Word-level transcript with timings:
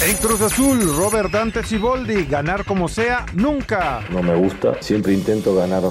En 0.00 0.14
Cruz 0.18 0.40
Azul, 0.42 0.78
Robert 0.96 1.32
Dante 1.32 1.64
Siboldi, 1.64 2.24
ganar 2.26 2.64
como 2.64 2.86
sea, 2.86 3.26
nunca. 3.34 4.00
No 4.12 4.22
me 4.22 4.36
gusta, 4.36 4.80
siempre 4.80 5.12
intento 5.12 5.56
ganar 5.56 5.82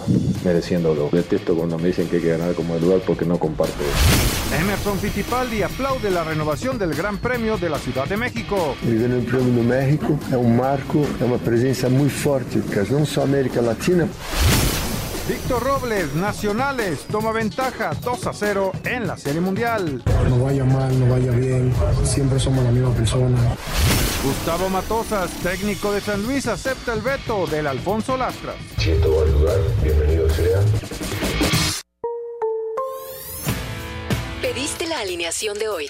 mereciéndolo. 0.45 1.09
Detesto 1.11 1.53
cuando 1.53 1.77
me 1.77 1.87
dicen 1.87 2.07
que 2.07 2.15
hay 2.15 2.21
que 2.21 2.29
ganar 2.29 2.53
como 2.53 2.75
el 2.75 2.81
lugar 2.81 3.01
porque 3.05 3.25
no 3.25 3.37
comparto 3.37 3.75
Emerson 4.61 4.97
Fittipaldi 4.97 5.61
aplaude 5.61 6.09
la 6.09 6.23
renovación 6.23 6.79
del 6.79 6.93
Gran 6.93 7.17
Premio 7.17 7.57
de 7.57 7.69
la 7.69 7.79
Ciudad 7.79 8.07
de 8.07 8.15
México. 8.15 8.77
El 8.87 9.09
Gran 9.09 9.25
Premio 9.25 9.61
de 9.61 9.63
México 9.63 10.17
es 10.29 10.35
un 10.35 10.55
marco, 10.55 11.01
es 11.01 11.21
una 11.21 11.37
presencia 11.37 11.89
muy 11.89 12.09
fuerte, 12.09 12.61
que 12.61 12.89
no 12.89 13.05
solo 13.05 13.27
América 13.27 13.61
Latina. 13.61 14.07
Víctor 15.27 15.61
Robles, 15.61 16.13
Nacionales, 16.15 17.01
toma 17.11 17.33
ventaja 17.33 17.91
2 18.01 18.27
a 18.27 18.33
0 18.33 18.71
en 18.85 19.07
la 19.07 19.17
Serie 19.17 19.41
Mundial. 19.41 20.01
No 20.29 20.39
vaya 20.45 20.63
mal, 20.63 20.97
no 20.97 21.11
vaya 21.11 21.31
bien, 21.31 21.73
siempre 22.05 22.39
somos 22.39 22.63
la 22.63 22.71
misma 22.71 22.93
persona. 22.93 23.37
Gustavo 24.23 24.69
Matosas, 24.69 25.29
técnico 25.43 25.91
de 25.91 25.99
San 25.99 26.23
Luis, 26.23 26.47
acepta 26.47 26.93
el 26.93 27.01
veto 27.01 27.45
del 27.45 27.67
Alfonso 27.67 28.15
Lastras. 28.15 28.55
Siento 28.77 29.11
buen 29.11 29.31
lugar, 29.33 29.57
bienvenido 29.83 30.29
sea. 30.29 30.61
Pediste 34.41 34.87
la 34.87 34.99
alineación 34.99 35.59
de 35.59 35.67
hoy. 35.67 35.89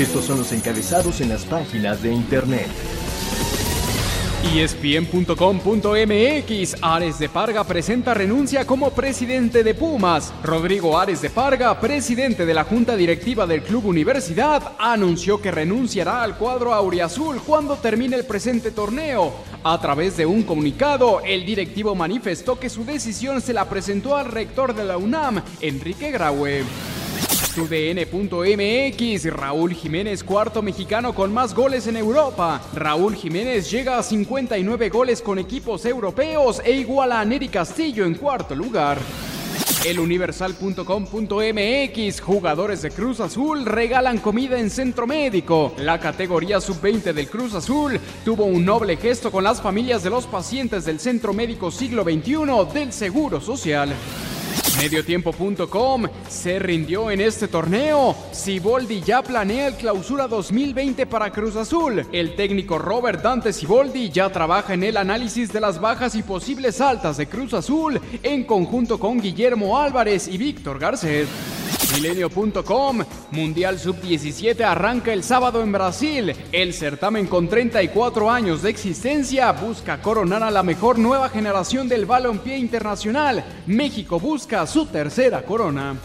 Estos 0.00 0.24
son 0.24 0.38
los 0.38 0.50
encabezados 0.52 1.20
en 1.20 1.28
las 1.28 1.44
páginas 1.44 2.02
de 2.02 2.10
internet. 2.10 2.66
ESPN.com.mx 4.54 5.36
Ares 6.80 7.18
de 7.18 7.28
Parga 7.28 7.64
presenta 7.64 8.14
renuncia 8.14 8.66
como 8.66 8.92
presidente 8.92 9.62
de 9.62 9.74
Pumas. 9.74 10.32
Rodrigo 10.42 10.98
Ares 10.98 11.20
de 11.20 11.28
Parga, 11.28 11.78
presidente 11.78 12.46
de 12.46 12.54
la 12.54 12.64
Junta 12.64 12.96
Directiva 12.96 13.46
del 13.46 13.62
Club 13.62 13.84
Universidad, 13.84 14.72
anunció 14.78 15.38
que 15.38 15.50
renunciará 15.50 16.22
al 16.22 16.38
cuadro 16.38 16.72
auriazul 16.72 17.38
cuando 17.42 17.76
termine 17.76 18.16
el 18.16 18.24
presente 18.24 18.70
torneo. 18.70 19.34
A 19.62 19.78
través 19.82 20.16
de 20.16 20.24
un 20.24 20.44
comunicado, 20.44 21.20
el 21.20 21.44
directivo 21.44 21.94
manifestó 21.94 22.58
que 22.58 22.70
su 22.70 22.86
decisión 22.86 23.42
se 23.42 23.52
la 23.52 23.68
presentó 23.68 24.16
al 24.16 24.32
rector 24.32 24.74
de 24.74 24.84
la 24.84 24.96
UNAM, 24.96 25.42
Enrique 25.60 26.10
Graue. 26.10 26.64
TUDN.mx 27.54 29.32
Raúl 29.32 29.74
Jiménez, 29.74 30.24
cuarto 30.24 30.62
mexicano 30.62 31.14
con 31.14 31.32
más 31.32 31.54
goles 31.54 31.86
en 31.86 31.96
Europa. 31.96 32.60
Raúl 32.74 33.14
Jiménez 33.14 33.70
llega 33.70 33.98
a 33.98 34.02
59 34.02 34.88
goles 34.88 35.22
con 35.22 35.38
equipos 35.38 35.84
europeos 35.84 36.60
e 36.64 36.72
iguala 36.72 37.20
a 37.20 37.24
Neri 37.24 37.48
Castillo 37.48 38.04
en 38.04 38.14
cuarto 38.14 38.54
lugar. 38.54 38.98
Eluniversal.com.mx 39.84 42.20
Jugadores 42.20 42.82
de 42.82 42.90
Cruz 42.90 43.20
Azul 43.20 43.64
regalan 43.64 44.18
comida 44.18 44.60
en 44.60 44.68
centro 44.68 45.06
médico. 45.06 45.72
La 45.78 45.98
categoría 45.98 46.60
sub-20 46.60 47.14
del 47.14 47.28
Cruz 47.28 47.54
Azul 47.54 47.98
tuvo 48.24 48.44
un 48.44 48.64
noble 48.64 48.96
gesto 48.96 49.30
con 49.30 49.44
las 49.44 49.62
familias 49.62 50.02
de 50.02 50.10
los 50.10 50.26
pacientes 50.26 50.84
del 50.84 50.98
Centro 51.00 51.32
Médico 51.32 51.70
Siglo 51.70 52.04
XXI 52.04 52.74
del 52.74 52.92
Seguro 52.92 53.40
Social. 53.40 53.94
Mediotiempo.com 54.80 56.06
se 56.26 56.58
rindió 56.58 57.10
en 57.10 57.20
este 57.20 57.48
torneo. 57.48 58.16
Siboldi 58.32 59.02
ya 59.02 59.20
planea 59.20 59.66
el 59.66 59.74
clausura 59.74 60.26
2020 60.26 61.04
para 61.04 61.30
Cruz 61.30 61.54
Azul. 61.56 62.06
El 62.12 62.34
técnico 62.34 62.78
Robert 62.78 63.22
Dante 63.22 63.52
Siboldi 63.52 64.08
ya 64.08 64.30
trabaja 64.30 64.72
en 64.72 64.82
el 64.82 64.96
análisis 64.96 65.52
de 65.52 65.60
las 65.60 65.78
bajas 65.78 66.14
y 66.14 66.22
posibles 66.22 66.80
altas 66.80 67.18
de 67.18 67.28
Cruz 67.28 67.52
Azul 67.52 68.00
en 68.22 68.44
conjunto 68.44 68.98
con 68.98 69.20
Guillermo 69.20 69.78
Álvarez 69.78 70.26
y 70.28 70.38
Víctor 70.38 70.78
Garcés. 70.78 71.28
Milenio.com 71.92 73.04
Mundial 73.32 73.78
Sub-17 73.78 74.60
arranca 74.62 75.12
el 75.12 75.24
sábado 75.24 75.62
en 75.62 75.72
Brasil. 75.72 76.34
El 76.52 76.72
certamen 76.72 77.26
con 77.26 77.48
34 77.48 78.30
años 78.30 78.62
de 78.62 78.70
existencia 78.70 79.50
busca 79.52 80.00
coronar 80.00 80.42
a 80.42 80.50
la 80.50 80.62
mejor 80.62 80.98
nueva 80.98 81.28
generación 81.28 81.88
del 81.88 82.06
balompié 82.06 82.58
internacional. 82.58 83.44
México 83.66 84.20
busca 84.20 84.66
su 84.66 84.86
tercera 84.86 85.42
corona. 85.42 85.96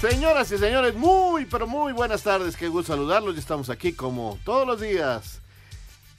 Señoras 0.00 0.50
y 0.52 0.58
señores, 0.58 0.94
muy, 0.94 1.44
pero 1.44 1.66
muy 1.66 1.92
buenas 1.92 2.22
tardes. 2.22 2.56
Qué 2.56 2.68
gusto 2.68 2.92
saludarlos. 2.92 3.34
Ya 3.34 3.40
estamos 3.40 3.68
aquí 3.70 3.92
como 3.92 4.38
todos 4.44 4.66
los 4.66 4.80
días 4.80 5.40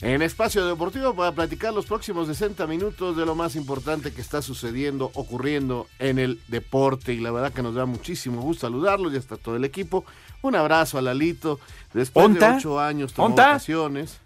en 0.02 0.22
Espacio 0.22 0.66
Deportivo 0.66 1.14
para 1.14 1.34
platicar 1.34 1.74
los 1.74 1.86
próximos 1.86 2.28
60 2.28 2.66
minutos 2.68 3.18
de 3.18 3.26
lo 3.26 3.36
más 3.36 3.56
importante 3.56 4.14
que 4.14 4.22
está 4.22 4.42
sucediendo, 4.42 5.12
ocurriendo 5.14 5.88
en 6.00 6.20
el 6.20 6.40
deporte. 6.48 7.14
Y 7.14 7.20
la 7.20 7.32
verdad 7.32 7.52
que 7.52 7.62
nos 7.62 7.76
da 7.76 7.86
muchísimo 7.86 8.42
gusto 8.42 8.62
saludarlos. 8.62 9.12
Ya 9.12 9.20
está 9.20 9.36
todo 9.36 9.58
el 9.58 9.66
equipo. 9.66 10.06
Un 10.42 10.56
abrazo 10.56 10.98
a 10.98 11.02
Lalito. 11.02 11.60
Después 11.94 12.34
de 12.34 12.46
ocho 12.46 12.80
años 12.80 13.14
tomó 13.14 13.36
vacaciones. 13.36 14.20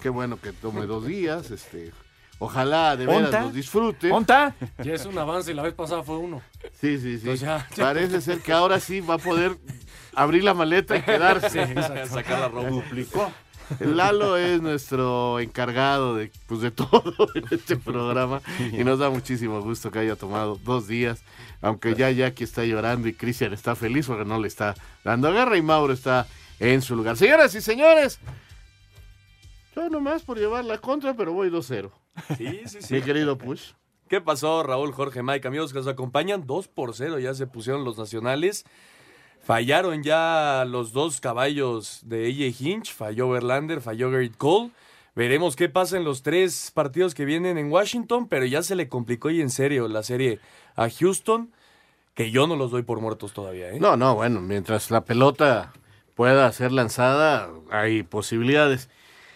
Qué 0.00 0.08
bueno 0.08 0.40
que 0.40 0.52
tome 0.52 0.86
dos 0.86 1.04
días. 1.04 1.50
Este, 1.50 1.92
ojalá 2.38 2.96
de 2.96 3.06
veras 3.06 3.44
los 3.44 3.54
disfrute. 3.54 4.12
¿Onta? 4.12 4.54
Ya 4.84 4.94
es 4.94 5.04
un 5.04 5.18
avance, 5.18 5.52
la 5.52 5.62
vez 5.62 5.74
pasada 5.74 6.04
fue 6.04 6.16
uno. 6.16 6.42
Sí, 6.80 6.98
sí, 6.98 7.18
sí. 7.18 7.44
Parece 7.76 8.20
ser 8.20 8.40
que 8.40 8.52
ahora 8.52 8.78
sí 8.78 9.00
va 9.00 9.14
a 9.14 9.18
poder 9.18 9.58
abrir 10.14 10.44
la 10.44 10.54
maleta 10.54 10.96
y 10.96 11.02
quedarse. 11.02 11.74
sacar 12.06 12.38
la 12.38 12.48
ropa. 12.48 12.68
Duplicó. 12.68 13.32
Lalo 13.80 14.36
es 14.36 14.60
nuestro 14.60 15.40
encargado 15.40 16.14
de, 16.16 16.30
pues, 16.46 16.60
de 16.60 16.70
todo 16.72 17.14
en 17.34 17.44
este 17.50 17.76
programa 17.76 18.40
y 18.72 18.84
nos 18.84 18.98
da 18.98 19.10
muchísimo 19.10 19.60
gusto 19.60 19.90
que 19.90 20.00
haya 20.00 20.16
tomado 20.16 20.58
dos 20.64 20.86
días, 20.86 21.22
aunque 21.60 21.94
ya 21.94 22.10
Jackie 22.10 22.44
está 22.44 22.64
llorando 22.64 23.08
y 23.08 23.14
Cristian 23.14 23.52
está 23.52 23.74
feliz 23.74 24.06
porque 24.06 24.24
no 24.24 24.40
le 24.40 24.48
está 24.48 24.74
dando 25.04 25.32
guerra 25.32 25.56
y 25.56 25.62
Mauro 25.62 25.92
está 25.92 26.26
en 26.58 26.82
su 26.82 26.96
lugar. 26.96 27.16
Señoras 27.16 27.54
y 27.54 27.60
señores, 27.60 28.20
yo 29.74 29.88
nomás 29.88 30.22
por 30.22 30.38
llevar 30.38 30.64
la 30.64 30.78
contra, 30.78 31.14
pero 31.14 31.32
voy 31.32 31.50
2-0. 31.50 31.90
Sí, 32.36 32.62
sí, 32.66 32.82
sí. 32.82 32.94
Mi 32.94 33.02
querido 33.02 33.38
Push. 33.38 33.72
¿Qué 34.08 34.20
pasó, 34.20 34.62
Raúl, 34.62 34.92
Jorge, 34.92 35.22
Mike, 35.22 35.48
amigos 35.48 35.72
que 35.72 35.78
nos 35.78 35.88
acompañan? 35.88 36.46
2 36.46 36.68
por 36.68 36.94
0 36.94 37.18
ya 37.18 37.32
se 37.32 37.46
pusieron 37.46 37.82
los 37.82 37.96
nacionales. 37.96 38.64
Fallaron 39.42 40.04
ya 40.04 40.64
los 40.68 40.92
dos 40.92 41.20
caballos 41.20 42.00
de 42.04 42.26
AJ 42.26 42.60
Hinch, 42.60 42.94
falló 42.94 43.28
Verlander, 43.28 43.80
falló 43.80 44.10
Garrett 44.10 44.36
Cole. 44.36 44.70
Veremos 45.16 45.56
qué 45.56 45.68
pasa 45.68 45.96
en 45.96 46.04
los 46.04 46.22
tres 46.22 46.70
partidos 46.72 47.14
que 47.14 47.24
vienen 47.24 47.58
en 47.58 47.70
Washington, 47.70 48.28
pero 48.28 48.46
ya 48.46 48.62
se 48.62 48.76
le 48.76 48.88
complicó 48.88 49.30
y 49.30 49.40
en 49.40 49.50
serio 49.50 49.88
la 49.88 50.04
serie 50.04 50.38
a 50.76 50.88
Houston, 50.88 51.52
que 52.14 52.30
yo 52.30 52.46
no 52.46 52.54
los 52.54 52.70
doy 52.70 52.82
por 52.82 53.00
muertos 53.00 53.32
todavía. 53.32 53.70
¿eh? 53.70 53.80
No, 53.80 53.96
no, 53.96 54.14
bueno, 54.14 54.40
mientras 54.40 54.90
la 54.92 55.04
pelota 55.04 55.72
pueda 56.14 56.50
ser 56.52 56.70
lanzada, 56.70 57.50
hay 57.70 58.04
posibilidades. 58.04 58.88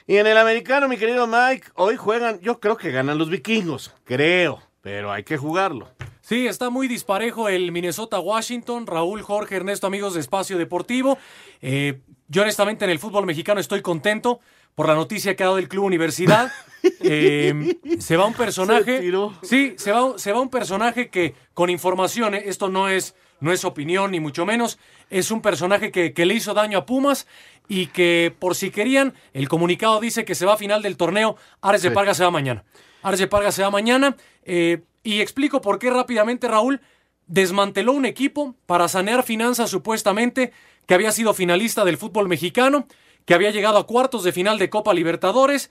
Y 0.06 0.18
en 0.18 0.28
el 0.28 0.38
americano, 0.38 0.88
mi 0.88 0.98
querido 0.98 1.26
Mike, 1.26 1.68
hoy 1.74 1.96
juegan, 1.96 2.38
yo 2.40 2.60
creo 2.60 2.76
que 2.76 2.92
ganan 2.92 3.18
los 3.18 3.28
vikingos, 3.28 3.92
creo, 4.04 4.62
pero 4.86 5.10
hay 5.10 5.24
que 5.24 5.36
jugarlo. 5.36 5.88
Sí, 6.20 6.46
está 6.46 6.70
muy 6.70 6.86
disparejo 6.86 7.48
el 7.48 7.72
Minnesota-Washington. 7.72 8.86
Raúl, 8.86 9.20
Jorge, 9.20 9.56
Ernesto, 9.56 9.88
amigos 9.88 10.14
de 10.14 10.20
Espacio 10.20 10.58
Deportivo. 10.58 11.18
Eh, 11.60 11.98
yo 12.28 12.42
honestamente 12.42 12.84
en 12.84 12.92
el 12.92 13.00
fútbol 13.00 13.26
mexicano 13.26 13.58
estoy 13.58 13.82
contento 13.82 14.38
por 14.76 14.86
la 14.86 14.94
noticia 14.94 15.34
que 15.34 15.42
ha 15.42 15.46
dado 15.46 15.58
el 15.58 15.68
Club 15.68 15.86
Universidad. 15.86 16.52
Eh, 17.00 17.78
se 17.98 18.16
va 18.16 18.26
un 18.26 18.34
personaje. 18.34 19.02
sí, 19.42 19.74
se 19.76 19.90
va, 19.90 20.16
se 20.18 20.30
va 20.30 20.40
un 20.40 20.50
personaje 20.50 21.08
que 21.08 21.34
con 21.52 21.68
información, 21.68 22.36
eh, 22.36 22.44
esto 22.46 22.68
no 22.68 22.88
es, 22.88 23.16
no 23.40 23.50
es 23.52 23.64
opinión 23.64 24.12
ni 24.12 24.20
mucho 24.20 24.46
menos, 24.46 24.78
es 25.10 25.32
un 25.32 25.42
personaje 25.42 25.90
que, 25.90 26.12
que, 26.12 26.26
le 26.26 26.34
hizo 26.34 26.54
daño 26.54 26.78
a 26.78 26.86
Pumas 26.86 27.26
y 27.66 27.88
que 27.88 28.32
por 28.38 28.54
si 28.54 28.70
querían, 28.70 29.14
el 29.32 29.48
comunicado 29.48 29.98
dice 29.98 30.24
que 30.24 30.36
se 30.36 30.46
va 30.46 30.54
a 30.54 30.56
final 30.56 30.80
del 30.80 30.96
torneo, 30.96 31.36
Ares 31.60 31.82
de 31.82 31.90
Parga 31.90 32.14
se 32.14 32.22
va 32.22 32.30
mañana. 32.30 32.62
Ares 33.02 33.20
de 33.20 33.26
Parga 33.26 33.52
se 33.52 33.62
va 33.62 33.70
mañana. 33.70 34.16
Y 34.44 35.20
explico 35.20 35.60
por 35.60 35.78
qué 35.78 35.90
rápidamente 35.90 36.48
Raúl 36.48 36.80
desmanteló 37.26 37.92
un 37.92 38.06
equipo 38.06 38.54
para 38.66 38.88
sanear 38.88 39.22
finanzas 39.22 39.70
supuestamente, 39.70 40.52
que 40.86 40.94
había 40.94 41.12
sido 41.12 41.34
finalista 41.34 41.84
del 41.84 41.96
fútbol 41.96 42.28
mexicano, 42.28 42.86
que 43.24 43.34
había 43.34 43.50
llegado 43.50 43.78
a 43.78 43.86
cuartos 43.86 44.24
de 44.24 44.32
final 44.32 44.58
de 44.58 44.70
Copa 44.70 44.94
Libertadores, 44.94 45.70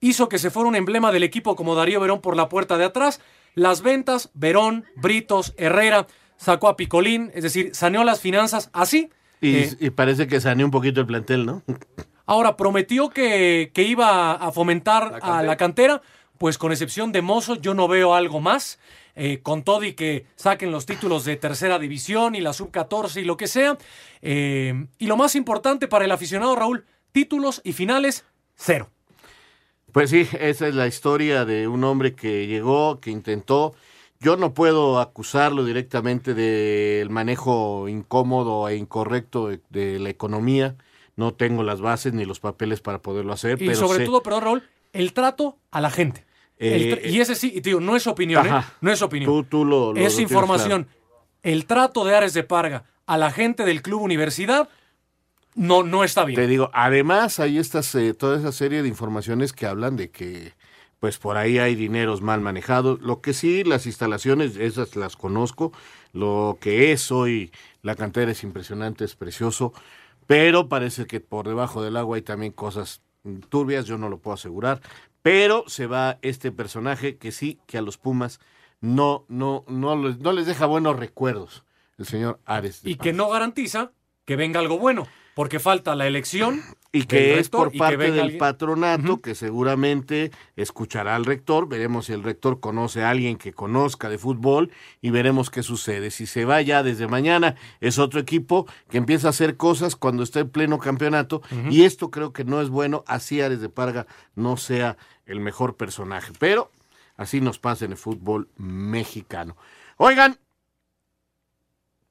hizo 0.00 0.28
que 0.28 0.38
se 0.38 0.50
fuera 0.50 0.68
un 0.68 0.76
emblema 0.76 1.12
del 1.12 1.22
equipo 1.22 1.56
como 1.56 1.74
Darío 1.74 2.00
Verón 2.00 2.20
por 2.20 2.36
la 2.36 2.48
puerta 2.48 2.76
de 2.78 2.84
atrás, 2.84 3.20
las 3.54 3.82
ventas, 3.82 4.30
Verón, 4.34 4.84
Britos, 4.96 5.54
Herrera, 5.56 6.06
sacó 6.36 6.68
a 6.68 6.76
Picolín, 6.76 7.30
es 7.34 7.42
decir, 7.42 7.74
saneó 7.74 8.02
las 8.04 8.20
finanzas 8.20 8.70
así. 8.72 9.10
Y, 9.40 9.56
Eh, 9.56 9.76
y 9.78 9.90
parece 9.90 10.26
que 10.26 10.40
saneó 10.40 10.66
un 10.66 10.72
poquito 10.72 11.00
el 11.00 11.06
plantel, 11.06 11.46
¿no? 11.46 11.62
Ahora, 12.26 12.56
prometió 12.56 13.10
que, 13.10 13.70
que 13.74 13.82
iba 13.82 14.32
a 14.32 14.52
fomentar 14.52 15.18
a 15.22 15.42
la 15.42 15.56
cantera, 15.56 16.02
pues 16.42 16.58
con 16.58 16.72
excepción 16.72 17.12
de 17.12 17.22
Mozo, 17.22 17.54
yo 17.54 17.72
no 17.72 17.86
veo 17.86 18.16
algo 18.16 18.40
más. 18.40 18.80
Eh, 19.14 19.38
con 19.44 19.62
todo 19.62 19.84
y 19.84 19.92
que 19.92 20.26
saquen 20.34 20.72
los 20.72 20.86
títulos 20.86 21.24
de 21.24 21.36
tercera 21.36 21.78
división 21.78 22.34
y 22.34 22.40
la 22.40 22.52
sub-14 22.52 23.20
y 23.22 23.24
lo 23.24 23.36
que 23.36 23.46
sea. 23.46 23.78
Eh, 24.22 24.86
y 24.98 25.06
lo 25.06 25.16
más 25.16 25.36
importante 25.36 25.86
para 25.86 26.04
el 26.04 26.10
aficionado, 26.10 26.56
Raúl, 26.56 26.84
títulos 27.12 27.60
y 27.62 27.74
finales, 27.74 28.24
cero. 28.56 28.90
Pues 29.92 30.10
sí, 30.10 30.26
esa 30.40 30.66
es 30.66 30.74
la 30.74 30.88
historia 30.88 31.44
de 31.44 31.68
un 31.68 31.84
hombre 31.84 32.14
que 32.16 32.48
llegó, 32.48 32.98
que 32.98 33.10
intentó. 33.12 33.76
Yo 34.18 34.36
no 34.36 34.52
puedo 34.52 34.98
acusarlo 34.98 35.64
directamente 35.64 36.34
del 36.34 37.08
manejo 37.08 37.88
incómodo 37.88 38.68
e 38.68 38.74
incorrecto 38.76 39.46
de, 39.48 39.60
de 39.70 40.00
la 40.00 40.08
economía. 40.10 40.74
No 41.14 41.34
tengo 41.34 41.62
las 41.62 41.80
bases 41.80 42.14
ni 42.14 42.24
los 42.24 42.40
papeles 42.40 42.80
para 42.80 43.00
poderlo 43.00 43.32
hacer. 43.32 43.62
Y 43.62 43.66
pero 43.66 43.78
sobre 43.78 43.98
sé- 43.98 44.04
todo, 44.06 44.24
perdón, 44.24 44.42
Raúl, 44.42 44.62
el 44.92 45.12
trato 45.12 45.58
a 45.70 45.80
la 45.80 45.90
gente. 45.90 46.24
Eh, 46.64 47.10
y 47.10 47.20
ese 47.20 47.34
sí, 47.34 47.52
y 47.54 47.60
te 47.60 47.70
digo, 47.70 47.80
no 47.80 47.96
es 47.96 48.06
opinión, 48.06 48.46
¿eh? 48.46 48.50
No 48.80 48.92
es 48.92 49.02
opinión. 49.02 49.30
Tú- 49.30 49.44
tú 49.44 49.64
lo- 49.64 49.94
es 49.96 50.18
información. 50.22 50.86
El 51.42 51.66
trato 51.66 52.04
de 52.04 52.14
Ares 52.14 52.34
de 52.34 52.44
Parga 52.44 52.84
a 53.06 53.18
la 53.18 53.30
gente 53.32 53.64
del 53.64 53.82
Club 53.82 54.02
Universidad 54.02 54.68
no, 55.54 55.82
no 55.82 56.04
está 56.04 56.24
bien. 56.24 56.36
Te 56.40 56.46
digo, 56.46 56.70
además 56.72 57.38
hay 57.40 57.58
estas, 57.58 57.94
eh, 57.94 58.14
toda 58.14 58.38
esa 58.38 58.52
serie 58.52 58.82
de 58.82 58.88
informaciones 58.88 59.52
que 59.52 59.66
hablan 59.66 59.96
de 59.96 60.10
que 60.10 60.54
pues 60.98 61.18
por 61.18 61.36
ahí 61.36 61.58
hay 61.58 61.74
dineros 61.74 62.22
mal 62.22 62.40
manejados. 62.40 63.00
Lo 63.00 63.20
que 63.20 63.32
sí, 63.34 63.64
las 63.64 63.86
instalaciones, 63.86 64.56
esas 64.56 64.94
las 64.94 65.16
conozco. 65.16 65.72
Lo 66.12 66.58
que 66.60 66.92
es 66.92 67.10
hoy 67.10 67.50
la 67.82 67.96
cantera 67.96 68.30
es 68.30 68.44
impresionante, 68.44 69.04
es 69.04 69.16
precioso, 69.16 69.72
pero 70.28 70.68
parece 70.68 71.06
que 71.06 71.18
por 71.18 71.48
debajo 71.48 71.82
del 71.82 71.96
agua 71.96 72.16
hay 72.16 72.22
también 72.22 72.52
cosas 72.52 73.02
turbias, 73.48 73.84
yo 73.86 73.98
no 73.98 74.08
lo 74.08 74.18
puedo 74.18 74.34
asegurar. 74.36 74.80
Pero 75.22 75.64
se 75.68 75.86
va 75.86 76.18
este 76.22 76.52
personaje 76.52 77.16
que 77.16 77.32
sí, 77.32 77.60
que 77.66 77.78
a 77.78 77.82
los 77.82 77.96
Pumas 77.98 78.40
no, 78.80 79.24
no, 79.28 79.64
no, 79.68 79.96
les, 79.96 80.18
no 80.18 80.32
les 80.32 80.46
deja 80.46 80.66
buenos 80.66 80.98
recuerdos. 80.98 81.64
El 81.98 82.06
señor 82.06 82.40
Ares. 82.46 82.80
y 82.84 82.96
que 82.96 83.12
no 83.12 83.28
garantiza 83.28 83.92
que 84.24 84.34
venga 84.36 84.58
algo 84.60 84.78
bueno, 84.78 85.06
porque 85.34 85.60
falta 85.60 85.94
la 85.94 86.06
elección. 86.06 86.60
Y 86.94 87.04
que 87.04 87.30
es 87.32 87.36
rector 87.46 87.70
por 87.70 87.78
parte 87.78 87.96
del 87.96 88.20
alguien- 88.20 88.38
patronato 88.38 89.22
que 89.22 89.34
seguramente 89.34 90.30
escuchará 90.56 91.16
al 91.16 91.24
rector. 91.24 91.66
Veremos 91.66 92.04
si 92.06 92.12
el 92.12 92.22
rector 92.22 92.60
conoce 92.60 93.02
a 93.02 93.08
alguien 93.08 93.36
que 93.38 93.54
conozca 93.54 94.10
de 94.10 94.18
fútbol 94.18 94.70
y 95.00 95.08
veremos 95.08 95.48
qué 95.48 95.62
sucede. 95.62 96.10
Si 96.10 96.26
se 96.26 96.44
va 96.44 96.60
ya 96.60 96.82
desde 96.82 97.08
mañana, 97.08 97.54
es 97.80 97.98
otro 97.98 98.20
equipo 98.20 98.66
que 98.90 98.98
empieza 98.98 99.28
a 99.28 99.30
hacer 99.30 99.56
cosas 99.56 99.96
cuando 99.96 100.22
está 100.22 100.40
en 100.40 100.50
pleno 100.50 100.78
campeonato. 100.78 101.40
Y 101.70 101.84
esto 101.84 102.10
creo 102.10 102.34
que 102.34 102.44
no 102.44 102.60
es 102.60 102.68
bueno. 102.68 103.04
Así 103.06 103.40
Ares 103.40 103.62
de 103.62 103.70
Parga 103.70 104.06
no 104.34 104.58
sea 104.58 104.98
el 105.26 105.40
mejor 105.40 105.76
personaje. 105.76 106.32
Pero 106.38 106.70
así 107.16 107.40
nos 107.40 107.58
pasa 107.58 107.84
en 107.84 107.92
el 107.92 107.98
fútbol 107.98 108.48
mexicano. 108.56 109.56
Oigan, 109.96 110.38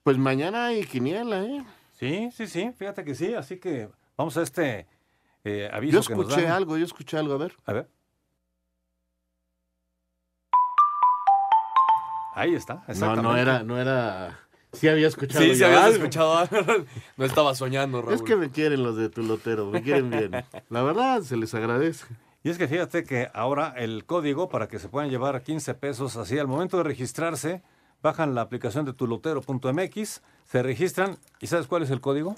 pues 0.03 0.17
mañana 0.17 0.67
hay 0.67 0.83
quiniela, 0.85 1.43
¿eh? 1.43 1.63
Sí, 1.99 2.29
sí, 2.35 2.47
sí, 2.47 2.71
fíjate 2.77 3.03
que 3.03 3.13
sí, 3.15 3.33
así 3.35 3.59
que 3.59 3.89
vamos 4.17 4.35
a 4.37 4.41
este 4.41 4.87
eh, 5.43 5.69
aviso 5.71 6.01
Yo 6.01 6.07
que 6.07 6.15
nos 6.15 6.25
escuché 6.27 6.43
dan. 6.47 6.53
algo, 6.55 6.77
yo 6.77 6.85
escuché 6.85 7.17
algo, 7.17 7.33
a 7.33 7.37
ver. 7.37 7.55
A 7.65 7.73
ver. 7.73 7.89
Ahí 12.33 12.55
está, 12.55 12.75
No, 12.75 12.83
exactamente. 12.87 13.21
no 13.23 13.37
era, 13.37 13.63
no 13.63 13.77
era. 13.79 14.39
Sí 14.73 14.87
había 14.87 15.07
escuchado. 15.07 15.43
Sí, 15.43 15.53
sí 15.55 15.63
habías 15.63 15.83
algo. 15.83 15.97
escuchado 15.97 16.37
algo. 16.37 16.85
No 17.17 17.25
estaba 17.25 17.53
soñando, 17.55 18.01
Raúl. 18.01 18.13
Es 18.13 18.21
que 18.21 18.37
me 18.37 18.49
quieren 18.49 18.83
los 18.83 18.95
de 18.95 19.09
tu 19.09 19.21
lotero, 19.21 19.65
me 19.67 19.83
quieren 19.83 20.09
bien. 20.09 20.31
La 20.69 20.81
verdad, 20.81 21.21
se 21.23 21.35
les 21.35 21.53
agradece. 21.53 22.05
Y 22.43 22.49
es 22.49 22.57
que 22.57 22.67
fíjate 22.67 23.03
que 23.03 23.29
ahora 23.33 23.73
el 23.77 24.05
código 24.05 24.49
para 24.49 24.67
que 24.67 24.79
se 24.79 24.89
puedan 24.89 25.09
llevar 25.09 25.41
15 25.43 25.73
pesos 25.75 26.17
así 26.17 26.39
al 26.39 26.47
momento 26.47 26.77
de 26.77 26.83
registrarse, 26.83 27.61
bajan 28.01 28.33
la 28.33 28.41
aplicación 28.41 28.85
de 28.85 28.93
tulotero.mx, 28.93 30.21
se 30.45 30.63
registran 30.63 31.17
y 31.39 31.47
¿sabes 31.47 31.67
cuál 31.67 31.83
es 31.83 31.91
el 31.91 32.01
código? 32.01 32.35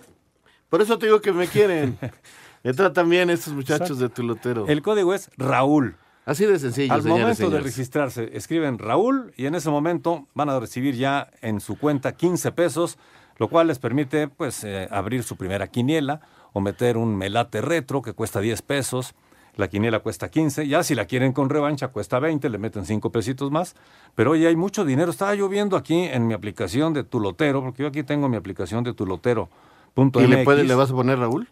Por 0.69 0.81
eso 0.81 0.97
te 0.97 1.05
digo 1.05 1.21
que 1.21 1.31
me 1.31 1.47
quieren. 1.47 1.97
Me 2.63 2.73
tratan 2.73 3.09
bien 3.09 3.29
estos 3.29 3.53
muchachos 3.53 3.99
de 3.99 4.07
tu 4.07 4.23
lotero. 4.23 4.65
El 4.69 4.81
código 4.81 5.13
es 5.13 5.29
Raúl. 5.35 5.97
Así 6.25 6.45
de 6.45 6.57
sencillo, 6.57 6.93
Al 6.93 7.03
señores, 7.03 7.21
momento 7.21 7.49
de 7.49 7.59
registrarse, 7.59 8.29
escriben 8.37 8.79
Raúl 8.79 9.33
y 9.35 9.47
en 9.47 9.55
ese 9.55 9.69
momento 9.69 10.29
van 10.33 10.49
a 10.49 10.57
recibir 10.57 10.95
ya 10.95 11.29
en 11.41 11.59
su 11.59 11.77
cuenta 11.77 12.13
15 12.13 12.53
pesos, 12.53 12.97
lo 13.37 13.49
cual 13.49 13.67
les 13.67 13.79
permite 13.79 14.29
pues 14.29 14.63
eh, 14.63 14.87
abrir 14.89 15.23
su 15.23 15.35
primera 15.35 15.67
quiniela 15.67 16.21
o 16.53 16.61
meter 16.61 16.95
un 16.95 17.17
melate 17.17 17.59
retro 17.59 18.01
que 18.01 18.13
cuesta 18.13 18.39
10 18.39 18.61
pesos. 18.61 19.13
La 19.55 19.67
quiniela 19.67 19.99
cuesta 19.99 20.29
15, 20.31 20.67
ya 20.67 20.81
si 20.83 20.95
la 20.95 21.05
quieren 21.05 21.31
con 21.31 21.47
revancha 21.49 21.89
cuesta 21.89 22.17
20, 22.19 22.49
le 22.49 22.57
meten 22.57 22.85
5 22.85 23.11
pesitos 23.11 23.51
más. 23.51 23.75
Pero 24.15 24.31
oye, 24.31 24.47
hay 24.47 24.55
mucho 24.55 24.83
dinero. 24.83 25.11
Estaba 25.11 25.35
yo 25.35 25.47
viendo 25.47 25.77
aquí 25.77 26.05
en 26.05 26.25
mi 26.27 26.33
aplicación 26.33 26.93
de 26.93 27.03
Tulotero, 27.03 27.61
porque 27.61 27.83
yo 27.83 27.89
aquí 27.89 28.01
tengo 28.03 28.27
mi 28.29 28.35
aplicación 28.37 28.83
de 28.83 28.93
tulotero.mx. 28.93 30.23
¿Y 30.23 30.27
le, 30.27 30.43
puede- 30.43 30.63
le 30.63 30.73
vas 30.75 30.89
a 30.89 30.93
poner 30.93 31.19
Raúl? 31.19 31.47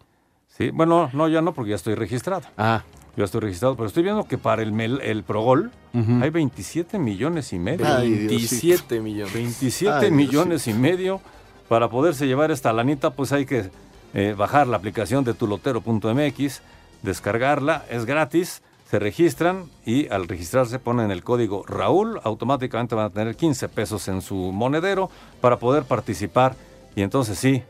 Sí, 0.48 0.72
bueno, 0.72 1.10
no, 1.14 1.28
ya 1.28 1.42
no, 1.42 1.54
porque 1.54 1.70
ya 1.70 1.76
estoy 1.76 1.94
registrado. 1.96 2.42
Ah. 2.58 2.84
Yo 3.18 3.24
estoy 3.26 3.42
registrado, 3.42 3.76
pero 3.76 3.88
estoy 3.88 4.04
viendo 4.04 4.24
que 4.24 4.38
para 4.38 4.62
el, 4.64 4.72
mel- 4.74 5.02
el 5.04 5.24
Progol 5.24 5.70
hay 5.94 6.30
27 6.30 6.98
millones 6.98 7.52
y 7.54 7.60
medio. 7.60 7.86
Ay, 7.86 8.26
27 8.28 9.00
millones. 9.02 9.34
27 9.34 10.06
Ay, 10.06 10.12
millones 10.12 10.68
y 10.68 10.74
medio. 10.74 11.20
Para 11.68 11.90
poderse 11.90 12.26
llevar 12.26 12.52
esta 12.52 12.72
lanita, 12.74 13.12
pues 13.12 13.32
hay 13.32 13.46
que 13.46 13.70
eh, 14.14 14.34
bajar 14.38 14.68
la 14.68 14.78
aplicación 14.78 15.24
de 15.24 15.34
tulotero.mx, 15.34 16.62
descargarla, 17.02 17.86
es 17.90 18.06
gratis, 18.06 18.62
se 18.90 19.00
registran 19.00 19.70
y 19.86 20.10
al 20.10 20.28
registrarse 20.28 20.78
ponen 20.80 21.12
el 21.12 21.24
código 21.24 21.64
Raúl, 21.66 22.20
automáticamente 22.24 22.94
van 22.96 23.06
a 23.06 23.10
tener 23.10 23.36
15 23.36 23.70
pesos 23.70 24.08
en 24.08 24.22
su 24.22 24.36
monedero 24.36 25.10
para 25.40 25.58
poder 25.60 25.84
participar 25.84 26.56
y 26.96 27.02
entonces 27.02 27.40
sí, 27.40 27.64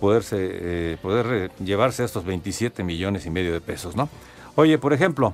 poderse, 0.00 0.36
eh, 0.38 0.98
poder 1.00 1.26
eh, 1.32 1.64
llevarse 1.64 2.04
estos 2.04 2.24
27 2.24 2.84
millones 2.84 3.24
y 3.26 3.30
medio 3.30 3.52
de 3.54 3.60
pesos, 3.62 3.96
¿no? 3.96 4.08
Oye, 4.54 4.76
por 4.78 4.92
ejemplo, 4.92 5.32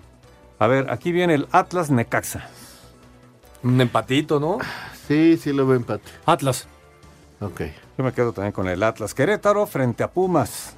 a 0.61 0.67
ver, 0.69 0.91
aquí 0.91 1.11
viene 1.11 1.35
el 1.35 1.49
Atlas 1.51 1.91
Necaxa. 1.91 2.49
Un 3.65 3.81
empatito, 3.81 4.39
¿no? 4.41 4.59
Sí, 5.09 5.37
sí 5.37 5.53
lo 5.53 5.67
veo 5.67 5.77
empate. 5.77 6.05
Atlas. 6.27 6.67
Ok. 7.41 7.61
Yo 7.99 8.05
me 8.05 8.13
quedo 8.13 8.33
también 8.33 8.53
con 8.53 8.69
el 8.69 8.83
Atlas 8.83 9.15
Querétaro 9.15 9.67
frente 9.67 10.05
a 10.05 10.11
Pumas. 10.11 10.75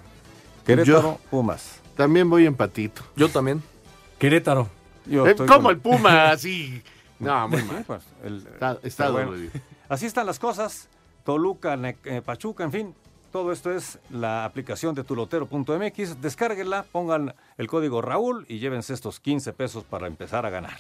Querétaro, 0.67 1.03
Yo- 1.03 1.19
Pumas. 1.31 1.81
También 1.97 2.29
voy 2.29 2.47
empatito. 2.47 3.03
Yo 3.17 3.29
también. 3.29 3.63
Querétaro. 4.19 4.69
Yo 5.07 5.27
Eh, 5.27 5.31
estoy 5.31 5.47
¿Cómo 5.47 5.65
con- 5.65 5.73
el 5.75 5.79
Puma? 5.81 6.31
Así. 6.31 6.83
No, 7.19 7.49
muy 7.49 7.61
Sí, 7.61 7.65
mal. 7.67 7.85
pues, 7.87 8.03
el- 8.25 8.47
Está, 8.83 9.11
bueno. 9.11 9.33
Así 9.89 10.07
están 10.07 10.27
las 10.27 10.39
cosas. 10.39 10.89
Toluca, 11.25 11.77
Ne- 11.77 11.97
eh, 12.05 12.23
Pachuca, 12.25 12.65
en 12.65 12.73
fin. 12.73 12.95
Todo 13.33 13.51
esto 13.53 13.73
es 13.73 13.99
la 14.11 14.45
aplicación 14.45 14.95
de 14.95 15.03
tulotero.mx. 15.05 16.21
Descárguenla, 16.21 16.85
pongan 16.91 17.35
el 17.59 17.67
código 17.67 18.01
Raúl 18.03 18.45
y 18.49 18.59
llévense 18.59 18.95
estos 18.95 19.21
15 19.21 19.53
pesos 19.53 19.85
para 19.85 20.07
empezar 20.07 20.47
a 20.47 20.51
ganar. 20.51 20.79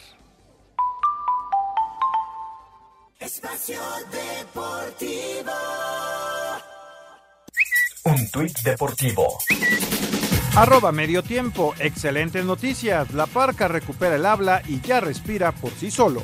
Espacio 3.18 3.80
Deportivo. 4.10 5.52
Un 8.04 8.30
tuit 8.30 8.58
deportivo. 8.60 9.38
Arroba 10.56 10.92
medio 10.92 11.24
tiempo, 11.24 11.74
excelentes 11.80 12.44
noticias. 12.44 13.12
La 13.12 13.26
parca 13.26 13.66
recupera 13.66 14.14
el 14.14 14.24
habla 14.24 14.62
y 14.68 14.80
ya 14.80 15.00
respira 15.00 15.50
por 15.50 15.72
sí 15.72 15.90
solo. 15.90 16.22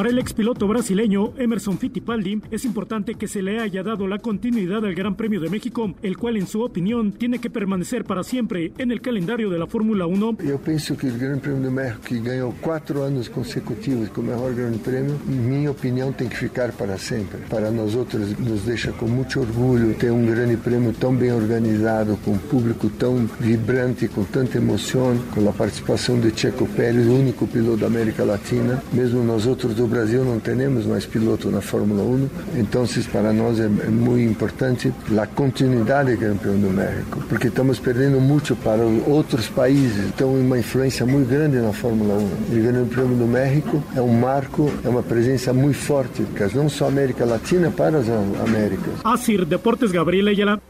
Para 0.00 0.08
el 0.08 0.18
expiloto 0.18 0.66
brasileño 0.66 1.34
Emerson 1.36 1.76
Fittipaldi 1.76 2.40
es 2.50 2.64
importante 2.64 3.16
que 3.16 3.28
se 3.28 3.42
le 3.42 3.60
haya 3.60 3.82
dado 3.82 4.06
la 4.06 4.18
continuidad 4.18 4.82
al 4.86 4.94
Gran 4.94 5.14
Premio 5.14 5.42
de 5.42 5.50
México, 5.50 5.92
el 6.02 6.16
cual 6.16 6.38
en 6.38 6.46
su 6.46 6.62
opinión 6.62 7.12
tiene 7.12 7.38
que 7.38 7.50
permanecer 7.50 8.06
para 8.06 8.22
siempre 8.22 8.72
en 8.78 8.92
el 8.92 9.02
calendario 9.02 9.50
de 9.50 9.58
la 9.58 9.66
Fórmula 9.66 10.06
1. 10.06 10.38
Eu 10.42 10.58
penso 10.58 10.96
que 10.96 11.06
o 11.06 11.18
Grande 11.18 11.40
Prêmio 11.40 11.64
do 11.64 11.70
México, 11.70 12.00
que 12.00 12.18
ganhou 12.18 12.54
quatro 12.62 13.02
anos 13.02 13.28
consecutivos 13.28 14.08
como 14.08 14.30
mejor 14.30 14.54
Grande 14.54 14.78
Prêmio, 14.78 15.20
em 15.28 15.32
minha 15.32 15.70
opinião, 15.70 16.14
tem 16.14 16.30
que 16.30 16.36
ficar 16.38 16.72
para 16.72 16.96
sempre. 16.96 17.42
Para 17.50 17.70
nós 17.70 17.94
outros, 17.94 18.38
nos 18.38 18.62
deixa 18.62 18.92
com 18.92 19.06
muito 19.06 19.38
orgulho 19.38 19.92
ter 19.92 20.10
um 20.10 20.24
Grande 20.24 20.56
Prêmio 20.56 20.94
tão 20.94 21.14
bem 21.14 21.30
organizado, 21.30 22.16
com 22.24 22.30
um 22.30 22.38
público 22.38 22.88
tão 22.88 23.28
vibrante, 23.38 24.08
com 24.08 24.24
tanta 24.24 24.56
emoção, 24.56 25.14
com 25.34 25.46
a 25.46 25.52
participação 25.52 26.18
de 26.18 26.32
Checo 26.34 26.66
Pérez, 26.68 27.06
único 27.06 27.46
piloto 27.46 27.82
da 27.82 27.86
América 27.86 28.24
Latina. 28.24 28.82
Mesmo 28.94 29.20
do 29.20 29.89
Brasil 29.90 30.24
não 30.24 30.38
temos 30.38 30.86
mais 30.86 31.04
piloto 31.04 31.50
na 31.50 31.60
Fórmula 31.60 32.02
1, 32.02 32.30
então 32.60 32.84
para 33.10 33.32
nós 33.32 33.58
é, 33.58 33.64
é 33.64 33.88
muito 33.88 34.30
importante 34.30 34.92
a 35.18 35.26
continuidade 35.26 36.14
do 36.14 36.18
campeão 36.18 36.56
do 36.58 36.70
México, 36.70 37.20
porque 37.28 37.48
estamos 37.48 37.78
perdendo 37.78 38.20
muito 38.20 38.54
para 38.56 38.82
outros 39.06 39.48
países, 39.48 40.06
então 40.06 40.32
uma 40.32 40.58
influência 40.58 41.04
muito 41.04 41.28
grande 41.28 41.58
na 41.58 41.72
Fórmula 41.72 42.14
1. 42.14 42.18
O 42.18 42.62
Grande 42.62 42.88
Prêmio 42.90 43.16
do 43.16 43.26
México 43.26 43.82
é 43.96 44.00
um 44.00 44.18
marco, 44.18 44.72
é 44.84 44.88
uma 44.88 45.02
presença 45.02 45.52
muito 45.52 45.76
forte, 45.78 46.24
não 46.54 46.68
só 46.68 46.86
América 46.86 47.24
Latina, 47.24 47.70
para 47.70 47.98
as 47.98 48.08
Américas. 48.08 48.94
Asir 49.04 49.44
Deportes 49.44 49.90
Gabriel 49.90 50.28
Ayala. 50.28 50.60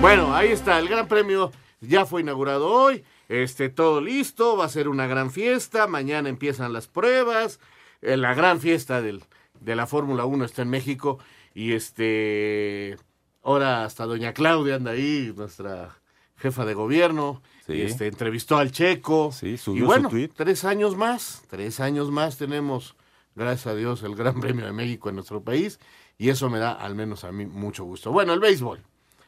Bueno, 0.00 0.34
ahí 0.34 0.52
está, 0.52 0.78
el 0.78 0.88
Gran 0.88 1.06
Premio 1.08 1.50
ya 1.80 2.04
fue 2.04 2.20
inaugurado 2.20 2.68
hoy, 2.68 3.02
este, 3.30 3.68
todo 3.68 4.00
listo, 4.00 4.56
va 4.56 4.64
a 4.64 4.68
ser 4.68 4.88
una 4.88 5.06
gran 5.06 5.30
fiesta, 5.30 5.86
mañana 5.86 6.28
empiezan 6.28 6.72
las 6.72 6.88
pruebas, 6.88 7.60
eh, 8.02 8.16
la 8.16 8.34
gran 8.34 8.58
fiesta 8.60 9.00
del, 9.00 9.22
de 9.60 9.76
la 9.76 9.86
Fórmula 9.86 10.24
1 10.24 10.44
está 10.44 10.62
en 10.62 10.70
México 10.70 11.18
y 11.54 11.72
este, 11.74 12.96
ahora 13.42 13.84
hasta 13.84 14.04
doña 14.06 14.32
Claudia 14.34 14.74
anda 14.74 14.90
ahí, 14.90 15.32
nuestra 15.36 15.96
jefa 16.36 16.64
de 16.64 16.74
gobierno, 16.74 17.40
Sí. 17.66 17.82
este, 17.82 18.08
entrevistó 18.08 18.58
al 18.58 18.72
Checo. 18.72 19.30
Sí, 19.30 19.50
y 19.50 19.56
subió 19.56 19.86
bueno, 19.86 20.08
su 20.10 20.16
tweet. 20.16 20.30
tres 20.34 20.64
años 20.64 20.96
más, 20.96 21.42
tres 21.48 21.78
años 21.78 22.10
más 22.10 22.36
tenemos, 22.36 22.96
gracias 23.36 23.68
a 23.68 23.76
Dios, 23.76 24.02
el 24.02 24.16
Gran 24.16 24.40
Premio 24.40 24.64
de 24.66 24.72
México 24.72 25.08
en 25.08 25.14
nuestro 25.14 25.40
país 25.44 25.78
y 26.18 26.30
eso 26.30 26.50
me 26.50 26.58
da 26.58 26.72
al 26.72 26.96
menos 26.96 27.22
a 27.22 27.30
mí 27.30 27.46
mucho 27.46 27.84
gusto. 27.84 28.10
Bueno, 28.10 28.32
el 28.32 28.40
béisbol, 28.40 28.80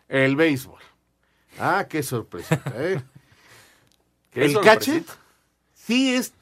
el 0.09 0.35
béisbol. 0.35 0.81
Ah, 1.61 1.87
qué 1.89 2.03
sorpresa, 2.03 2.61
¿eh? 2.75 3.01
El 4.35 4.59
catcher 4.61 5.03
sí 5.75 6.15
es 6.15 6.33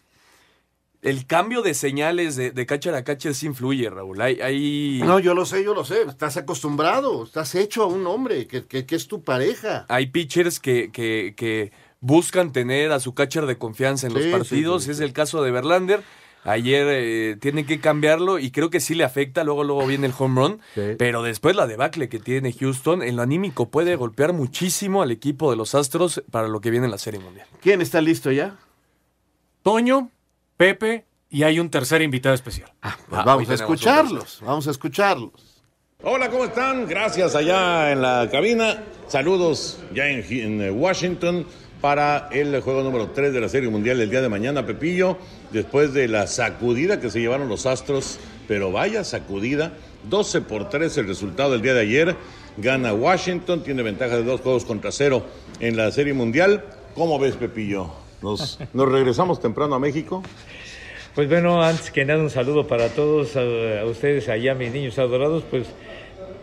El 1.02 1.26
cambio 1.26 1.62
de 1.62 1.72
señales 1.74 2.36
de, 2.36 2.50
de 2.50 2.66
catcher 2.66 2.94
a 2.94 3.04
catcher 3.04 3.34
sí 3.34 3.46
influye, 3.46 3.88
Raúl. 3.88 4.20
Hay, 4.20 4.40
hay, 4.40 5.00
No, 5.02 5.18
yo 5.18 5.32
lo 5.34 5.46
sé, 5.46 5.64
yo 5.64 5.74
lo 5.74 5.84
sé. 5.84 6.02
Estás 6.02 6.36
acostumbrado, 6.36 7.24
estás 7.24 7.54
hecho 7.54 7.82
a 7.82 7.86
un 7.86 8.06
hombre 8.06 8.46
que, 8.46 8.66
que- 8.66 8.84
que 8.84 8.96
es 8.96 9.08
tu 9.08 9.22
pareja. 9.22 9.86
hay 9.88 10.06
pitchers 10.08 10.60
que, 10.60 10.90
que, 10.92 11.34
que 11.36 11.72
buscan 12.00 12.52
tener 12.52 12.92
a 12.92 13.00
su 13.00 13.14
catcher 13.14 13.46
de 13.46 13.56
confianza 13.58 14.06
en 14.08 14.12
los 14.14 14.22
sí, 14.24 14.30
partidos. 14.30 14.84
sí, 14.84 14.90
Es 14.90 15.00
el 15.00 15.12
caso 15.14 15.42
de 15.42 15.50
Verlander. 15.50 16.02
Ayer 16.44 16.86
eh, 16.88 17.36
tienen 17.40 17.66
que 17.66 17.80
cambiarlo 17.80 18.38
y 18.38 18.50
creo 18.50 18.70
que 18.70 18.80
sí 18.80 18.94
le 18.94 19.04
afecta. 19.04 19.44
Luego, 19.44 19.64
luego 19.64 19.86
viene 19.86 20.06
el 20.06 20.14
home 20.18 20.40
run. 20.40 20.60
Pero 20.98 21.22
después 21.22 21.54
la 21.54 21.66
debacle 21.66 22.08
que 22.08 22.18
tiene 22.18 22.52
Houston, 22.52 23.02
en 23.02 23.16
lo 23.16 23.22
anímico 23.22 23.70
puede 23.70 23.96
golpear 23.96 24.32
muchísimo 24.32 25.02
al 25.02 25.10
equipo 25.10 25.50
de 25.50 25.56
los 25.56 25.74
Astros 25.74 26.22
para 26.30 26.48
lo 26.48 26.60
que 26.60 26.70
viene 26.70 26.86
en 26.86 26.92
la 26.92 26.98
Serie 26.98 27.20
Mundial. 27.20 27.46
¿Quién 27.60 27.80
está 27.82 28.00
listo 28.00 28.32
ya? 28.32 28.56
Toño, 29.62 30.10
Pepe 30.56 31.04
y 31.28 31.44
hay 31.44 31.60
un 31.60 31.70
tercer 31.70 32.02
invitado 32.02 32.34
especial. 32.34 32.72
Pues 33.08 33.24
vamos 33.24 33.48
a 33.48 33.54
escucharlos, 33.54 34.40
vamos 34.44 34.66
a 34.66 34.70
escucharlos. 34.70 35.32
Hola, 36.02 36.30
¿cómo 36.30 36.44
están? 36.44 36.86
Gracias 36.86 37.36
allá 37.36 37.92
en 37.92 38.00
la 38.00 38.28
cabina. 38.32 38.82
Saludos 39.06 39.78
ya 39.94 40.08
en, 40.08 40.24
en, 40.30 40.62
eh, 40.62 40.70
Washington 40.70 41.46
para 41.80 42.28
el 42.32 42.58
juego 42.62 42.82
número 42.82 43.10
3 43.10 43.34
de 43.34 43.40
la 43.40 43.50
Serie 43.50 43.68
Mundial 43.68 44.00
el 44.00 44.08
día 44.08 44.22
de 44.22 44.30
mañana, 44.30 44.64
Pepillo, 44.64 45.18
después 45.52 45.92
de 45.92 46.08
la 46.08 46.26
sacudida 46.26 47.00
que 47.00 47.10
se 47.10 47.20
llevaron 47.20 47.48
los 47.48 47.66
Astros, 47.66 48.18
pero 48.48 48.72
vaya 48.72 49.04
sacudida, 49.04 49.72
12 50.08 50.42
por 50.42 50.68
3 50.68 50.96
el 50.98 51.06
resultado 51.06 51.52
del 51.52 51.62
día 51.62 51.74
de 51.74 51.80
ayer, 51.80 52.16
gana 52.56 52.92
Washington, 52.92 53.62
tiene 53.62 53.82
ventaja 53.82 54.16
de 54.16 54.24
dos 54.24 54.40
juegos 54.40 54.64
contra 54.64 54.92
cero 54.92 55.24
en 55.60 55.76
la 55.76 55.90
Serie 55.90 56.14
Mundial. 56.14 56.64
¿Cómo 56.94 57.18
ves, 57.18 57.36
Pepillo? 57.36 57.90
¿Nos, 58.22 58.58
nos 58.72 58.90
regresamos 58.90 59.40
temprano 59.40 59.74
a 59.74 59.78
México? 59.78 60.22
Pues 61.14 61.28
bueno, 61.28 61.62
antes 61.62 61.90
que 61.90 62.04
nada 62.04 62.20
un 62.22 62.30
saludo 62.30 62.66
para 62.66 62.88
todos, 62.88 63.36
a, 63.36 63.40
a 63.80 63.84
ustedes 63.84 64.28
allá, 64.28 64.54
mis 64.54 64.72
niños 64.72 64.98
adorados, 64.98 65.42
pues, 65.50 65.66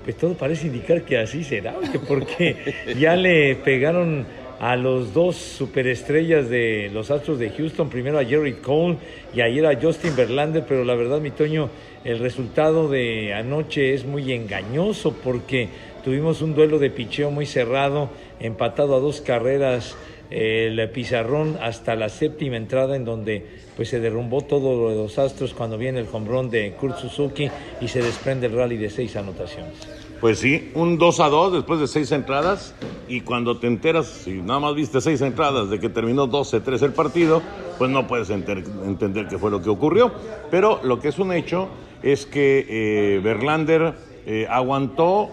pues 0.04 0.18
todo 0.18 0.34
parece 0.34 0.68
indicar 0.68 1.04
que 1.04 1.18
así 1.18 1.44
será, 1.44 1.76
porque 2.08 2.76
ya 3.00 3.16
le 3.16 3.56
pegaron 3.56 4.26
a 4.60 4.76
los 4.76 5.14
dos 5.14 5.36
superestrellas 5.36 6.50
de 6.50 6.90
los 6.94 7.12
Astros 7.12 7.40
de 7.40 7.52
Houston, 7.52 7.90
primero 7.90 8.18
a 8.18 8.26
Jerry 8.26 8.54
Cole 8.54 8.98
y 9.34 9.42
ayer 9.42 9.66
a 9.66 9.80
Justin 9.80 10.16
Verlander, 10.16 10.66
pero 10.68 10.84
la 10.84 10.96
verdad, 10.96 11.20
mi 11.20 11.32
Toño, 11.32 11.70
el 12.04 12.20
resultado 12.20 12.90
de 12.90 13.34
anoche 13.34 13.94
es 13.94 14.06
muy 14.06 14.32
engañoso 14.32 15.14
porque 15.24 15.70
tuvimos 16.04 16.42
un 16.42 16.56
duelo 16.56 16.80
de 16.80 16.90
picheo 16.90 17.32
muy 17.32 17.46
cerrado, 17.46 18.10
empatado 18.40 18.96
a 18.96 19.00
dos 19.00 19.22
carreras 19.22 19.96
el 20.30 20.90
pizarrón 20.90 21.58
hasta 21.62 21.96
la 21.96 22.10
séptima 22.10 22.58
entrada 22.58 22.96
en 22.96 23.06
donde 23.06 23.46
pues 23.76 23.90
se 23.90 24.00
derrumbó 24.00 24.42
todo 24.42 24.76
lo 24.76 24.90
de 24.90 24.96
los 24.96 25.18
Astros 25.20 25.54
cuando 25.54 25.78
viene 25.78 26.00
el 26.02 26.08
hombrón 26.12 26.50
de 26.50 26.74
Kurt 26.74 26.98
Suzuki 26.98 27.50
y 27.80 27.88
se 27.88 28.02
desprende 28.02 28.48
el 28.48 28.54
rally 28.54 28.78
de 28.78 28.90
seis 28.90 29.16
anotaciones. 29.16 30.07
Pues 30.20 30.40
sí, 30.40 30.72
un 30.74 30.98
2 30.98 31.20
a 31.20 31.30
2 31.30 31.54
después 31.54 31.80
de 31.80 31.88
seis 31.88 32.12
entradas 32.12 32.74
y 33.08 33.22
cuando 33.22 33.60
te 33.60 33.68
enteras, 33.68 34.08
si 34.08 34.42
nada 34.42 34.60
más 34.60 34.76
viste 34.76 35.00
seis 35.00 35.22
entradas 35.22 35.70
de 35.70 35.80
que 35.80 35.90
terminó 35.90 36.28
12-3 36.28 36.82
el 36.82 36.94
partido, 36.94 37.42
pues 37.78 37.90
no 37.92 38.08
puedes 38.08 38.30
enter- 38.30 38.64
entender 38.86 39.28
qué 39.28 39.38
fue 39.38 39.52
lo 39.52 39.62
que 39.62 39.70
ocurrió. 39.70 40.12
Pero 40.50 40.80
lo 40.84 41.00
que 41.00 41.10
es 41.10 41.20
un 41.20 41.32
hecho 41.32 41.70
es 42.02 42.26
que 42.26 42.66
eh, 42.68 43.20
Verlander 43.24 43.94
eh, 44.26 44.48
aguantó 44.50 45.30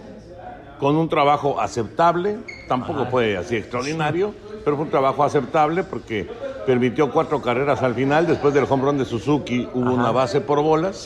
con 0.77 0.95
un 0.95 1.09
trabajo 1.09 1.59
aceptable, 1.59 2.37
tampoco 2.67 3.05
fue 3.07 3.37
así 3.37 3.55
extraordinario, 3.55 4.33
pero 4.63 4.75
fue 4.77 4.85
un 4.85 4.91
trabajo 4.91 5.23
aceptable 5.23 5.83
porque 5.83 6.27
permitió 6.65 7.11
cuatro 7.11 7.41
carreras 7.41 7.81
al 7.81 7.93
final, 7.95 8.25
después 8.27 8.53
del 8.53 8.65
home 8.69 8.83
run 8.83 8.97
de 8.97 9.05
Suzuki 9.05 9.69
hubo 9.73 9.93
una 9.93 10.11
base 10.11 10.41
por 10.41 10.61
bolas, 10.61 10.97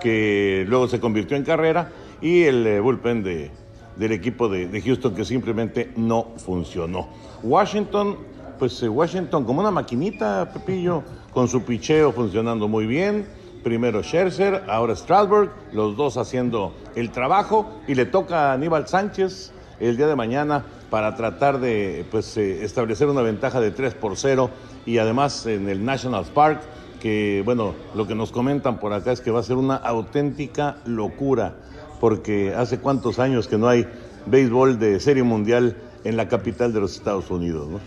que 0.00 0.64
luego 0.68 0.88
se 0.88 0.98
convirtió 1.00 1.36
en 1.36 1.44
carrera, 1.44 1.92
y 2.20 2.42
el 2.44 2.66
eh, 2.66 2.80
bullpen 2.80 3.22
de, 3.22 3.50
del 3.96 4.12
equipo 4.12 4.48
de, 4.48 4.68
de 4.68 4.80
Houston 4.82 5.14
que 5.14 5.24
simplemente 5.24 5.92
no 5.96 6.28
funcionó. 6.36 7.08
Washington, 7.42 8.16
pues 8.58 8.82
eh, 8.82 8.88
Washington 8.88 9.44
como 9.44 9.60
una 9.60 9.70
maquinita, 9.70 10.50
Pepillo, 10.52 11.02
con 11.32 11.48
su 11.48 11.62
picheo 11.62 12.12
funcionando 12.12 12.68
muy 12.68 12.86
bien, 12.86 13.26
Primero 13.66 14.00
Scherzer, 14.00 14.62
ahora 14.68 14.94
Strasburg, 14.94 15.50
los 15.72 15.96
dos 15.96 16.16
haciendo 16.18 16.72
el 16.94 17.10
trabajo 17.10 17.80
y 17.88 17.96
le 17.96 18.06
toca 18.06 18.50
a 18.50 18.52
Aníbal 18.52 18.86
Sánchez 18.86 19.50
el 19.80 19.96
día 19.96 20.06
de 20.06 20.14
mañana 20.14 20.64
para 20.88 21.16
tratar 21.16 21.58
de 21.58 22.06
pues, 22.10 22.36
eh, 22.36 22.64
establecer 22.64 23.08
una 23.08 23.22
ventaja 23.22 23.60
de 23.60 23.72
3 23.72 23.94
por 23.94 24.16
0 24.16 24.50
y 24.86 24.98
además 24.98 25.46
en 25.46 25.68
el 25.68 25.84
National 25.84 26.24
Park, 26.32 26.60
que 27.00 27.42
bueno, 27.44 27.74
lo 27.96 28.06
que 28.06 28.14
nos 28.14 28.30
comentan 28.30 28.78
por 28.78 28.92
acá 28.92 29.10
es 29.10 29.20
que 29.20 29.32
va 29.32 29.40
a 29.40 29.42
ser 29.42 29.56
una 29.56 29.74
auténtica 29.74 30.76
locura, 30.84 31.56
porque 32.00 32.54
hace 32.54 32.78
cuántos 32.78 33.18
años 33.18 33.48
que 33.48 33.58
no 33.58 33.68
hay 33.68 33.86
béisbol 34.26 34.78
de 34.78 35.00
serie 35.00 35.22
mundial 35.22 35.76
en 36.04 36.16
la 36.16 36.28
capital 36.28 36.72
de 36.72 36.80
los 36.80 36.96
Estados 36.96 37.30
Unidos, 37.30 37.68
¿no? 37.68 37.80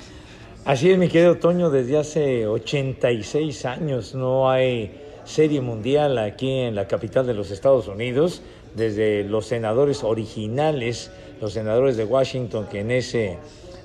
Así 0.65 0.91
es, 0.91 0.97
mi 0.97 1.07
querido 1.07 1.37
Toño, 1.37 1.69
desde 1.69 1.97
hace 1.97 2.45
86 2.45 3.65
años 3.65 4.13
no 4.13 4.49
hay 4.49 4.91
serie 5.23 5.61
mundial 5.61 6.17
aquí 6.17 6.51
en 6.51 6.75
la 6.75 6.87
capital 6.87 7.25
de 7.25 7.33
los 7.33 7.49
Estados 7.49 7.87
Unidos, 7.87 8.41
desde 8.75 9.23
los 9.23 9.45
senadores 9.45 10.03
originales, 10.03 11.11
los 11.41 11.53
senadores 11.53 11.97
de 11.97 12.05
Washington 12.05 12.67
que 12.69 12.81
en 12.81 12.91
ese 12.91 13.37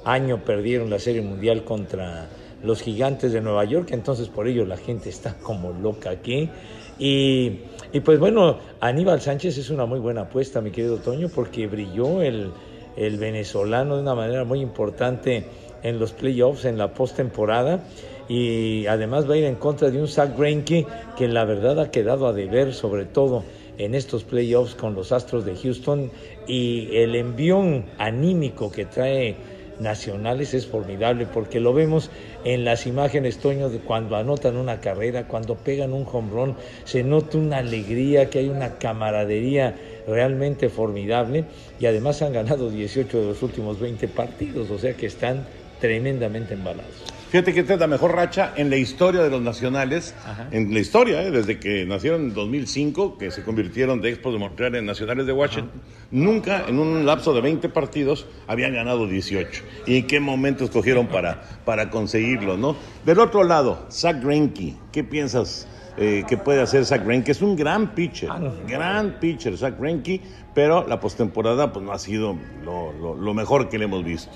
año 0.05 0.45
perdieron 0.45 0.91
la 0.91 0.99
serie 0.99 1.23
mundial 1.23 1.65
contra 1.65 2.29
los 2.63 2.83
gigantes 2.83 3.33
de 3.33 3.41
Nueva 3.41 3.65
York, 3.65 3.91
entonces 3.93 4.29
por 4.29 4.49
ello 4.49 4.65
la 4.65 4.77
gente 4.77 5.11
está 5.11 5.35
como 5.39 5.73
loca 5.73 6.11
aquí. 6.11 6.51
Y, 6.99 7.61
y 7.95 8.01
pues 8.01 8.19
bueno, 8.19 8.59
Aníbal 8.81 9.21
Sánchez 9.21 9.57
es 9.57 9.71
una 9.71 9.87
muy 9.87 10.01
buena 10.01 10.23
apuesta, 10.23 10.61
mi 10.61 10.73
querido 10.73 10.97
Toño, 10.97 11.29
porque 11.29 11.69
brilló 11.69 12.23
el, 12.23 12.51
el 12.97 13.19
venezolano 13.19 13.95
de 13.95 14.03
una 14.03 14.17
manera 14.17 14.43
muy 14.43 14.61
importante 14.61 15.45
en 15.81 16.01
los 16.01 16.13
playoffs, 16.13 16.65
en 16.65 16.77
la 16.77 16.93
postemporada, 16.93 17.85
y 18.29 18.85
además 18.87 19.31
va 19.31 19.35
a 19.35 19.37
ir 19.37 19.45
en 19.45 19.55
contra 19.55 19.91
de 19.91 20.01
un 20.01 20.09
Zach 20.09 20.37
Greinke 20.37 20.85
que 21.17 21.29
la 21.29 21.45
verdad 21.45 21.79
ha 21.79 21.93
quedado 21.93 22.27
a 22.27 22.33
deber, 22.33 22.75
sobre 22.75 23.05
todo 23.05 23.45
en 23.79 23.95
estos 23.95 24.25
playoffs 24.25 24.75
con 24.75 24.97
los 24.97 25.13
Astros 25.13 25.45
de 25.45 25.55
Houston, 25.55 26.11
y 26.49 26.97
el 26.97 27.15
envión 27.15 27.85
anímico 27.99 28.73
que 28.73 28.87
trae 28.87 29.37
Nacionales 29.81 30.55
es 30.55 30.67
formidable 30.67 31.27
porque 31.27 31.61
lo 31.61 31.73
vemos 31.73 32.11
en 32.45 32.65
las 32.65 32.87
imágenes, 32.87 33.39
Toño, 33.39 33.71
de 33.71 33.79
cuando 33.79 34.17
anotan 34.17 34.57
una 34.57 34.81
carrera, 34.81 35.27
cuando 35.27 35.57
pegan 35.57 35.93
un 35.93 36.07
home 36.11 36.31
run, 36.31 36.55
se 36.85 37.03
nota 37.03 37.39
una 37.39 37.59
alegría, 37.59 38.31
que 38.31 38.41
hay 38.41 38.49
una 38.49 38.79
camaradería 38.79 39.75
realmente 40.07 40.69
formidable 40.69 41.45
y 41.81 41.87
además 41.87 42.23
han 42.23 42.33
ganado 42.33 42.71
18 42.71 43.21
de 43.21 43.27
los 43.27 43.43
últimos 43.43 43.81
20 43.81 44.09
partidos, 44.09 44.71
o 44.71 44.79
sea 44.79 44.95
que 44.95 45.07
están 45.07 45.45
tremendamente 45.81 46.55
embalados. 46.55 47.14
Fíjate 47.35 47.53
que 47.53 47.61
esta 47.63 47.75
es 47.75 47.81
la 47.81 47.89
mejor 47.89 48.15
racha 48.15 48.53
en 48.55 48.71
la 48.71 48.77
historia 48.77 49.21
de 49.21 49.29
los 49.29 49.43
nacionales, 49.43 50.15
en 50.53 50.73
la 50.73 50.79
historia, 50.79 51.21
¿eh? 51.21 51.33
desde 51.33 51.59
que 51.59 51.85
nacieron 51.85 52.21
en 52.27 52.33
2005, 52.33 53.19
que 53.19 53.33
se 53.33 53.43
convirtieron 53.43 54.01
de 54.01 54.11
Expos 54.11 54.35
de 54.35 54.39
Montreal 54.39 54.77
en 54.77 54.87
nacionales 54.87 55.27
de 55.27 55.33
Washington. 55.33 55.83
Nunca 56.13 56.65
en 56.69 56.79
un 56.79 57.05
lapso 57.05 57.35
de 57.35 57.41
20 57.41 57.69
partidos 57.71 58.29
habían 58.47 58.73
ganado 58.73 59.09
18. 59.09 59.65
¿Y 59.85 59.97
en 59.97 60.07
qué 60.07 60.21
momento 60.21 60.63
escogieron 60.63 61.09
para, 61.09 61.43
para 61.65 61.91
conseguirlo? 61.91 62.57
¿no? 62.57 62.77
Del 63.05 63.19
otro 63.19 63.43
lado, 63.43 63.85
Zach 63.91 64.23
Greinke, 64.23 64.77
¿qué 64.93 65.03
piensas 65.03 65.67
eh, 65.97 66.23
que 66.29 66.37
puede 66.37 66.61
hacer 66.63 66.85
Zach 66.85 67.05
Greinke? 67.05 67.33
Es 67.33 67.43
un 67.43 67.57
gran 67.57 67.97
pitcher, 67.97 68.29
gran 68.69 69.19
pitcher 69.19 69.59
Zach 69.59 69.75
Greinke, 69.77 70.21
pero 70.55 70.87
la 70.87 71.01
postemporada 71.01 71.73
pues, 71.73 71.85
no 71.85 71.91
ha 71.91 71.99
sido 71.99 72.37
lo, 72.65 72.93
lo- 72.93 73.17
lo 73.17 73.35
mejor 73.35 73.69
que 73.69 73.77
le 73.77 73.87
hemos 73.87 74.05
visto. 74.05 74.31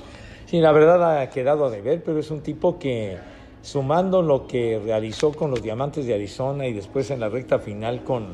Sí, 0.48 0.60
la 0.60 0.72
verdad 0.72 1.20
ha 1.20 1.28
quedado 1.28 1.66
a 1.66 1.70
deber, 1.70 2.02
pero 2.02 2.18
es 2.20 2.30
un 2.30 2.40
tipo 2.40 2.78
que 2.78 3.18
sumando 3.60 4.22
lo 4.22 4.46
que 4.46 4.80
realizó 4.82 5.30
con 5.30 5.50
los 5.50 5.62
Diamantes 5.62 6.06
de 6.06 6.14
Arizona 6.14 6.66
y 6.66 6.72
después 6.72 7.10
en 7.10 7.20
la 7.20 7.28
recta 7.28 7.58
final 7.58 8.02
con 8.02 8.28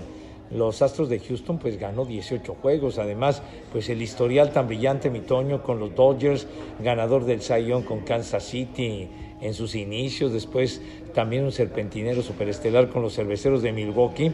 los 0.52 0.80
Astros 0.80 1.08
de 1.08 1.18
Houston, 1.18 1.58
pues 1.58 1.76
ganó 1.76 2.04
18 2.04 2.54
juegos. 2.62 3.00
Además, 3.00 3.42
pues 3.72 3.88
el 3.88 4.00
historial 4.00 4.52
tan 4.52 4.68
brillante, 4.68 5.10
mi 5.10 5.22
Toño, 5.22 5.64
con 5.64 5.80
los 5.80 5.92
Dodgers, 5.96 6.46
ganador 6.78 7.24
del 7.24 7.40
Young 7.40 7.82
con 7.82 8.02
Kansas 8.02 8.44
City 8.44 9.08
en 9.40 9.52
sus 9.52 9.74
inicios, 9.74 10.32
después 10.32 10.82
también 11.14 11.42
un 11.42 11.50
serpentinero 11.50 12.22
superestelar 12.22 12.90
con 12.90 13.02
los 13.02 13.16
cerveceros 13.16 13.60
de 13.60 13.72
Milwaukee. 13.72 14.30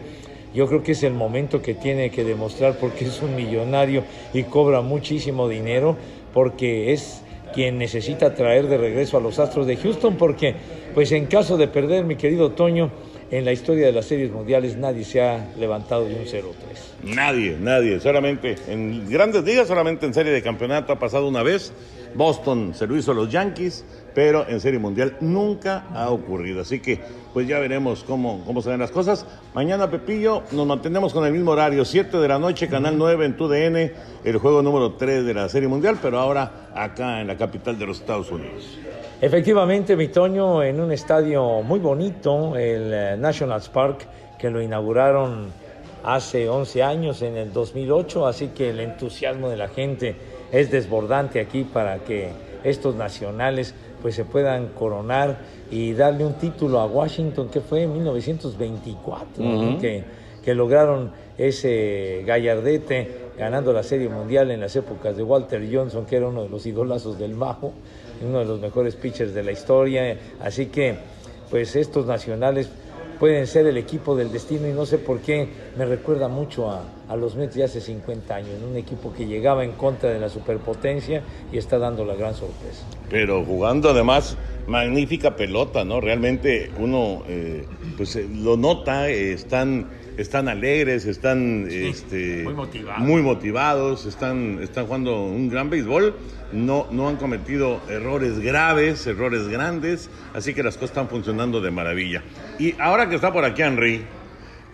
Yo 0.53 0.67
creo 0.67 0.83
que 0.83 0.93
es 0.93 1.03
el 1.03 1.15
momento 1.15 1.63
que 1.63 1.73
tiene 1.73 2.11
que 2.11 2.25
demostrar 2.25 2.77
porque 2.79 3.07
es 3.07 3.23
un 3.23 3.35
millonario 3.35 4.05
y 4.35 4.43
cobra 4.43 4.83
muchísimo 4.83 5.49
dinero, 5.49 5.97
porque 6.35 6.93
es 6.93 7.23
quien 7.53 7.79
necesita 7.79 8.35
traer 8.35 8.69
de 8.69 8.79
regreso 8.79 9.17
a 9.17 9.21
los 9.21 9.39
Astros 9.39 9.67
de 9.67 9.77
Houston, 9.77 10.17
porque 10.17 10.55
pues 10.95 11.13
en 11.13 11.27
caso 11.27 11.57
de 11.57 11.69
perder, 11.69 12.05
mi 12.05 12.17
querido 12.17 12.53
Toño, 12.53 12.91
en 13.31 13.45
la 13.45 13.53
historia 13.53 13.87
de 13.87 13.93
las 13.93 14.07
series 14.07 14.33
mundiales 14.33 14.77
nadie 14.77 15.05
se 15.05 15.23
ha 15.23 15.53
levantado 15.57 16.05
de 16.05 16.15
un 16.15 16.25
0-3. 16.25 16.45
Nadie, 17.05 17.57
nadie. 17.61 18.01
Solamente 18.01 18.57
en 18.69 19.09
grandes 19.09 19.45
ligas, 19.45 19.69
solamente 19.69 20.07
en 20.07 20.15
serie 20.15 20.33
de 20.33 20.43
campeonato 20.43 20.93
ha 20.93 20.99
pasado 20.99 21.29
una 21.29 21.43
vez. 21.43 21.73
Boston 22.15 22.75
se 22.75 22.89
lo 22.89 22.97
hizo 22.97 23.13
a 23.13 23.15
los 23.15 23.31
Yankees, 23.31 23.85
pero 24.15 24.49
en 24.49 24.61
serie 24.61 24.79
mundial 24.79 25.17
nunca 25.21 25.87
ha 25.95 26.11
ocurrido. 26.11 26.63
Así 26.63 26.81
que, 26.81 27.01
pues 27.33 27.47
ya 27.47 27.59
veremos 27.59 28.05
cómo, 28.05 28.43
cómo 28.45 28.63
se 28.63 28.71
ven 28.71 28.81
las 28.81 28.91
cosas. 28.91 29.27
Mañana, 29.55 29.91
Pepillo, 29.91 30.43
nos 30.53 30.67
mantenemos 30.67 31.13
con 31.13 31.25
el 31.25 31.33
mismo 31.33 31.53
horario, 31.53 31.85
7 31.85 32.17
de 32.17 32.29
la 32.29 32.39
noche, 32.39 32.69
Canal 32.69 32.97
9 32.99 33.25
en 33.25 33.37
TUDN, 33.37 33.93
el 34.25 34.39
juego 34.39 34.63
número 34.63 34.93
3 34.93 35.25
de 35.25 35.35
la 35.35 35.49
serie 35.49 35.69
mundial, 35.69 35.99
pero 36.01 36.19
ahora 36.19 36.71
acá 36.75 37.21
en 37.21 37.27
la 37.27 37.37
capital 37.37 37.79
de 37.79 37.87
los 37.87 38.01
Estados 38.01 38.31
Unidos. 38.31 38.79
Efectivamente, 39.21 39.97
mi 39.97 40.09
Toño, 40.09 40.63
en 40.63 40.81
un 40.81 40.93
estadio 40.93 41.63
muy 41.63 41.79
bonito, 41.79 42.57
el 42.57 42.93
eh, 42.93 43.17
Nationals 43.19 43.69
Park, 43.69 44.07
que 44.39 44.49
lo 44.49 44.63
inauguraron 44.63 45.49
hace 46.03 46.49
11 46.49 46.83
años, 46.83 47.21
en 47.21 47.37
el 47.37 47.53
2008, 47.53 48.27
así 48.27 48.49
que 48.49 48.71
el 48.71 48.81
entusiasmo 48.81 49.51
de 49.51 49.57
la 49.59 49.69
gente 49.69 50.17
es 50.51 50.71
desbordante 50.71 51.41
aquí 51.41 51.65
para 51.65 51.99
que 51.99 52.31
estos 52.65 52.95
nacionales 52.95 53.75
pues 54.01 54.15
se 54.15 54.25
puedan 54.25 54.69
coronar 54.69 55.39
y 55.71 55.93
darle 55.93 56.25
un 56.25 56.35
título 56.35 56.81
a 56.81 56.87
Washington, 56.87 57.49
que 57.49 57.61
fue 57.61 57.83
en 57.83 57.93
1924, 57.93 59.43
¿no? 59.43 59.71
Ujú. 59.73 59.81
que, 59.81 60.05
que 60.43 60.55
lograron 60.55 61.11
ese 61.37 62.23
gallardete 62.27 63.31
ganando 63.39 63.73
la 63.73 63.83
Serie 63.83 64.09
Mundial 64.09 64.51
en 64.51 64.61
las 64.61 64.77
épocas 64.77 65.17
de 65.17 65.23
Walter 65.23 65.67
Johnson, 65.73 66.05
que 66.05 66.17
era 66.17 66.29
uno 66.29 66.43
de 66.43 66.49
los 66.51 66.67
idolazos 66.67 67.19
del 67.19 67.35
Majo, 67.35 67.73
uno 68.23 68.41
de 68.41 68.45
los 68.45 68.61
mejores 68.61 68.97
pitchers 68.97 69.33
de 69.33 69.43
la 69.43 69.53
historia. 69.53 70.17
Así 70.41 70.67
que, 70.67 70.97
pues 71.51 71.75
estos 71.77 72.07
nacionales 72.07 72.69
pueden 73.21 73.47
ser 73.47 73.67
el 73.67 73.77
equipo 73.77 74.17
del 74.17 74.33
destino 74.33 74.67
y 74.67 74.73
no 74.73 74.87
sé 74.87 74.97
por 74.97 75.21
qué 75.21 75.47
me 75.77 75.85
recuerda 75.85 76.27
mucho 76.27 76.71
a, 76.71 76.83
los 77.17 77.35
Mets 77.35 77.55
de 77.57 77.65
hace 77.65 77.81
50 77.81 78.35
años, 78.35 78.51
un 78.69 78.77
equipo 78.77 79.13
que 79.13 79.27
llegaba 79.27 79.65
en 79.65 79.73
contra 79.73 80.11
de 80.11 80.19
la 80.19 80.29
superpotencia 80.29 81.23
y 81.53 81.59
está 81.59 81.77
dando 81.77 82.05
la 82.05 82.15
gran 82.15 82.35
sorpresa. 82.35 82.87
Pero 83.11 83.45
jugando 83.45 83.91
además 83.91 84.39
magnífica 84.69 85.35
pelota, 85.35 85.85
¿no? 85.85 86.01
Realmente 86.01 86.71
uno 86.79 87.23
eh, 87.29 87.67
pues 87.97 88.15
eh, 88.15 88.29
lo 88.33 88.57
nota, 88.57 89.11
eh, 89.11 89.33
están, 89.33 89.89
están 90.21 90.49
alegres, 90.49 91.07
están 91.07 91.67
este, 91.71 92.43
muy 92.45 92.55
motivados. 92.55 93.03
muy 93.03 93.23
motivados, 93.23 94.05
están, 94.05 94.59
están 94.63 94.87
jugando 94.87 95.25
un 95.25 95.49
gran 95.49 95.71
béisbol, 95.71 96.15
no, 96.53 96.87
no 96.91 97.09
han 97.09 97.17
cometido 97.17 97.81
errores 97.89 98.39
graves, 98.39 99.07
errores 99.07 99.49
grandes, 99.49 100.11
así 100.35 100.53
que 100.53 100.63
las 100.63 100.75
cosas 100.75 100.91
están 100.91 101.09
funcionando 101.09 101.61
de 101.61 101.71
maravilla. 101.71 102.23
Y 102.59 102.75
ahora 102.79 103.09
que 103.09 103.15
está 103.15 103.33
por 103.33 103.45
aquí 103.45 103.63
Henry, 103.63 104.03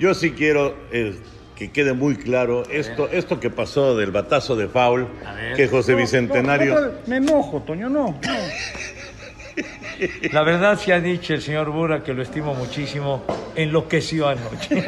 yo 0.00 0.14
sí 0.14 0.32
quiero 0.32 0.74
eh, 0.90 1.14
que 1.54 1.70
quede 1.70 1.92
muy 1.92 2.16
claro 2.16 2.64
esto, 2.68 3.08
esto 3.08 3.38
que 3.38 3.48
pasó 3.48 3.96
del 3.96 4.10
batazo 4.10 4.56
de 4.56 4.66
foul, 4.66 5.06
que 5.54 5.68
José 5.68 5.92
No, 5.92 5.98
no, 5.98 6.02
Bicentenario... 6.02 6.80
no, 6.80 6.92
me 7.06 7.16
enojo, 7.16 7.62
Toño, 7.62 7.88
no. 7.88 8.18
La 10.32 10.42
verdad 10.42 10.78
se 10.78 10.92
ha 10.92 11.00
dicho 11.00 11.34
el 11.34 11.42
señor 11.42 11.70
Bura, 11.70 12.02
que 12.02 12.12
lo 12.12 12.22
estimo 12.22 12.54
muchísimo, 12.54 13.24
enloqueció 13.54 14.28
anoche. 14.28 14.84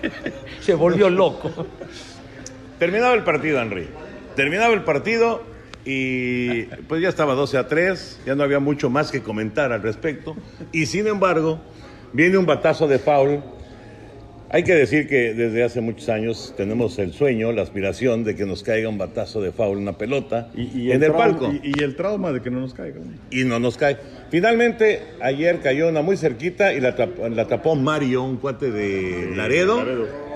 Se 0.60 0.74
volvió 0.74 1.08
loco. 1.08 1.66
Terminaba 2.78 3.14
el 3.14 3.22
partido, 3.22 3.60
Henry. 3.60 3.88
Terminaba 4.34 4.74
el 4.74 4.82
partido 4.82 5.42
y 5.84 6.64
pues 6.88 7.00
ya 7.00 7.08
estaba 7.08 7.34
12 7.34 7.58
a 7.58 7.68
3, 7.68 8.22
ya 8.26 8.34
no 8.34 8.42
había 8.42 8.58
mucho 8.58 8.90
más 8.90 9.12
que 9.12 9.22
comentar 9.22 9.72
al 9.72 9.82
respecto. 9.82 10.36
Y 10.72 10.86
sin 10.86 11.06
embargo, 11.06 11.60
viene 12.12 12.36
un 12.36 12.46
batazo 12.46 12.88
de 12.88 12.98
foul. 12.98 13.42
Hay 14.48 14.62
que 14.62 14.74
decir 14.74 15.08
que 15.08 15.34
desde 15.34 15.64
hace 15.64 15.80
muchos 15.80 16.08
años 16.08 16.54
tenemos 16.56 16.98
el 17.00 17.12
sueño, 17.12 17.50
la 17.50 17.62
aspiración 17.62 18.22
de 18.22 18.36
que 18.36 18.46
nos 18.46 18.62
caiga 18.62 18.88
un 18.88 18.96
batazo 18.96 19.40
de 19.40 19.50
foul, 19.50 19.76
una 19.78 19.98
pelota, 19.98 20.50
Y 20.54 20.92
en 20.92 21.02
el 21.02 21.12
palco. 21.12 21.52
Y, 21.52 21.72
y 21.78 21.82
el 21.82 21.96
trauma 21.96 22.30
de 22.32 22.40
que 22.40 22.50
no 22.50 22.60
nos 22.60 22.72
caiga. 22.72 23.00
y 23.30 23.42
no 23.44 23.58
nos 23.58 23.76
cae. 23.76 23.98
Finalmente, 24.30 25.02
ayer 25.20 25.58
cayó 25.60 25.88
una 25.88 26.00
muy 26.00 26.16
cerquita 26.16 26.72
y 26.72 26.80
la, 26.80 26.94
la 27.30 27.48
tapó 27.48 27.74
Mario, 27.74 28.22
un 28.22 28.36
cuate 28.36 28.70
de 28.70 29.32
Laredo, 29.34 29.84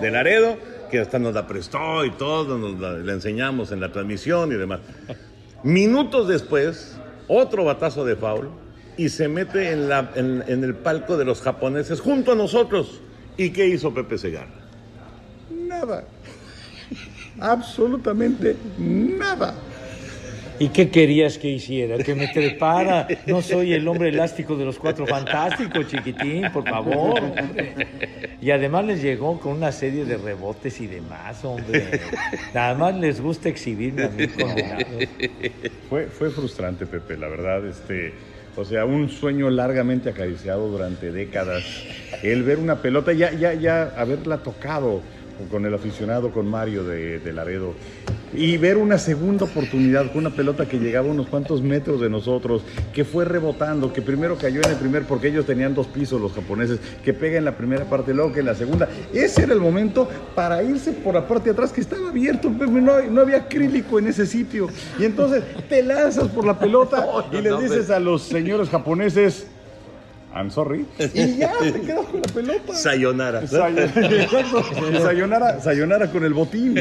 de 0.00 0.10
Laredo, 0.10 0.56
que 0.90 0.98
hasta 0.98 1.20
nos 1.20 1.32
la 1.34 1.46
prestó 1.46 2.04
y 2.04 2.10
todo, 2.10 2.58
nos 2.58 2.80
la, 2.80 2.94
la 2.94 3.12
enseñamos 3.12 3.70
en 3.70 3.80
la 3.80 3.92
transmisión 3.92 4.50
y 4.50 4.56
demás. 4.56 4.80
Minutos 5.62 6.26
después, 6.26 6.98
otro 7.28 7.64
batazo 7.64 8.04
de 8.04 8.16
foul 8.16 8.48
y 8.96 9.08
se 9.08 9.28
mete 9.28 9.70
en, 9.70 9.88
la, 9.88 10.10
en, 10.16 10.42
en 10.48 10.64
el 10.64 10.74
palco 10.74 11.16
de 11.16 11.24
los 11.24 11.42
japoneses 11.42 12.00
junto 12.00 12.32
a 12.32 12.34
nosotros. 12.34 13.02
¿Y 13.36 13.50
qué 13.50 13.66
hizo 13.66 13.92
Pepe 13.92 14.18
Segarra? 14.18 14.48
Nada. 15.50 16.04
Absolutamente 17.38 18.56
nada. 18.78 19.54
¿Y 20.58 20.68
qué 20.68 20.90
querías 20.90 21.38
que 21.38 21.48
hiciera? 21.48 21.96
Que 21.96 22.14
me 22.14 22.28
trepara. 22.28 23.08
No 23.26 23.40
soy 23.40 23.72
el 23.72 23.88
hombre 23.88 24.10
elástico 24.10 24.56
de 24.56 24.66
los 24.66 24.78
cuatro 24.78 25.06
fantásticos, 25.06 25.88
chiquitín, 25.88 26.52
por 26.52 26.68
favor. 26.68 27.18
hombre. 27.18 27.86
Y 28.42 28.50
además 28.50 28.84
les 28.84 29.00
llegó 29.02 29.40
con 29.40 29.54
una 29.54 29.72
serie 29.72 30.04
de 30.04 30.18
rebotes 30.18 30.78
y 30.82 30.86
demás, 30.86 31.42
hombre. 31.46 32.00
Nada 32.52 32.74
más 32.74 32.94
les 32.94 33.22
gusta 33.22 33.48
exhibirme 33.48 34.04
a 34.04 34.08
mí 34.10 34.28
condenados. 34.28 34.86
Fue, 35.88 36.06
fue 36.08 36.30
frustrante, 36.30 36.84
Pepe, 36.84 37.16
la 37.16 37.28
verdad. 37.28 37.66
Este, 37.66 38.12
o 38.60 38.64
sea, 38.64 38.84
un 38.84 39.08
sueño 39.08 39.48
largamente 39.48 40.10
acariciado 40.10 40.68
durante 40.68 41.10
décadas. 41.10 41.64
El 42.22 42.42
ver 42.42 42.58
una 42.58 42.82
pelota, 42.82 43.12
ya, 43.12 43.32
ya, 43.32 43.54
ya 43.54 43.94
haberla 43.96 44.38
tocado 44.38 45.00
con 45.48 45.66
el 45.66 45.74
aficionado, 45.74 46.30
con 46.30 46.48
Mario 46.48 46.84
de, 46.84 47.18
de 47.18 47.32
Laredo, 47.32 47.74
y 48.32 48.56
ver 48.58 48.76
una 48.76 48.98
segunda 48.98 49.44
oportunidad 49.44 50.12
con 50.12 50.18
una 50.18 50.30
pelota 50.30 50.66
que 50.66 50.78
llegaba 50.78 51.08
unos 51.08 51.28
cuantos 51.28 51.62
metros 51.62 52.00
de 52.00 52.08
nosotros, 52.08 52.62
que 52.92 53.04
fue 53.04 53.24
rebotando, 53.24 53.92
que 53.92 54.02
primero 54.02 54.36
cayó 54.36 54.60
en 54.62 54.70
el 54.70 54.76
primer, 54.76 55.04
porque 55.04 55.28
ellos 55.28 55.46
tenían 55.46 55.74
dos 55.74 55.86
pisos 55.86 56.20
los 56.20 56.32
japoneses, 56.32 56.78
que 57.04 57.12
pega 57.12 57.38
en 57.38 57.44
la 57.44 57.56
primera 57.56 57.84
parte, 57.84 58.14
luego 58.14 58.32
que 58.32 58.40
en 58.40 58.46
la 58.46 58.54
segunda. 58.54 58.88
Ese 59.12 59.42
era 59.42 59.52
el 59.52 59.60
momento 59.60 60.08
para 60.34 60.62
irse 60.62 60.92
por 60.92 61.14
la 61.14 61.26
parte 61.26 61.46
de 61.46 61.50
atrás, 61.52 61.72
que 61.72 61.80
estaba 61.80 62.08
abierto, 62.08 62.50
no, 62.50 63.02
no 63.02 63.20
había 63.20 63.38
acrílico 63.38 63.98
en 63.98 64.08
ese 64.08 64.26
sitio. 64.26 64.68
Y 64.98 65.04
entonces 65.04 65.42
te 65.68 65.82
lanzas 65.82 66.28
por 66.28 66.44
la 66.44 66.58
pelota 66.58 67.06
y 67.32 67.40
les 67.40 67.60
dices 67.60 67.90
a 67.90 67.98
los 67.98 68.22
señores 68.22 68.68
japoneses, 68.68 69.46
I'm 70.32 70.48
sorry. 70.50 70.86
Y 71.12 71.38
ya, 71.38 71.52
te 71.58 71.80
quedas 71.80 72.06
con 72.06 72.20
la 72.22 72.32
pelota. 72.32 72.74
Sayonara. 72.74 73.40
Exacto. 73.40 74.62
Sayonara, 75.02 75.60
sayonara 75.60 76.10
con 76.10 76.24
el 76.24 76.32
botín. 76.34 76.76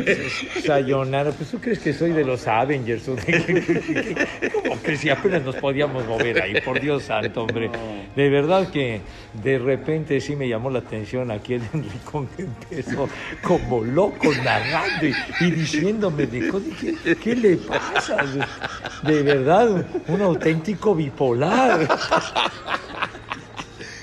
Sayonara, 0.66 1.32
pues 1.32 1.50
tú 1.50 1.60
crees 1.60 1.80
que 1.80 1.92
soy 1.94 2.12
de 2.12 2.24
los 2.24 2.48
Avengers. 2.48 3.08
¿o 3.08 3.16
de- 3.16 4.28
¿Cómo 4.54 4.82
que 4.84 4.96
si 4.98 5.10
apenas 5.10 5.44
nos 5.44 5.56
podíamos 5.56 6.06
mover 6.06 6.42
ahí? 6.44 6.62
Por 6.62 6.80
Dios 6.80 7.04
santo, 7.04 7.42
hombre. 7.44 7.72
De 8.16 8.30
verdad 8.30 8.70
que 8.70 9.02
de 9.42 9.58
repente 9.58 10.22
sí 10.22 10.36
me 10.36 10.48
llamó 10.48 10.70
la 10.70 10.80
atención 10.80 11.32
aquí 11.32 11.56
el 11.56 11.62
Enricón 11.74 12.28
que 12.36 12.44
empezó 12.44 13.10
como 13.42 13.84
loco 13.84 14.32
narrando 14.44 15.08
y, 15.08 15.14
y 15.46 15.52
diciéndome 15.52 16.28
de 16.28 16.50
cosas. 16.50 16.70
¿Qué, 16.80 17.16
qué 17.16 17.36
le 17.36 17.58
pasa? 17.58 18.18
De 19.04 19.24
verdad, 19.24 19.86
un 20.08 20.22
auténtico 20.22 20.94
bipolar. 20.94 21.88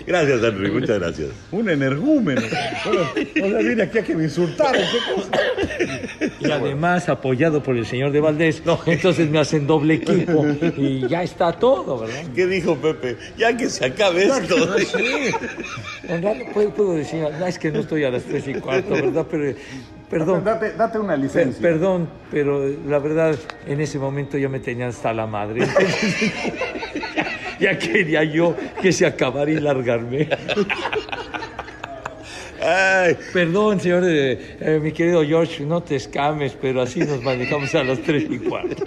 Gracias, 0.07 0.43
Henry, 0.43 0.71
muchas 0.71 0.99
gracias. 1.01 1.29
Un 1.51 1.69
energúmeno. 1.69 2.41
Bueno, 2.85 3.01
o 3.45 3.51
sea, 3.51 3.59
vine 3.59 3.83
aquí 3.83 3.99
a 3.99 4.03
que 4.05 4.15
me 4.15 4.25
insultaran. 4.25 4.75
¿Qué 4.81 5.15
cosa? 5.15 5.31
Y 6.41 6.51
además 6.51 7.09
apoyado 7.09 7.63
por 7.63 7.77
el 7.77 7.85
señor 7.87 8.13
de 8.13 8.21
Valdés. 8.21 8.63
entonces 8.87 9.29
me 9.29 9.39
hacen 9.41 9.67
doble 9.67 9.95
equipo 9.95 10.47
y 10.77 11.07
ya 11.09 11.23
está 11.25 11.53
todo, 11.53 11.99
¿verdad? 11.99 12.23
¿Qué 12.35 12.47
dijo 12.47 12.77
Pepe? 12.77 13.17
Ya 13.37 13.57
que 13.57 13.69
se 13.69 13.85
acabe 13.87 14.27
esto. 14.27 14.57
No, 14.67 14.79
sí. 14.79 15.31
Honrado, 16.09 16.37
puedo, 16.55 16.71
puedo 16.71 16.95
decir, 16.95 17.21
no, 17.21 17.47
es 17.47 17.59
que 17.59 17.73
no 17.73 17.81
estoy 17.81 18.05
a 18.05 18.11
las 18.11 18.23
tres 18.23 18.47
y 18.47 18.55
cuarto, 18.55 18.91
¿verdad? 18.91 19.27
Pero, 19.29 19.55
perdón. 20.09 20.45
Date, 20.45 20.73
date 20.75 20.99
una 21.01 21.17
licencia. 21.17 21.61
Per- 21.61 21.73
perdón, 21.73 22.09
pero 22.31 22.65
la 22.87 22.99
verdad, 23.01 23.37
en 23.67 23.81
ese 23.81 23.99
momento 23.99 24.39
ya 24.39 24.49
me 24.49 24.61
tenían 24.61 24.91
hasta 24.91 25.13
la 25.13 25.27
madre. 25.27 25.67
Ya 27.61 27.79
quería 27.79 28.23
yo 28.25 28.55
que 28.83 28.93
se 28.93 29.07
acabara 29.07 29.51
y 29.51 29.61
largarme. 29.61 30.29
Perdón, 33.33 33.81
señor, 33.81 34.03
eh, 34.07 34.57
eh, 34.61 34.81
mi 34.83 34.91
querido 34.93 35.23
George, 35.25 35.65
no 35.65 35.83
te 35.83 35.97
escames, 35.97 36.57
pero 36.61 36.83
así 36.83 37.01
nos 37.01 37.23
manejamos 37.23 37.75
a 37.75 37.85
las 37.85 38.01
tres 38.01 38.25
y 38.29 38.39
cuarto. 38.39 38.83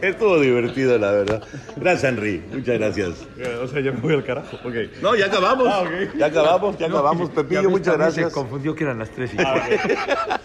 Estuvo 0.00 0.38
divertido, 0.38 0.96
la 0.98 1.10
verdad. 1.10 1.42
Gracias, 1.76 2.04
Henry. 2.12 2.42
Muchas 2.52 2.78
gracias. 2.78 3.10
Eh, 3.38 3.58
O 3.62 3.66
sea, 3.66 3.80
ya 3.80 3.92
me 3.92 4.00
voy 4.00 4.14
al 4.14 4.24
carajo. 4.24 4.56
Ok. 4.64 4.74
No, 5.02 5.16
ya 5.16 5.26
acabamos. 5.26 5.66
Ah. 5.70 5.84
Ya 6.16 6.26
acabamos, 6.26 6.78
ya 6.78 6.88
No, 6.88 6.98
acabamos, 6.98 7.30
Pepillo. 7.30 7.70
Muchas 7.70 7.96
gracias. 7.96 8.28
Se 8.28 8.32
confundió 8.34 8.74
que 8.74 8.84
eran 8.84 8.98
las 8.98 9.10
tres 9.10 9.32
y 9.34 9.36
Ah, 9.40 9.66
cuarto. 9.66 10.40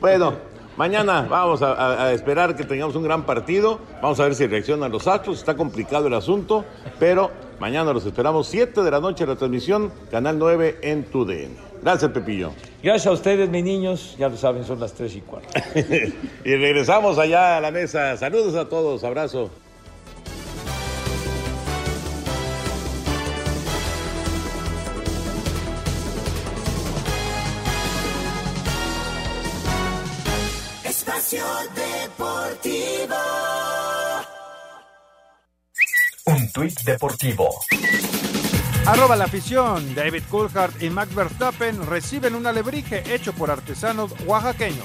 Bueno, 0.00 0.36
mañana 0.76 1.26
vamos 1.28 1.62
a, 1.62 1.72
a- 1.72 2.04
a 2.06 2.12
esperar 2.12 2.54
que 2.56 2.64
tengamos 2.64 2.94
un 2.96 3.02
gran 3.02 3.24
partido. 3.24 3.78
Vamos 4.02 4.18
a 4.20 4.24
ver 4.24 4.34
si 4.34 4.46
reaccionan 4.46 4.90
los 4.92 5.06
Astros. 5.06 5.38
Está 5.38 5.54
complicado 5.56 6.06
el 6.06 6.14
asunto, 6.14 6.64
pero 6.98 7.30
mañana 7.58 7.92
los 7.92 8.04
esperamos 8.06 8.46
7 8.48 8.82
de 8.82 8.90
la 8.90 9.00
noche 9.00 9.26
la 9.26 9.36
transmisión, 9.36 9.92
Canal 10.10 10.38
9 10.38 10.78
en 10.82 11.04
tu 11.04 11.24
DN. 11.24 11.54
Gracias, 11.82 12.10
Pepillo. 12.10 12.50
Gracias 12.82 13.06
a 13.06 13.12
ustedes, 13.12 13.48
mis 13.48 13.62
niños. 13.62 14.16
Ya 14.18 14.28
lo 14.28 14.36
saben, 14.36 14.64
son 14.64 14.80
las 14.80 14.92
tres 14.94 15.14
y 15.14 15.20
cuarto. 15.20 15.48
y 16.44 16.54
regresamos 16.56 17.18
allá 17.18 17.56
a 17.58 17.60
la 17.60 17.70
mesa. 17.70 18.16
Saludos 18.16 18.54
a 18.56 18.68
todos, 18.68 19.04
abrazo. 19.04 19.50
Un 36.28 36.50
tuit 36.50 36.80
deportivo. 36.80 37.48
Arroba 38.84 39.14
la 39.14 39.24
afición. 39.26 39.94
David 39.94 40.24
Coulthard 40.28 40.82
y 40.82 40.90
Max 40.90 41.14
Verstappen 41.14 41.86
reciben 41.86 42.34
un 42.34 42.46
alebrije 42.48 43.14
hecho 43.14 43.32
por 43.32 43.48
artesanos 43.48 44.12
oaxaqueños. 44.26 44.84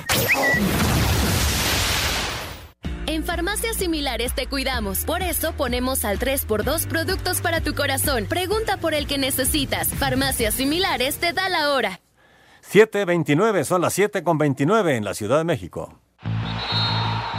En 3.07 3.23
farmacias 3.23 3.75
similares 3.75 4.35
te 4.35 4.45
cuidamos, 4.45 5.03
por 5.03 5.23
eso 5.23 5.53
ponemos 5.53 6.05
al 6.05 6.19
3x2 6.19 6.87
productos 6.87 7.41
para 7.41 7.59
tu 7.61 7.73
corazón. 7.73 8.27
Pregunta 8.27 8.77
por 8.77 8.93
el 8.93 9.07
que 9.07 9.17
necesitas. 9.17 9.87
Farmacias 9.87 10.53
similares 10.53 11.17
te 11.17 11.33
da 11.33 11.49
la 11.49 11.71
hora. 11.71 12.01
7.29, 12.71 13.63
son 13.63 13.81
las 13.81 13.93
7 13.93 14.23
con 14.23 14.37
29 14.37 14.95
en 14.95 15.03
la 15.03 15.15
Ciudad 15.15 15.39
de 15.39 15.43
México. 15.43 15.99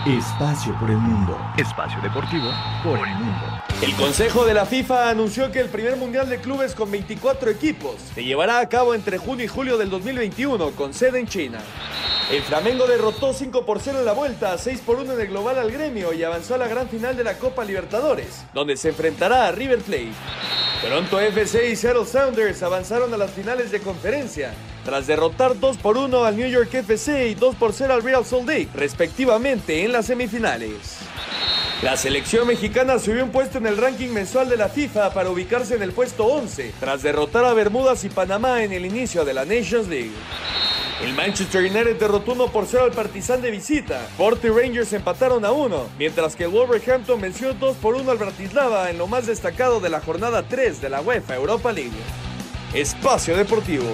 Espacio 0.05 0.77
por 0.81 0.91
el 0.91 0.99
mundo. 0.99 1.39
Espacio 1.57 2.01
deportivo 2.03 2.51
por 2.83 2.99
el 2.99 3.15
mundo. 3.15 3.72
El 3.83 3.97
Consejo 3.97 4.45
de 4.45 4.55
la 4.55 4.65
FIFA 4.65 5.11
anunció 5.11 5.51
que 5.51 5.59
el 5.59 5.69
primer 5.69 5.97
Mundial 5.97 6.29
de 6.29 6.39
Clubes 6.39 6.73
con 6.73 6.89
24 6.89 7.51
equipos 7.51 7.97
se 8.15 8.23
llevará 8.23 8.61
a 8.61 8.69
cabo 8.69 8.95
entre 8.95 9.19
junio 9.19 9.45
y 9.45 9.49
julio 9.49 9.77
del 9.77 9.91
2021 9.91 10.71
con 10.71 10.95
sede 10.95 11.19
en 11.19 11.27
China. 11.27 11.59
El 12.31 12.45
Flamengo 12.45 12.87
derrotó 12.87 13.33
5 13.33 13.67
por 13.67 13.81
0 13.81 13.99
en 13.99 14.05
la 14.05 14.13
vuelta, 14.13 14.57
6 14.57 14.83
por 14.87 14.99
1 15.01 15.15
en 15.15 15.21
el 15.23 15.27
global 15.27 15.59
al 15.59 15.73
gremio 15.73 16.13
y 16.13 16.23
avanzó 16.23 16.55
a 16.55 16.59
la 16.59 16.69
gran 16.69 16.89
final 16.89 17.17
de 17.17 17.25
la 17.25 17.39
Copa 17.39 17.65
Libertadores, 17.65 18.45
donde 18.55 18.77
se 18.77 18.91
enfrentará 18.91 19.49
a 19.49 19.53
River 19.53 19.81
Plate. 19.81 20.13
Toronto 20.81 21.19
FC 21.19 21.69
y 21.69 21.75
Seattle 21.75 22.07
Sounders 22.07 22.63
avanzaron 22.63 23.13
a 23.13 23.17
las 23.17 23.33
finales 23.33 23.73
de 23.73 23.81
conferencia, 23.81 24.55
tras 24.85 25.09
derrotar 25.09 25.59
2 25.59 25.79
por 25.79 25.97
1 25.97 26.25
al 26.25 26.37
New 26.37 26.49
York 26.49 26.73
FC 26.73 27.31
y 27.31 27.35
2 27.35 27.57
por 27.57 27.73
0 27.73 27.95
al 27.95 28.05
Real 28.05 28.25
Salt 28.25 28.47
Lake, 28.47 28.69
respectivamente 28.75 29.85
en 29.85 29.91
las 29.91 30.07
semifinales. 30.07 31.01
La 31.83 31.97
selección 31.97 32.47
mexicana 32.47 33.01
subió 33.01 33.25
un 33.25 33.33
puesto 33.33 33.59
en 33.59 33.67
el 33.67 33.77
ranking 33.77 34.11
mensual 34.11 34.49
de 34.49 34.57
la 34.57 34.69
FIFA 34.69 35.13
para 35.13 35.31
ubicarse 35.31 35.75
en 35.75 35.83
el 35.83 35.91
puesto 35.91 36.27
11, 36.27 36.75
tras 36.79 37.03
derrotar 37.03 37.45
a 37.45 37.55
Bermudas 37.55 38.05
y 38.05 38.09
Panamá 38.09 38.63
en 38.63 38.73
el 38.73 38.87
inicio 38.87 39.25
de 39.25 39.35
la 39.35 39.45
Nations 39.45 39.89
League. 39.89 40.13
El 41.03 41.13
Manchester 41.15 41.61
United 41.61 41.97
derrotó 41.97 42.35
1 42.35 42.53
por 42.53 42.67
0 42.67 42.85
al 42.85 42.93
Partizan 42.93 43.43
de 43.43 43.51
visita. 43.51 44.01
Porto 44.17 44.47
y 44.47 44.51
Rangers 44.51 44.93
empataron 44.93 45.45
a 45.45 45.51
1, 45.51 45.89
mientras 45.99 46.37
que 46.37 46.45
el 46.45 46.51
Wolverhampton 46.51 47.21
venció 47.21 47.53
2 47.53 47.77
por 47.79 47.97
1 47.97 48.13
al 48.13 48.19
Bratislava 48.19 48.89
en 48.89 48.99
lo 48.99 49.09
más 49.09 49.27
destacado 49.27 49.81
de 49.81 49.91
la 49.91 50.01
jornada 50.01 50.45
3 50.45 50.81
de 50.81 50.89
la 50.89 51.01
UEFA 51.01 51.35
Europa 51.35 51.73
League. 51.73 51.91
Espacio 52.75 53.37
Deportivo. 53.37 53.89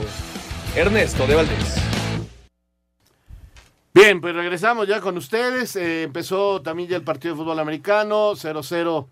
Ernesto 0.76 1.26
de 1.26 1.36
Valdés. 1.36 1.97
Bien, 3.98 4.20
pues 4.20 4.32
regresamos 4.32 4.86
ya 4.86 5.00
con 5.00 5.16
ustedes. 5.16 5.74
Eh, 5.74 6.04
empezó 6.04 6.62
también 6.62 6.88
ya 6.88 6.96
el 6.96 7.02
partido 7.02 7.34
de 7.34 7.40
fútbol 7.42 7.58
americano, 7.58 8.30
0-0 8.36 9.08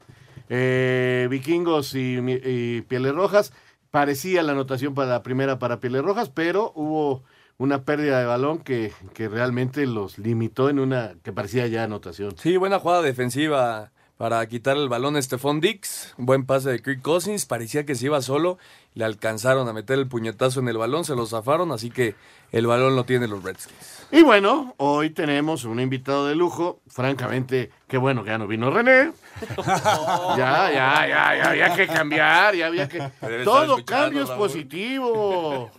eh, 0.49 1.27
Vikingos 1.29 1.97
y, 1.97 2.19
y 2.19 2.83
Pieles 2.83 3.13
Rojas. 3.13 3.53
Parecía 3.91 4.45
la 4.45 4.53
anotación 4.53 4.95
para 4.95 5.11
la 5.11 5.23
primera 5.25 5.59
para 5.59 5.81
Pieles 5.81 6.03
Rojas, 6.03 6.31
pero 6.31 6.71
hubo 6.77 7.25
una 7.59 7.83
pérdida 7.83 8.21
de 8.21 8.27
balón 8.27 8.61
que, 8.61 8.93
que 9.13 9.29
realmente 9.29 9.87
los 9.87 10.19
limitó 10.19 10.71
en 10.71 10.79
una 10.79 11.15
que 11.25 11.33
parecía 11.33 11.67
ya 11.67 11.83
anotación. 11.83 12.37
Sí, 12.39 12.57
buena 12.57 12.79
jugada 12.79 13.03
defensiva 13.03 13.91
para 14.19 14.47
quitar 14.49 14.77
el 14.77 14.89
balón 14.89 15.17
a 15.17 15.23
Stephon 15.23 15.61
Dix. 15.61 16.15
Buen 16.17 16.47
pase 16.47 16.71
de 16.71 16.81
Kirk 16.83 17.03
Cousins. 17.03 17.45
Parecía 17.47 17.85
que 17.85 17.95
se 17.95 18.07
iba 18.07 18.21
solo. 18.23 18.59
Le 18.95 19.05
alcanzaron 19.05 19.69
a 19.69 19.73
meter 19.75 19.99
el 19.99 20.09
puñetazo 20.09 20.61
en 20.61 20.69
el 20.69 20.79
balón. 20.79 21.05
Se 21.05 21.15
lo 21.15 21.27
zafaron. 21.27 21.71
Así 21.73 21.91
que 21.91 22.15
el 22.53 22.67
balón 22.67 22.97
lo 22.97 23.05
tienen 23.05 23.29
los 23.31 23.43
Redskins. 23.43 24.05
Y 24.13 24.23
bueno, 24.23 24.75
hoy 24.79 25.11
tenemos 25.11 25.65
un 25.65 25.81
invitado 25.81 26.27
de 26.29 26.35
lujo. 26.35 26.81
Francamente, 26.87 27.71
qué 27.89 27.99
bueno 27.99 28.23
que 28.25 28.31
ya 28.31 28.39
no 28.39 28.47
vino 28.47 28.71
René. 28.71 29.13
ya, 29.67 30.71
ya, 30.73 31.07
ya, 31.07 31.37
ya 31.37 31.51
había 31.51 31.75
que 31.75 31.87
cambiar, 31.87 32.55
ya 32.55 32.69
había 32.69 32.89
que. 32.89 33.03
Todo 33.45 33.85
cambio 33.85 34.23
es 34.23 34.31
positivo. 34.31 35.71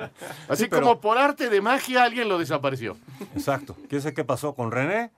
Así 0.48 0.64
Sí, 0.64 0.70
pero- 0.70 0.84
como 0.84 1.02
por 1.02 1.18
arte 1.18 1.50
de 1.50 1.62
magia 1.62 2.04
alguien 2.04 2.30
lo 2.30 2.38
desapareció. 2.38 2.98
Exacto. 3.36 3.76
Quién 3.90 4.02
sé 4.02 4.14
qué 4.14 4.24
pasó 4.24 4.54
con 4.54 4.72
René, 4.72 5.10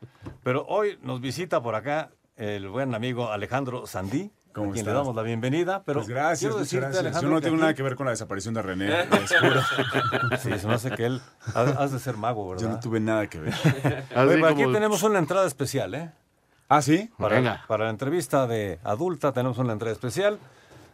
pero 0.43 0.65
hoy 0.67 0.97
nos 1.01 1.19
visita 1.19 1.62
por 1.62 1.75
acá 1.75 2.12
el 2.39 2.67
buen 2.69 2.95
amigo 2.95 3.32
Alejandro 3.32 3.86
Sandí. 3.86 4.32
¿Cómo 4.54 4.71
a 4.71 4.73
quien 4.73 4.80
estás? 4.82 4.93
le 4.93 4.97
damos 4.97 5.15
la 5.15 5.21
bienvenida. 5.21 5.84
Pero 5.86 5.99
Pues 5.99 6.10
gracias, 6.10 6.39
quiero 6.39 6.56
muchas 6.56 6.65
decirte, 6.67 6.86
gracias. 6.86 7.06
Alejandro, 7.06 7.30
Yo 7.30 7.36
no 7.36 7.41
tengo 7.41 7.56
aquí- 7.56 7.62
nada 7.62 7.73
que 7.75 7.84
ver 7.84 7.95
con 7.95 8.06
la 8.06 8.12
desaparición 8.12 8.54
de 8.56 8.62
René. 8.63 8.89
Sí, 10.41 10.58
se 10.60 10.67
me 10.67 10.73
hace 10.73 10.91
que 10.91 11.06
él 11.06 11.21
has, 11.54 11.69
has 11.78 11.91
de 11.91 11.99
ser 11.99 12.17
mago, 12.17 12.49
¿verdad? 12.49 12.63
Yo 12.63 12.69
no 12.69 12.80
tuve 12.80 12.99
nada 12.99 13.28
que 13.28 13.39
ver. 13.39 13.54
Oye, 14.15 14.45
aquí 14.47 14.63
tenemos 14.73 15.04
una 15.04 15.19
entrada 15.19 15.45
especial, 15.45 15.93
¿eh? 15.93 16.12
¿Ah, 16.67 16.82
sí? 16.82 17.10
Para, 17.17 17.36
Venga. 17.36 17.63
para 17.67 17.86
la 17.86 17.89
entrevista 17.91 18.47
de 18.47 18.80
adulta 18.84 19.32
tenemos 19.34 19.58
una 19.60 19.73
entrada 19.73 19.91
especial. 19.93 20.39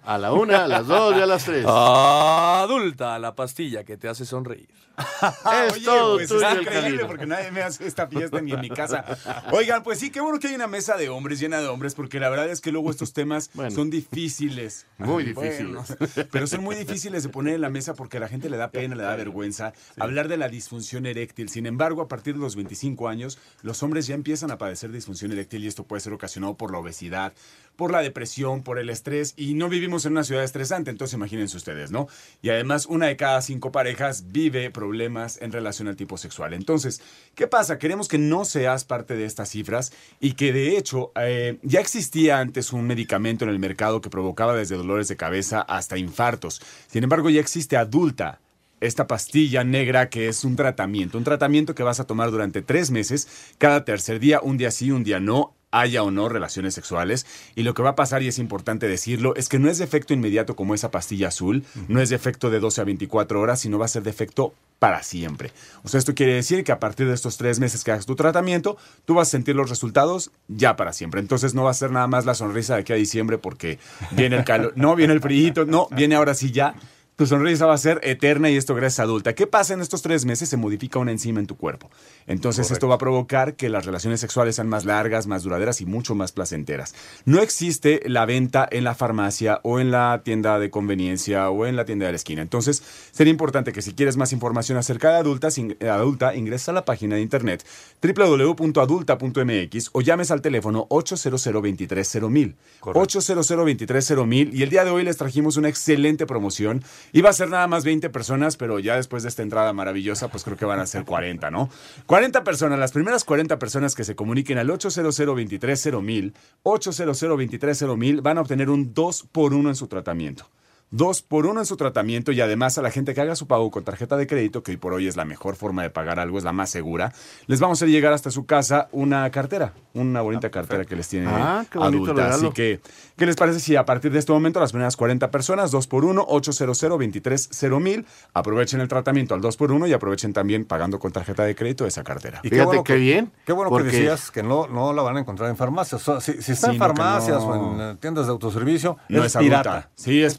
A 0.05 0.17
la 0.19 0.33
una, 0.33 0.65
a 0.65 0.67
las 0.67 0.85
dos 0.85 1.15
y 1.17 1.21
a 1.21 1.25
las 1.25 1.45
tres. 1.45 1.65
Adulta, 1.69 3.17
la 3.19 3.33
pastilla 3.35 3.83
que 3.83 3.97
te 3.97 4.07
hace 4.07 4.25
sonreír. 4.25 4.69
Es 5.67 5.73
Oye, 5.73 5.85
todo 5.85 6.17
pues 6.17 6.29
tuyo 6.29 6.47
el 6.49 6.61
increíble 6.61 7.05
porque 7.05 7.25
nadie 7.25 7.51
me 7.51 7.61
hace 7.61 7.87
esta 7.87 8.07
fiesta 8.07 8.41
ni 8.41 8.51
en 8.51 8.61
mi 8.61 8.69
casa. 8.69 9.05
Oigan, 9.51 9.83
pues 9.83 9.99
sí, 9.99 10.09
qué 10.09 10.21
bueno 10.21 10.39
que 10.39 10.47
hay 10.47 10.55
una 10.55 10.67
mesa 10.67 10.97
de 10.97 11.09
hombres 11.09 11.39
llena 11.39 11.59
de 11.59 11.67
hombres, 11.67 11.95
porque 11.95 12.19
la 12.19 12.29
verdad 12.29 12.49
es 12.49 12.61
que 12.61 12.71
luego 12.71 12.91
estos 12.91 13.13
temas 13.13 13.49
son 13.73 13.89
difíciles. 13.89 14.85
Muy 14.97 15.23
difíciles. 15.23 15.71
bueno, 15.71 16.29
pero 16.31 16.47
son 16.47 16.63
muy 16.63 16.75
difíciles 16.75 17.23
de 17.23 17.29
poner 17.29 17.55
en 17.55 17.61
la 17.61 17.69
mesa 17.69 17.93
porque 17.93 18.17
a 18.17 18.19
la 18.19 18.27
gente 18.27 18.49
le 18.49 18.57
da 18.57 18.71
pena, 18.71 18.95
le 18.95 19.03
da 19.03 19.15
vergüenza 19.15 19.73
hablar 19.97 20.27
de 20.27 20.37
la 20.37 20.49
disfunción 20.49 21.05
eréctil. 21.05 21.49
Sin 21.49 21.65
embargo, 21.65 22.01
a 22.01 22.07
partir 22.07 22.35
de 22.35 22.39
los 22.39 22.55
25 22.55 23.07
años, 23.07 23.39
los 23.61 23.81
hombres 23.83 24.07
ya 24.07 24.15
empiezan 24.15 24.51
a 24.51 24.57
padecer 24.57 24.91
disfunción 24.91 25.31
eréctil 25.31 25.63
y 25.63 25.67
esto 25.67 25.83
puede 25.83 26.01
ser 26.01 26.13
ocasionado 26.13 26.55
por 26.55 26.71
la 26.71 26.79
obesidad, 26.79 27.33
por 27.75 27.91
la 27.91 28.01
depresión, 28.01 28.63
por 28.63 28.79
el 28.79 28.89
estrés 28.89 29.33
y 29.35 29.53
no 29.53 29.69
vivimos 29.69 30.05
en 30.05 30.13
una 30.13 30.23
ciudad 30.23 30.43
estresante, 30.43 30.91
entonces 30.91 31.15
imagínense 31.15 31.57
ustedes, 31.57 31.91
¿no? 31.91 32.07
Y 32.41 32.49
además 32.49 32.85
una 32.85 33.07
de 33.07 33.17
cada 33.17 33.41
cinco 33.41 33.71
parejas 33.71 34.25
vive 34.31 34.71
problemas 34.85 35.39
en 35.41 35.51
relación 35.51 35.87
al 35.87 35.95
tipo 35.95 36.15
sexual. 36.15 36.53
Entonces, 36.53 37.01
¿qué 37.33 37.47
pasa? 37.47 37.79
Queremos 37.79 38.07
que 38.07 38.19
no 38.19 38.45
seas 38.45 38.85
parte 38.85 39.15
de 39.15 39.25
estas 39.25 39.49
cifras 39.49 39.91
y 40.19 40.33
que 40.33 40.53
de 40.53 40.77
hecho 40.77 41.11
eh, 41.19 41.57
ya 41.63 41.79
existía 41.79 42.39
antes 42.39 42.71
un 42.71 42.85
medicamento 42.85 43.45
en 43.45 43.49
el 43.49 43.57
mercado 43.57 43.99
que 43.99 44.11
provocaba 44.11 44.55
desde 44.55 44.77
dolores 44.77 45.07
de 45.07 45.17
cabeza 45.17 45.61
hasta 45.61 45.97
infartos. 45.97 46.61
Sin 46.85 47.03
embargo, 47.03 47.31
ya 47.31 47.41
existe 47.41 47.77
adulta 47.77 48.39
esta 48.79 49.07
pastilla 49.07 49.63
negra 49.63 50.07
que 50.07 50.27
es 50.27 50.43
un 50.43 50.55
tratamiento, 50.55 51.17
un 51.17 51.23
tratamiento 51.23 51.73
que 51.73 51.81
vas 51.81 51.99
a 51.99 52.05
tomar 52.05 52.29
durante 52.29 52.61
tres 52.61 52.91
meses, 52.91 53.27
cada 53.57 53.85
tercer 53.85 54.19
día, 54.19 54.39
un 54.39 54.57
día 54.57 54.69
sí, 54.69 54.91
un 54.91 55.03
día 55.03 55.19
no, 55.19 55.54
haya 55.79 56.03
o 56.03 56.11
no 56.11 56.29
relaciones 56.29 56.73
sexuales. 56.73 57.25
Y 57.55 57.63
lo 57.63 57.73
que 57.73 57.83
va 57.83 57.91
a 57.91 57.95
pasar, 57.95 58.23
y 58.23 58.27
es 58.27 58.39
importante 58.39 58.87
decirlo, 58.87 59.35
es 59.35 59.49
que 59.49 59.59
no 59.59 59.69
es 59.69 59.77
de 59.77 59.83
efecto 59.83 60.13
inmediato 60.13 60.55
como 60.55 60.73
esa 60.73 60.91
pastilla 60.91 61.27
azul, 61.27 61.63
no 61.87 62.01
es 62.01 62.09
de 62.09 62.15
efecto 62.15 62.49
de 62.49 62.59
12 62.59 62.81
a 62.81 62.83
24 62.83 63.39
horas, 63.39 63.59
sino 63.59 63.77
va 63.77 63.85
a 63.85 63.89
ser 63.89 64.03
de 64.03 64.09
efecto 64.09 64.53
para 64.79 65.03
siempre. 65.03 65.51
O 65.83 65.87
sea, 65.87 65.97
esto 65.99 66.13
quiere 66.13 66.33
decir 66.33 66.63
que 66.63 66.71
a 66.71 66.79
partir 66.79 67.07
de 67.07 67.13
estos 67.13 67.37
tres 67.37 67.59
meses 67.59 67.83
que 67.83 67.91
hagas 67.91 68.05
tu 68.05 68.15
tratamiento, 68.15 68.77
tú 69.05 69.15
vas 69.15 69.29
a 69.29 69.31
sentir 69.31 69.55
los 69.55 69.69
resultados 69.69 70.31
ya 70.47 70.75
para 70.75 70.93
siempre. 70.93 71.21
Entonces 71.21 71.53
no 71.53 71.63
va 71.63 71.71
a 71.71 71.75
ser 71.75 71.91
nada 71.91 72.07
más 72.07 72.25
la 72.25 72.35
sonrisa 72.35 72.75
de 72.75 72.81
aquí 72.81 72.93
a 72.93 72.97
diciembre 72.97 73.37
porque 73.37 73.79
viene 74.11 74.37
el 74.37 74.43
calor, 74.43 74.73
no, 74.75 74.95
viene 74.95 75.13
el 75.13 75.21
frío, 75.21 75.65
no, 75.65 75.87
viene 75.91 76.15
ahora 76.15 76.33
sí 76.33 76.51
ya 76.51 76.75
tu 77.15 77.25
sonrisa 77.25 77.65
va 77.65 77.73
a 77.73 77.77
ser 77.77 78.01
eterna 78.03 78.49
y 78.49 78.57
esto 78.57 78.75
gracias 78.75 78.99
adulta. 78.99 79.33
¿Qué 79.33 79.47
pasa 79.47 79.73
en 79.73 79.81
estos 79.81 80.01
tres 80.01 80.25
meses? 80.25 80.49
Se 80.49 80.57
modifica 80.57 80.99
una 80.99 81.11
enzima 81.11 81.39
en 81.39 81.47
tu 81.47 81.55
cuerpo. 81.55 81.89
Entonces 82.27 82.71
esto 82.71 82.89
va 82.89 82.95
a 82.95 82.97
provocar 82.97 83.55
que 83.55 83.69
las 83.69 83.85
relaciones 83.85 84.19
sexuales 84.19 84.55
sean 84.55 84.67
más 84.67 84.83
largas, 84.83 85.25
más 85.25 85.43
duraderas 85.43 85.79
y 85.79 85.85
mucho 85.85 86.13
más 86.13 86.33
placenteras. 86.33 86.93
No 87.23 87.41
existe 87.41 88.01
la 88.05 88.25
venta 88.25 88.67
en 88.69 88.83
la 88.83 88.95
farmacia 88.95 89.61
o 89.63 89.79
en 89.79 89.91
la 89.91 90.21
tienda 90.25 90.59
de 90.59 90.69
conveniencia 90.69 91.49
o 91.49 91.65
en 91.65 91.77
la 91.77 91.85
tienda 91.85 92.05
de 92.05 92.11
la 92.11 92.17
esquina. 92.17 92.41
Entonces 92.41 92.83
sería 93.11 93.31
importante 93.31 93.71
que 93.71 93.81
si 93.81 93.93
quieres 93.93 94.17
más 94.17 94.33
información 94.33 94.77
acerca 94.77 95.11
de 95.11 95.17
adultas, 95.17 95.57
adulta, 95.89 96.35
ingresa 96.35 96.71
a 96.71 96.73
la 96.73 96.83
página 96.83 97.15
de 97.15 97.21
internet 97.21 97.65
www.adulta.mx 98.01 99.89
o 99.93 100.01
llames 100.01 100.31
al 100.31 100.41
teléfono 100.41 100.85
800 100.89 101.43
230 101.43 102.55
800 102.81 103.47
230 103.47 104.55
y 104.55 104.63
el 104.63 104.69
día 104.69 104.83
de 104.83 104.91
hoy 104.91 105.03
les 105.03 105.15
trajimos 105.17 105.55
una 105.57 105.69
excelente 105.69 106.25
promoción 106.25 106.83
Iba 107.15 107.29
a 107.29 107.33
ser 107.33 107.49
nada 107.49 107.65
más 107.67 107.85
20 107.85 108.09
personas, 108.09 108.57
pero 108.57 108.77
ya 108.77 108.97
después 108.97 109.23
de 109.23 109.29
esta 109.29 109.41
entrada 109.41 109.71
maravillosa, 109.71 110.27
pues 110.27 110.43
creo 110.43 110.57
que 110.57 110.65
van 110.65 110.81
a 110.81 110.85
ser 110.85 111.05
40, 111.05 111.49
¿no? 111.49 111.69
40 112.07 112.43
personas, 112.43 112.77
las 112.77 112.91
primeras 112.91 113.23
40 113.23 113.57
personas 113.57 113.95
que 113.95 114.03
se 114.03 114.17
comuniquen 114.17 114.57
al 114.57 114.69
800 114.69 115.15
230 115.15 116.37
800 116.63 117.19
230 117.21 118.21
van 118.21 118.37
a 118.37 118.41
obtener 118.41 118.69
un 118.69 118.93
2 118.93 119.27
por 119.31 119.53
1 119.53 119.69
en 119.69 119.75
su 119.75 119.87
tratamiento 119.87 120.49
dos 120.95 121.21
por 121.21 121.45
uno 121.45 121.59
en 121.59 121.65
su 121.65 121.75
tratamiento 121.75 122.31
y 122.31 122.39
además 122.39 122.77
a 122.77 122.81
la 122.81 122.89
gente 122.89 123.13
que 123.13 123.21
haga 123.21 123.35
su 123.35 123.47
pago 123.47 123.69
con 123.69 123.83
tarjeta 123.83 124.15
de 124.15 124.27
crédito, 124.27 124.63
que 124.63 124.71
hoy 124.71 124.77
por 124.77 124.93
hoy 124.93 125.07
es 125.07 125.17
la 125.17 125.25
mejor 125.25 125.55
forma 125.55 125.83
de 125.83 125.89
pagar 125.89 126.19
algo, 126.19 126.37
es 126.37 126.45
la 126.45 126.53
más 126.53 126.69
segura, 126.69 127.11
les 127.47 127.59
vamos 127.59 127.77
a 127.77 127.85
hacer 127.85 127.89
llegar 127.89 128.13
hasta 128.13 128.31
su 128.31 128.45
casa 128.45 128.87
una 128.93 129.29
cartera, 129.29 129.73
una 129.93 130.21
bonita 130.21 130.47
ah, 130.47 130.51
cartera 130.51 130.85
que 130.85 130.95
les 130.95 131.07
tiene 131.09 131.27
ah, 131.29 131.65
qué 131.69 131.79
adulta. 131.79 132.29
Así 132.29 132.49
que, 132.51 132.79
¿qué 133.17 133.25
les 133.25 133.35
parece 133.35 133.59
si 133.59 133.75
a 133.75 133.85
partir 133.85 134.11
de 134.11 134.19
este 134.19 134.31
momento 134.31 134.59
las 134.59 134.71
primeras 134.71 134.95
40 134.95 135.29
personas, 135.31 135.71
dos 135.71 135.87
por 135.87 136.05
uno, 136.05 136.25
800 136.27 136.97
23 136.97 137.49
mil, 137.81 138.05
aprovechen 138.33 138.79
el 138.79 138.87
tratamiento 138.87 139.35
al 139.35 139.41
dos 139.41 139.57
por 139.57 139.71
uno 139.71 139.87
y 139.87 139.93
aprovechen 139.93 140.31
también 140.31 140.63
pagando 140.63 140.99
con 140.99 141.11
tarjeta 141.11 141.43
de 141.43 141.55
crédito 141.55 141.85
esa 141.85 142.03
cartera. 142.03 142.39
Y 142.43 142.49
Fíjate 142.49 142.81
qué, 142.83 142.95
bien. 142.95 143.31
Qué 143.45 143.51
bueno 143.51 143.75
que 143.75 143.83
decías 143.83 144.31
que 144.31 144.43
no, 144.43 144.67
no 144.67 144.93
la 144.93 145.01
van 145.01 145.17
a 145.17 145.19
encontrar 145.19 145.49
en 145.49 145.57
farmacias. 145.57 146.01
si, 146.21 146.51
está 146.51 146.71
en 146.71 146.77
farmacias 146.77 147.43
o 147.43 147.73
en 147.73 147.81
eh, 147.81 147.95
tiendas 147.99 148.27
de 148.27 148.31
autoservicio, 148.31 148.97
no 149.09 149.23
es, 149.23 149.35
pirata. 149.35 149.89
Sí, 149.95 150.23
es, 150.23 150.35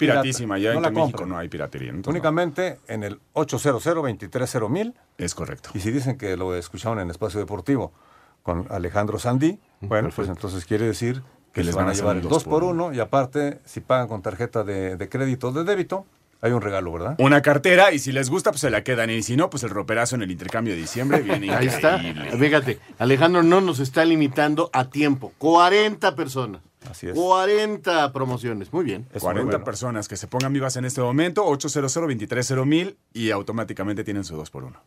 piratísima 0.55 0.59
ya 0.59 0.81
no 0.81 0.89
en 0.89 0.95
México 0.95 1.27
no 1.27 1.39
hay 1.39 1.49
piratería. 1.49 1.93
Únicamente 2.07 2.79
en 2.89 3.03
el 3.03 3.21
800 3.33 3.83
230 3.83 4.69
mil. 4.69 4.95
Es 5.19 5.35
correcto. 5.35 5.71
Y 5.75 5.81
si 5.81 5.91
dicen 5.91 6.17
que 6.17 6.37
lo 6.37 6.55
escucharon 6.55 7.01
en 7.01 7.11
Espacio 7.11 7.41
Deportivo 7.41 7.93
con 8.43 8.67
Alejandro 8.71 9.19
Sandí, 9.19 9.59
bueno, 9.81 10.11
pues 10.15 10.29
entonces 10.29 10.65
quiere 10.65 10.87
decir 10.87 11.23
que, 11.53 11.65
les 11.65 11.75
van, 11.75 11.89
a 11.89 11.93
llevar 11.93 12.17
el 12.17 12.23
2 12.23 12.45
por 12.45 12.65
1 12.65 12.93
y 12.93 13.01
aparte, 13.01 13.61
si 13.65 13.81
pagan 13.81 14.09
con 14.09 14.23
tarjeta 14.23 14.63
de, 14.63 14.97
de 14.97 15.09
crédito 15.09 15.49
o 15.49 15.53
de 15.53 15.65
débito, 15.65 16.07
hay 16.41 16.53
un 16.53 16.61
regalo, 16.61 16.93
¿verdad? 16.93 17.17
Una 17.19 17.43
cartera 17.43 17.93
y 17.93 17.99
si 17.99 18.13
les 18.13 18.31
gusta, 18.31 18.51
pues 18.51 18.61
se 18.61 18.71
la 18.71 18.85
quedan. 18.85 19.11
Y 19.11 19.23
si 19.23 19.37
no, 19.37 19.51
pues 19.51 19.63
el 19.63 19.71
roperazo 19.71 20.17
en 20.17 20.23
el 20.23 20.31
intercambio 20.31 20.75
de 20.75 20.81
diciembre 20.81 21.21
viene 21.21 21.51
Ahí 21.55 21.67
está. 21.67 21.99
Fíjate, 22.39 22.79
Alejandro 22.99 23.43
no 23.43 23.61
nos 23.61 23.81
está 23.81 24.05
limitando 24.05 24.71
a 24.73 24.91
tiempo. 24.91 25.33
40 25.39 26.15
personas. 26.15 26.63
Así 26.91 27.09
es. 27.09 27.15
40 27.15 28.13
promociones, 28.13 28.73
muy 28.73 28.85
bien. 28.85 29.09
40 29.19 29.65
personas 29.65 30.09
que 30.09 30.17
se 30.17 30.29
pongan 30.29 30.53
vivas 30.53 30.77
en 30.77 30.85
este 30.85 31.01
momento, 31.01 31.45
800 31.45 31.93
230 31.93 32.65
mil 32.65 32.97
y 33.13 33.31
automáticamente 33.31 34.05
tienen 34.05 34.25
su 34.25 34.37
2 34.37 34.51
por 34.51 34.65
1 34.65 34.81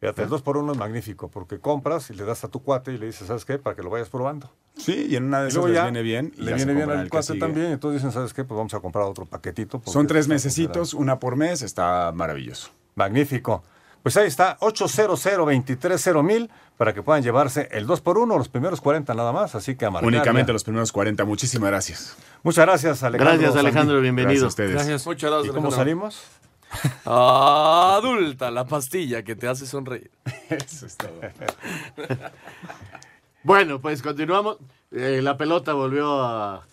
Fíjate, 0.00 0.22
el 0.22 0.28
2 0.28 0.42
por 0.42 0.58
1 0.58 0.72
es 0.72 0.78
magnífico 0.78 1.28
porque 1.28 1.58
compras 1.58 2.10
y 2.10 2.14
le 2.14 2.24
das 2.24 2.44
a 2.44 2.48
tu 2.48 2.62
cuate 2.62 2.92
y 2.92 2.98
le 2.98 3.06
dices, 3.06 3.28
¿sabes 3.28 3.44
qué? 3.44 3.58
Para 3.58 3.74
que 3.74 3.82
lo 3.82 3.88
vayas 3.88 4.10
probando. 4.10 4.52
Sí, 4.76 5.06
y 5.08 5.16
en 5.16 5.24
una 5.24 5.42
de 5.42 5.48
esas 5.48 5.64
les 5.64 5.82
viene 5.82 6.02
bien. 6.02 6.32
Y 6.36 6.42
le 6.42 6.54
viene 6.54 6.74
bien 6.74 6.90
al 6.90 7.08
cuate 7.08 7.38
también. 7.38 7.70
Y 7.70 7.72
entonces 7.72 8.02
dicen, 8.02 8.12
¿sabes 8.12 8.34
qué? 8.34 8.44
Pues 8.44 8.56
vamos 8.56 8.74
a 8.74 8.80
comprar 8.80 9.04
otro 9.04 9.24
paquetito. 9.24 9.80
Son 9.86 10.06
tres 10.06 10.28
mesecitos, 10.28 10.92
una 10.92 11.18
por 11.18 11.36
mes, 11.36 11.62
está 11.62 12.12
maravilloso. 12.14 12.70
Magnífico. 12.94 13.62
Pues 14.02 14.16
ahí 14.18 14.28
está, 14.28 14.56
800 14.60 15.20
230 15.20 16.22
mil 16.22 16.48
para 16.76 16.94
que 16.94 17.02
puedan 17.02 17.24
llevarse 17.24 17.68
el 17.72 17.86
2 17.86 18.00
por 18.02 18.18
1 18.18 18.38
los 18.38 18.48
primeros 18.48 18.80
40 18.80 19.12
nada 19.14 19.32
más, 19.32 19.56
así 19.56 19.74
que 19.74 19.84
a 19.84 19.88
Únicamente 19.88 20.52
los 20.52 20.62
primeros 20.62 20.92
40, 20.92 21.24
muchísimas 21.24 21.70
gracias. 21.70 22.16
Muchas 22.44 22.66
gracias, 22.66 23.02
Alejandro. 23.02 23.38
Gracias, 23.38 23.56
Alejandro, 23.56 24.00
bienvenido. 24.00 24.28
Gracias 24.30 24.44
a 24.44 24.46
ustedes. 24.46 24.72
Gracias. 24.74 25.06
Muchas 25.06 25.30
gracias, 25.30 25.52
¿Y 25.52 25.56
cómo 25.56 25.72
salimos? 25.72 26.22
Adulta, 27.04 28.50
la 28.50 28.66
pastilla 28.66 29.22
que 29.22 29.36
te 29.36 29.48
hace 29.48 29.66
sonreír. 29.66 30.10
Eso 30.50 30.86
es 30.86 30.96
todo. 30.96 31.20
bueno, 33.42 33.80
pues 33.80 34.02
continuamos. 34.02 34.58
Eh, 34.90 35.20
la 35.22 35.36
pelota 35.36 35.72
volvió 35.72 36.22
a, 36.22 36.64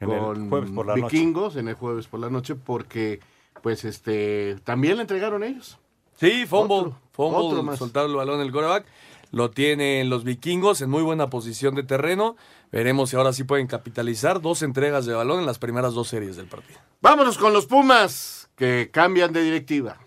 en 0.00 0.10
el 0.10 0.48
jueves 0.48 0.70
por 0.70 0.86
la 0.86 0.94
vikingos 0.94 1.56
en 1.56 1.68
el 1.68 1.74
jueves 1.74 2.06
por 2.06 2.20
la 2.20 2.30
noche 2.30 2.54
porque 2.54 3.20
pues 3.62 3.84
este 3.84 4.56
también 4.64 4.96
le 4.96 5.02
entregaron 5.02 5.42
ellos. 5.42 5.78
Sí, 6.14 6.46
fumble, 6.46 6.92
fumble, 7.12 7.76
soltaron 7.76 8.10
el 8.10 8.16
balón 8.16 8.40
el 8.40 8.52
coreback. 8.52 8.86
Lo 9.30 9.50
tienen 9.50 10.08
los 10.08 10.24
vikingos 10.24 10.80
en 10.80 10.90
muy 10.90 11.02
buena 11.02 11.28
posición 11.28 11.74
de 11.74 11.82
terreno. 11.82 12.36
Veremos 12.70 13.10
si 13.10 13.16
ahora 13.16 13.32
sí 13.32 13.44
pueden 13.44 13.66
capitalizar 13.66 14.40
dos 14.40 14.62
entregas 14.62 15.06
de 15.06 15.14
balón 15.14 15.40
en 15.40 15.46
las 15.46 15.58
primeras 15.58 15.94
dos 15.94 16.08
series 16.08 16.36
del 16.36 16.46
partido. 16.46 16.78
Vámonos 17.00 17.38
con 17.38 17.52
los 17.52 17.66
Pumas 17.66 18.50
que 18.56 18.90
cambian 18.92 19.32
de 19.32 19.42
directiva. 19.42 19.98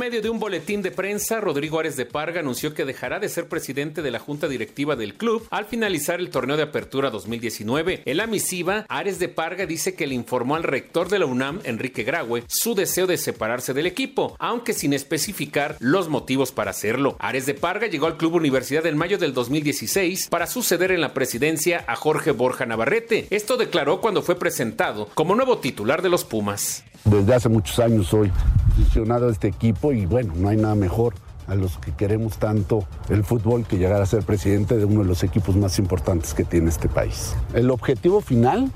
Medio 0.00 0.22
de 0.22 0.30
un 0.30 0.40
boletín 0.40 0.80
de 0.80 0.92
prensa, 0.92 1.42
Rodrigo 1.42 1.78
Ares 1.78 1.94
de 1.94 2.06
Parga 2.06 2.40
anunció 2.40 2.72
que 2.72 2.86
dejará 2.86 3.20
de 3.20 3.28
ser 3.28 3.48
presidente 3.48 4.00
de 4.00 4.10
la 4.10 4.18
junta 4.18 4.48
directiva 4.48 4.96
del 4.96 5.12
club 5.12 5.46
al 5.50 5.66
finalizar 5.66 6.20
el 6.20 6.30
torneo 6.30 6.56
de 6.56 6.62
apertura 6.62 7.10
2019. 7.10 8.00
En 8.06 8.16
la 8.16 8.26
misiva, 8.26 8.86
Ares 8.88 9.18
de 9.18 9.28
Parga 9.28 9.66
dice 9.66 9.94
que 9.94 10.06
le 10.06 10.14
informó 10.14 10.56
al 10.56 10.62
rector 10.62 11.10
de 11.10 11.18
la 11.18 11.26
UNAM, 11.26 11.60
Enrique 11.64 12.02
Graue, 12.02 12.44
su 12.48 12.74
deseo 12.74 13.06
de 13.06 13.18
separarse 13.18 13.74
del 13.74 13.84
equipo, 13.84 14.36
aunque 14.38 14.72
sin 14.72 14.94
especificar 14.94 15.76
los 15.80 16.08
motivos 16.08 16.50
para 16.50 16.70
hacerlo. 16.70 17.16
Ares 17.18 17.44
de 17.44 17.52
Parga 17.52 17.86
llegó 17.86 18.06
al 18.06 18.16
Club 18.16 18.36
Universidad 18.36 18.86
en 18.86 18.96
mayo 18.96 19.18
del 19.18 19.34
2016 19.34 20.28
para 20.30 20.46
suceder 20.46 20.92
en 20.92 21.02
la 21.02 21.12
presidencia 21.12 21.84
a 21.86 21.94
Jorge 21.94 22.30
Borja 22.30 22.64
Navarrete. 22.64 23.26
Esto 23.28 23.58
declaró 23.58 24.00
cuando 24.00 24.22
fue 24.22 24.38
presentado 24.38 25.10
como 25.12 25.34
nuevo 25.34 25.58
titular 25.58 26.00
de 26.00 26.08
los 26.08 26.24
Pumas. 26.24 26.84
Desde 27.04 27.34
hace 27.34 27.48
muchos 27.48 27.78
años 27.78 28.08
soy 28.08 28.30
aficionado 28.72 29.28
a 29.28 29.32
este 29.32 29.48
equipo 29.48 29.92
y 29.92 30.06
bueno, 30.06 30.32
no 30.36 30.48
hay 30.48 30.56
nada 30.56 30.74
mejor 30.74 31.14
a 31.46 31.54
los 31.54 31.78
que 31.78 31.92
queremos 31.92 32.38
tanto 32.38 32.86
el 33.08 33.24
fútbol 33.24 33.66
que 33.66 33.76
llegar 33.76 34.00
a 34.00 34.06
ser 34.06 34.22
presidente 34.22 34.76
de 34.76 34.84
uno 34.84 35.00
de 35.00 35.06
los 35.06 35.24
equipos 35.24 35.56
más 35.56 35.78
importantes 35.78 36.32
que 36.34 36.44
tiene 36.44 36.68
este 36.68 36.88
país. 36.88 37.34
El 37.54 37.70
objetivo 37.70 38.20
final, 38.20 38.70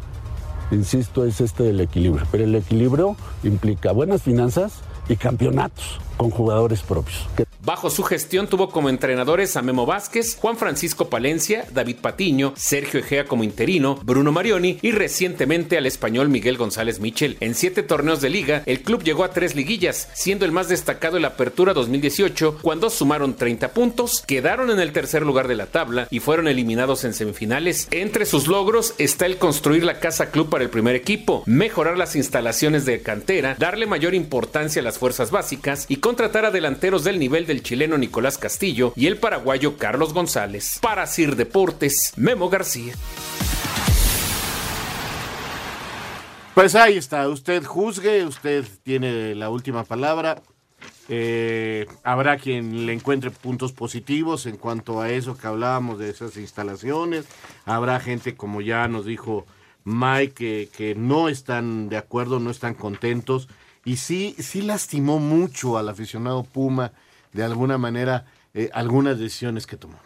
insisto, 0.73 1.25
es 1.25 1.41
este 1.41 1.63
del 1.63 1.81
equilibrio, 1.81 2.27
pero 2.33 2.45
el 2.45 2.55
equilibrio 2.55 3.17
implica 3.45 3.93
buenas 3.93 4.23
finanzas 4.23 4.81
y 5.09 5.17
campeonatos 5.17 6.01
con 6.17 6.31
jugadores 6.31 6.83
propios. 6.83 7.27
Bajo 7.65 7.89
su 7.89 8.03
gestión 8.03 8.47
tuvo 8.47 8.69
como 8.69 8.91
entrenadores 8.91 9.57
a 9.57 9.63
Memo 9.63 9.87
Vázquez, 9.87 10.37
Juan 10.37 10.59
Francisco 10.59 11.09
Palencia, 11.09 11.65
David 11.73 11.97
Patiño, 12.03 12.53
Sergio 12.57 13.01
Egea 13.01 13.25
como 13.25 13.43
interino, 13.43 13.99
Bruno 14.03 14.33
Marioni 14.33 14.79
y 14.83 14.93
recientemente 14.93 15.79
al 15.79 15.87
español 15.87 16.29
Miguel 16.29 16.59
González 16.59 17.01
Michel. 17.01 17.39
En 17.41 17.55
siete 17.55 17.83
torneos 17.83 18.21
de 18.21 18.29
liga, 18.29 18.63
el 18.67 18.83
club 18.83 19.03
llegó 19.03 19.25
a 19.25 19.31
tres 19.31 19.55
liguillas, 19.55 20.11
siendo 20.13 20.45
el 20.45 20.53
más 20.53 20.69
destacado 20.69 21.19
la 21.19 21.29
Apertura 21.29 21.73
2018, 21.73 22.59
cuando 22.61 22.91
sumaron 22.91 23.35
30 23.35 23.73
puntos, 23.73 24.23
quedaron 24.27 24.71
en 24.71 24.81
el 24.81 24.93
tercer 24.93 25.23
lugar 25.23 25.49
de 25.49 25.57
la 25.57 25.67
tabla 25.67 26.07
y 26.11 26.21
fueron 26.21 26.49
eliminados 26.49 27.05
en 27.05 27.15
semifinales. 27.15 27.89
Entre 27.91 28.27
sus 28.27 28.47
logros 28.47 28.95
está 28.99 29.25
el 29.25 29.39
construir 29.39 29.85
la 29.85 30.01
casa 30.01 30.31
club 30.31 30.51
para 30.51 30.65
el 30.65 30.71
primer 30.71 30.97
equipo, 30.97 31.43
mejorar 31.47 31.97
las 31.97 32.15
instalaciones 32.15 32.85
de 32.85 33.01
cantera, 33.01 33.57
darle 33.59 33.87
mayor 33.87 34.15
importancia 34.15 34.81
a 34.81 34.85
las 34.85 34.99
fuerzas 34.99 35.31
básicas 35.31 35.87
y 35.89 35.97
contratar 36.05 36.45
a 36.45 36.51
delanteros 36.51 37.03
del 37.03 37.19
nivel 37.19 37.47
de 37.47 37.55
del 37.55 37.63
chileno 37.63 37.97
Nicolás 37.97 38.37
Castillo 38.37 38.93
y 38.97 39.07
el 39.07 39.17
paraguayo 39.17 39.79
Carlos 39.79 40.13
González. 40.13 40.79
Para 40.83 41.07
Sir 41.07 41.37
Deportes, 41.37 42.13
Memo 42.17 42.51
García. 42.51 42.93
Pues 46.55 46.75
ahí 46.75 46.99
está, 46.99 47.29
usted 47.29 47.65
juzgue, 47.65 48.25
usted 48.25 48.67
tiene 48.83 49.35
la 49.35 49.49
última 49.51 49.85
palabra. 49.85 50.43
Eh, 51.09 51.87
habrá 52.03 52.37
quien 52.37 52.87
le 52.87 52.93
encuentre 52.93 53.31
puntos 53.31 53.73
positivos 53.73 54.47
en 54.47 54.57
cuanto 54.57 55.01
a 55.01 55.11
eso 55.11 55.39
que 55.39 55.47
hablábamos 55.47 55.99
de 55.99 56.11
esas 56.11 56.37
instalaciones. 56.37 57.25
Habrá 57.65 58.01
gente, 58.01 58.35
como 58.35 58.61
ya 58.61 58.89
nos 58.89 59.07
dijo 59.07 59.47
Mike, 59.85 60.69
que 60.77 60.95
no 60.97 61.29
están 61.29 61.89
de 61.89 61.97
acuerdo, 61.97 62.41
no 62.41 62.51
están 62.51 62.75
contentos. 62.75 63.49
Y 63.85 63.97
sí, 63.97 64.35
sí 64.39 64.63
lastimó 64.63 65.19
mucho 65.19 65.77
al 65.77 65.89
aficionado 65.89 66.45
Puma, 66.45 66.93
de 67.33 67.45
alguna 67.45 67.79
manera, 67.79 68.27
eh, 68.55 68.71
algunas 68.73 69.19
decisiones 69.19 69.67
que 69.67 69.77
tomó. 69.77 69.99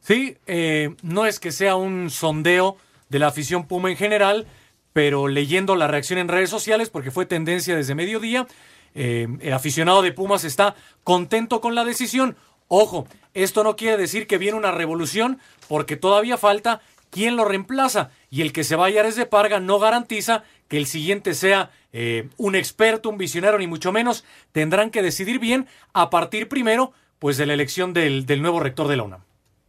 Sí, 0.00 0.36
eh, 0.46 0.94
no 1.02 1.26
es 1.26 1.38
que 1.38 1.52
sea 1.52 1.76
un 1.76 2.10
sondeo 2.10 2.76
de 3.08 3.18
la 3.20 3.28
afición 3.28 3.66
Puma 3.66 3.90
en 3.90 3.96
general, 3.96 4.46
pero 4.92 5.28
leyendo 5.28 5.76
la 5.76 5.86
reacción 5.86 6.18
en 6.18 6.28
redes 6.28 6.50
sociales, 6.50 6.90
porque 6.90 7.10
fue 7.10 7.26
tendencia 7.26 7.76
desde 7.76 7.94
mediodía, 7.94 8.46
eh, 8.94 9.28
el 9.40 9.52
aficionado 9.52 10.02
de 10.02 10.12
Pumas 10.12 10.44
está 10.44 10.74
contento 11.04 11.60
con 11.60 11.74
la 11.74 11.84
decisión. 11.84 12.36
Ojo, 12.68 13.06
esto 13.34 13.64
no 13.64 13.76
quiere 13.76 13.96
decir 13.96 14.26
que 14.26 14.38
viene 14.38 14.58
una 14.58 14.72
revolución, 14.72 15.38
porque 15.68 15.96
todavía 15.96 16.36
falta 16.36 16.80
quien 17.10 17.36
lo 17.36 17.44
reemplaza. 17.44 18.10
Y 18.30 18.42
el 18.42 18.52
que 18.52 18.64
se 18.64 18.76
vaya 18.76 19.00
a 19.00 19.04
Ares 19.04 19.16
de 19.16 19.26
Parga 19.26 19.60
no 19.60 19.78
garantiza 19.78 20.44
que 20.68 20.78
el 20.78 20.86
siguiente 20.86 21.34
sea 21.34 21.70
eh, 21.92 22.28
un 22.36 22.54
experto, 22.54 23.08
un 23.08 23.18
visionario, 23.18 23.58
ni 23.58 23.66
mucho 23.66 23.92
menos. 23.92 24.24
Tendrán 24.52 24.90
que 24.90 25.02
decidir 25.02 25.38
bien 25.38 25.66
a 25.92 26.10
partir 26.10 26.48
primero 26.48 26.92
pues 27.18 27.36
de 27.36 27.46
la 27.46 27.54
elección 27.54 27.92
del, 27.92 28.26
del 28.26 28.42
nuevo 28.42 28.60
rector 28.60 28.88
de 28.88 28.96
la 28.96 29.04
UNAM. 29.04 29.20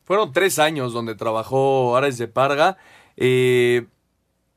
Fueron 0.06 0.34
tres 0.34 0.60
años 0.60 0.92
donde 0.92 1.16
trabajó 1.16 1.96
Ares 1.96 2.18
de 2.18 2.28
Parga. 2.28 2.78
Eh, 3.16 3.86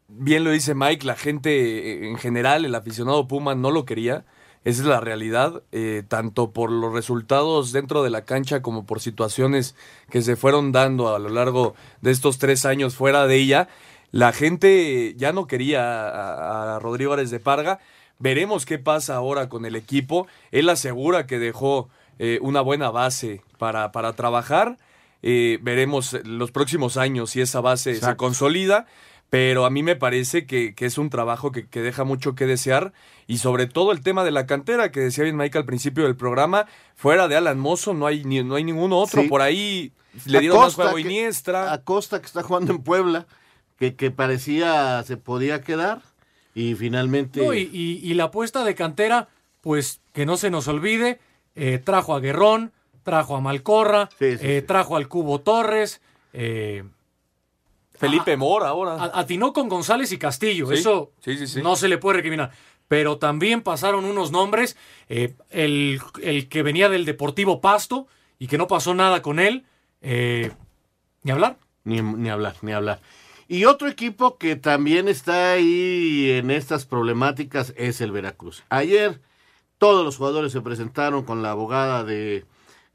bien 0.09 0.45
lo 0.45 0.51
dice 0.51 0.75
Mike, 0.75 1.07
la 1.07 1.15
gente 1.15 1.51
eh, 1.51 2.09
en 2.09 2.17
general, 2.17 2.65
el 2.65 2.75
aficionado 2.75 3.29
Puma 3.29 3.55
no 3.55 3.71
lo 3.71 3.85
quería. 3.85 4.25
Esa 4.65 4.83
es 4.83 4.89
la 4.89 5.01
realidad, 5.01 5.63
eh, 5.71 6.03
tanto 6.09 6.51
por 6.51 6.73
los 6.73 6.93
resultados 6.93 7.71
dentro 7.71 8.03
de 8.03 8.11
la 8.11 8.25
cancha 8.25 8.63
como 8.63 8.85
por 8.85 9.01
situaciones 9.01 9.77
que 10.11 10.23
se 10.23 10.35
fueron 10.35 10.73
dando 10.73 11.15
a 11.15 11.21
lo 11.21 11.29
largo 11.29 11.77
de 12.01 12.11
estos 12.11 12.39
tres 12.39 12.65
años 12.65 12.97
fuera 12.97 13.29
de 13.29 13.37
ella. 13.37 13.69
La 14.17 14.33
gente 14.33 15.15
ya 15.17 15.33
no 15.33 15.47
quería 15.47 16.09
a, 16.09 16.77
a 16.77 16.79
Rodrigo 16.79 17.13
Ares 17.13 17.31
de 17.31 17.39
Parga. 17.39 17.81
Veremos 18.19 18.65
qué 18.65 18.79
pasa 18.79 19.15
ahora 19.15 19.51
con 19.51 19.67
el 19.67 19.77
equipo. 19.77 20.27
Él 20.53 20.71
asegura 20.71 21.27
que 21.27 21.39
dejó 21.39 21.91
eh, 22.19 22.39
una 22.41 22.63
buena 22.63 22.91
base 22.91 23.43
para, 23.59 23.93
para 23.93 24.15
trabajar. 24.15 24.79
Eh, 25.23 25.59
veremos 25.61 26.15
los 26.25 26.51
próximos 26.51 26.97
años 26.97 27.31
si 27.31 27.43
esa 27.43 27.61
base 27.61 27.95
se 27.97 28.17
consolida. 28.17 28.87
Pero 29.29 29.67
a 29.67 29.71
mí 29.71 29.83
me 29.83 29.97
parece 29.97 30.47
que, 30.47 30.75
que 30.75 30.87
es 30.87 30.97
un 30.97 31.11
trabajo 31.11 31.53
que, 31.53 31.69
que 31.69 31.83
deja 31.83 32.05
mucho 32.05 32.35
que 32.35 32.47
desear. 32.47 32.95
Y 33.27 33.39
sobre 33.39 33.67
todo 33.67 33.93
el 33.93 34.01
tema 34.01 34.25
de 34.25 34.31
la 34.31 34.47
cantera, 34.47 34.93
que 34.93 35.01
decía 35.01 35.25
bien 35.25 35.37
Mike 35.37 35.59
al 35.59 35.67
principio 35.67 36.05
del 36.05 36.17
programa, 36.17 36.67
fuera 36.95 37.29
de 37.29 37.37
Alan 37.37 37.59
Mozo 37.59 37.93
no 37.93 38.07
hay, 38.07 38.25
ni, 38.25 38.43
no 38.43 38.55
hay 38.55 38.65
ninguno 38.65 38.99
otro. 38.99 39.21
Sí. 39.21 39.29
Por 39.29 39.43
ahí 39.43 39.93
le 40.25 40.41
dieron 40.41 40.61
más 40.61 40.75
juego 40.75 40.97
a 40.97 41.01
Iniestra. 41.01 41.73
Acosta, 41.73 42.21
que 42.21 42.27
está 42.27 42.43
jugando 42.43 42.73
en 42.73 42.83
Puebla, 42.83 43.27
que, 43.79 43.95
que 43.95 44.11
parecía 44.11 45.03
se 45.05 45.17
podía 45.17 45.61
quedar. 45.63 46.03
Y 46.55 46.75
finalmente. 46.75 47.45
No, 47.45 47.53
y, 47.53 47.69
y- 47.73 48.01
y 48.03 48.15
la 48.15 48.25
apuesta 48.25 48.65
de 48.65 48.75
cantera, 48.75 49.29
pues 49.61 50.01
que 50.15 50.25
no 50.27 50.37
se 50.37 50.51
nos 50.51 50.69
olvide, 50.69 51.19
eh, 51.55 51.79
trajo 51.79 52.15
a 52.15 52.21
Guerrón, 52.21 52.73
trajo 53.03 53.37
a 53.37 53.41
Malcorra, 53.41 54.09
eh, 54.21 54.63
trajo 54.67 54.97
al 54.97 55.07
Cubo 55.09 55.41
Torres, 55.41 56.01
eh, 56.33 56.85
Felipe 57.95 58.37
Mora 58.37 58.69
ahora. 58.69 58.95
a- 58.95 59.21
atinó 59.21 59.53
con 59.53 59.69
González 59.69 60.13
y 60.13 60.19
Castillo, 60.19 60.67
Sí, 60.69 60.75
eso 60.75 61.13
sí, 61.21 61.37
sí, 61.39 61.47
sí. 61.47 61.63
no 61.63 61.77
se 61.77 61.89
le 61.89 61.99
puede 61.99 62.17
recriminar. 62.19 62.51
Pero 62.89 63.19
también 63.19 63.63
pasaron 63.63 64.05
unos 64.05 64.31
nombres, 64.31 64.77
eh, 65.09 65.35
el, 65.51 66.01
el 66.23 66.49
que 66.49 66.63
venía 66.63 66.89
del 66.89 67.05
Deportivo 67.05 67.61
Pasto 67.61 68.07
y 68.39 68.47
que 68.47 68.59
no 68.59 68.67
pasó 68.69 68.95
nada 68.95 69.23
con 69.23 69.41
él, 69.41 69.65
eh, 70.03 70.53
ni 71.23 71.33
hablar. 71.33 71.57
Ni, 71.85 72.01
ni 72.03 72.29
hablar, 72.31 72.55
ni 72.63 72.73
hablar. 72.73 73.01
Y 73.49 73.65
otro 73.65 73.89
equipo 73.89 74.39
que 74.39 74.57
también 74.57 75.09
está 75.09 75.53
ahí 75.53 76.31
en 76.33 76.51
estas 76.51 76.85
problemáticas 76.85 77.73
es 77.77 78.01
el 78.01 78.11
Veracruz. 78.11 78.65
Ayer 78.71 79.21
todos 79.79 80.05
los 80.05 80.17
jugadores 80.17 80.53
se 80.53 80.61
presentaron 80.61 81.25
con 81.25 81.43
la 81.43 81.53
abogada 81.53 82.03
de 82.03 82.45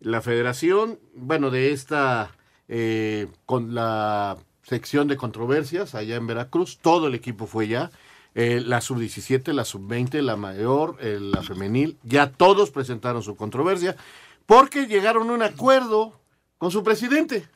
la 0.01 0.21
federación, 0.21 0.99
bueno, 1.15 1.51
de 1.51 1.71
esta, 1.71 2.35
eh, 2.67 3.27
con 3.45 3.75
la 3.75 4.37
sección 4.63 5.07
de 5.07 5.15
controversias 5.15 5.95
allá 5.95 6.15
en 6.15 6.27
Veracruz. 6.27 6.79
Todo 6.81 7.07
el 7.07 7.15
equipo 7.15 7.47
fue 7.47 7.67
ya. 7.67 7.91
Eh, 8.33 8.61
la 8.65 8.81
sub-17, 8.81 9.53
la 9.53 9.65
sub-20, 9.65 10.21
la 10.21 10.37
mayor, 10.37 10.97
eh, 11.01 11.17
la 11.19 11.43
femenil, 11.43 11.97
ya 12.03 12.31
todos 12.31 12.71
presentaron 12.71 13.23
su 13.23 13.35
controversia 13.35 13.97
porque 14.45 14.87
llegaron 14.87 15.29
a 15.29 15.33
un 15.33 15.43
acuerdo 15.43 16.19
con 16.57 16.71
su 16.71 16.81
presidente. 16.83 17.47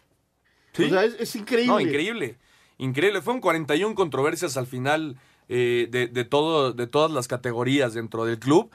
O 0.77 0.89
sea, 0.89 1.05
es, 1.05 1.15
es 1.17 1.35
increíble. 1.35 1.73
No, 1.73 1.79
increíble. 1.79 2.37
Increíble. 2.77 3.21
Fueron 3.21 3.41
41 3.41 3.95
controversias 3.95 4.57
al 4.57 4.67
final 4.67 5.17
eh, 5.49 5.87
de, 5.91 6.07
de, 6.07 6.25
todo, 6.25 6.73
de 6.73 6.87
todas 6.87 7.11
las 7.11 7.27
categorías 7.27 7.93
dentro 7.93 8.25
del 8.25 8.39
club. 8.39 8.69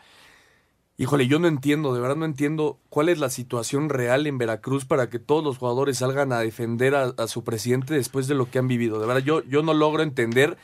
Híjole, 0.97 1.27
yo 1.27 1.39
no 1.39 1.49
entiendo, 1.49 1.95
de 1.95 2.01
verdad 2.01 2.17
no 2.17 2.27
entiendo 2.27 2.79
cuál 2.91 3.09
es 3.09 3.19
la 3.19 3.31
situación 3.31 3.89
real 3.89 4.27
en 4.27 4.37
Veracruz 4.37 4.85
para 4.85 5.09
que 5.09 5.19
todos 5.19 5.43
los 5.43 5.57
jugadores 5.57 5.99
salgan 5.99 6.31
a 6.33 6.41
defender 6.41 6.95
a, 6.95 7.15
a 7.17 7.27
su 7.27 7.43
presidente 7.43 7.95
después 7.95 8.27
de 8.29 8.35
lo 8.35 8.51
que 8.51 8.59
han 8.59 8.69
vivido. 8.69 9.01
De 9.01 9.07
verdad, 9.07 9.23
yo, 9.23 9.43
yo 9.45 9.63
no 9.63 9.73
logro 9.73 10.03
entender 10.03 10.59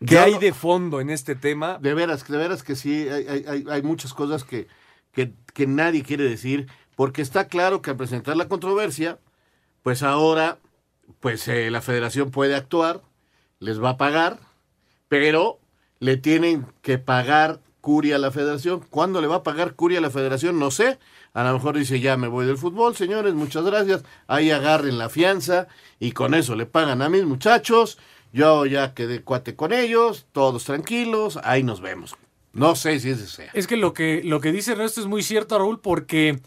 qué 0.00 0.14
Yo 0.16 0.22
hay 0.22 0.32
no- 0.34 0.40
de 0.40 0.52
fondo 0.52 1.00
en 1.00 1.10
este 1.10 1.36
tema. 1.36 1.78
De 1.80 1.94
veras, 1.94 2.26
de 2.26 2.36
veras 2.36 2.64
que 2.64 2.74
sí, 2.74 3.08
hay, 3.08 3.26
hay- 3.28 3.44
hay- 3.46 3.64
hay 3.70 3.82
muchas 3.82 4.14
cosas 4.14 4.42
que, 4.42 4.66
que, 5.12 5.32
que 5.54 5.66
nadie 5.68 6.02
quiere 6.02 6.24
decir, 6.24 6.66
porque 6.96 7.22
está 7.22 7.46
claro 7.46 7.82
que 7.82 7.90
al 7.90 7.96
presentar 7.96 8.36
la 8.36 8.48
controversia, 8.48 9.20
pues 9.84 10.02
ahora, 10.02 10.58
pues 11.20 11.48
eh, 11.48 11.70
la 11.70 11.82
federación 11.82 12.30
puede 12.30 12.54
actuar, 12.54 13.02
les 13.58 13.82
va 13.82 13.90
a 13.90 13.96
pagar, 13.96 14.40
pero 15.08 15.58
le 15.98 16.16
tienen 16.16 16.66
que 16.82 16.98
pagar 16.98 17.60
Curia 17.80 18.16
a 18.16 18.18
la 18.18 18.30
federación. 18.30 18.80
¿Cuándo 18.90 19.20
le 19.20 19.26
va 19.26 19.36
a 19.36 19.42
pagar 19.42 19.74
Curia 19.74 19.98
a 19.98 20.02
la 20.02 20.10
federación? 20.10 20.58
No 20.58 20.70
sé. 20.70 20.98
A 21.32 21.44
lo 21.44 21.54
mejor 21.54 21.78
dice, 21.78 22.00
ya 22.00 22.16
me 22.16 22.28
voy 22.28 22.46
del 22.46 22.58
fútbol, 22.58 22.96
señores, 22.96 23.34
muchas 23.34 23.64
gracias. 23.64 24.04
Ahí 24.26 24.50
agarren 24.50 24.98
la 24.98 25.08
fianza 25.08 25.68
y 25.98 26.12
con 26.12 26.34
eso 26.34 26.56
le 26.56 26.66
pagan 26.66 27.02
a 27.02 27.08
mis 27.08 27.24
muchachos. 27.24 27.98
Yo 28.32 28.66
ya 28.66 28.94
quedé 28.94 29.22
cuate 29.22 29.56
con 29.56 29.72
ellos, 29.72 30.26
todos 30.32 30.64
tranquilos, 30.64 31.38
ahí 31.42 31.62
nos 31.62 31.80
vemos. 31.80 32.16
No 32.52 32.76
sé 32.76 32.98
si 33.00 33.10
ese 33.10 33.26
sea. 33.26 33.50
Es 33.54 33.66
que 33.66 33.76
lo 33.76 33.92
que, 33.92 34.22
lo 34.24 34.40
que 34.40 34.52
dice 34.52 34.72
Ernesto 34.72 35.00
es 35.00 35.06
muy 35.06 35.22
cierto, 35.22 35.58
Raúl, 35.58 35.80
porque 35.80 36.40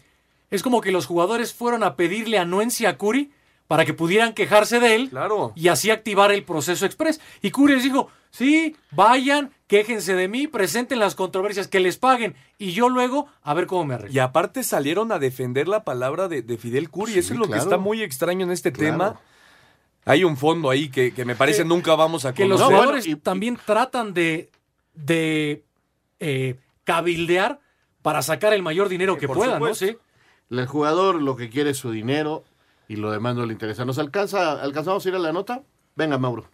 es 0.50 0.62
como 0.62 0.80
que 0.80 0.92
los 0.92 1.06
jugadores 1.06 1.52
fueron 1.52 1.82
a 1.82 1.96
pedirle 1.96 2.38
anuencia 2.38 2.90
a 2.90 2.98
Curi 2.98 3.32
para 3.66 3.84
que 3.84 3.94
pudieran 3.94 4.34
quejarse 4.34 4.78
de 4.80 4.94
él 4.94 5.10
y 5.54 5.68
así 5.68 5.90
activar 5.90 6.30
el 6.32 6.44
proceso 6.44 6.84
express. 6.86 7.20
Y 7.40 7.50
Curi 7.50 7.74
les 7.74 7.82
dijo, 7.84 8.08
sí, 8.30 8.76
vayan, 8.90 9.50
quéjense 9.66 10.14
de 10.14 10.28
mí, 10.28 10.46
presenten 10.46 10.98
las 10.98 11.14
controversias, 11.14 11.66
que 11.68 11.80
les 11.80 11.96
paguen 11.96 12.34
y 12.58 12.72
yo 12.72 12.88
luego 12.90 13.26
a 13.42 13.54
ver 13.54 13.66
cómo 13.66 13.84
me 13.86 13.94
arreglo. 13.94 14.14
Y 14.14 14.18
aparte 14.18 14.62
salieron 14.64 15.12
a 15.12 15.18
defender 15.18 15.66
la 15.68 15.82
palabra 15.84 16.28
de, 16.28 16.42
de 16.42 16.58
Fidel 16.58 16.90
Curi. 16.90 17.12
Sí, 17.14 17.18
Eso 17.20 17.32
es 17.32 17.38
lo 17.38 17.46
claro. 17.46 17.62
que 17.62 17.64
está 17.64 17.78
muy 17.78 18.02
extraño 18.02 18.44
en 18.44 18.52
este 18.52 18.70
Claro. 18.72 18.90
tema. 18.92 19.20
Hay 20.06 20.22
un 20.24 20.36
fondo 20.36 20.68
ahí 20.68 20.90
que, 20.90 21.14
que 21.14 21.24
me 21.24 21.34
parece 21.34 21.62
Que- 21.62 21.68
nunca 21.68 21.94
vamos 21.94 22.26
a 22.26 22.34
que 22.34 22.44
los 22.46 22.60
conocer. 22.60 22.76
jugadores 22.76 23.22
también 23.22 23.58
tratan 23.64 24.12
de, 24.12 24.50
de 24.92 25.64
eh, 26.20 26.56
cabildear 26.84 27.60
para 28.02 28.20
sacar 28.20 28.52
el 28.52 28.62
mayor 28.62 28.90
dinero 28.90 29.16
que 29.16 29.26
por 29.26 29.38
puedan, 29.38 29.58
¿no? 29.62 29.74
supuesto. 29.74 29.98
El 30.50 30.66
jugador 30.66 31.22
lo 31.22 31.36
que 31.36 31.48
quiere 31.48 31.70
es 31.70 31.78
su 31.78 31.90
dinero 31.90 32.44
y 32.88 32.96
lo 32.96 33.10
demás 33.10 33.34
no 33.36 33.46
le 33.46 33.52
interesa. 33.52 33.84
¿Nos 33.84 33.98
alcanza, 33.98 34.60
alcanzamos 34.62 35.04
a 35.04 35.08
ir 35.08 35.14
a 35.14 35.18
la 35.18 35.32
nota? 35.32 35.62
Venga, 35.96 36.18
Mauro. 36.18 36.48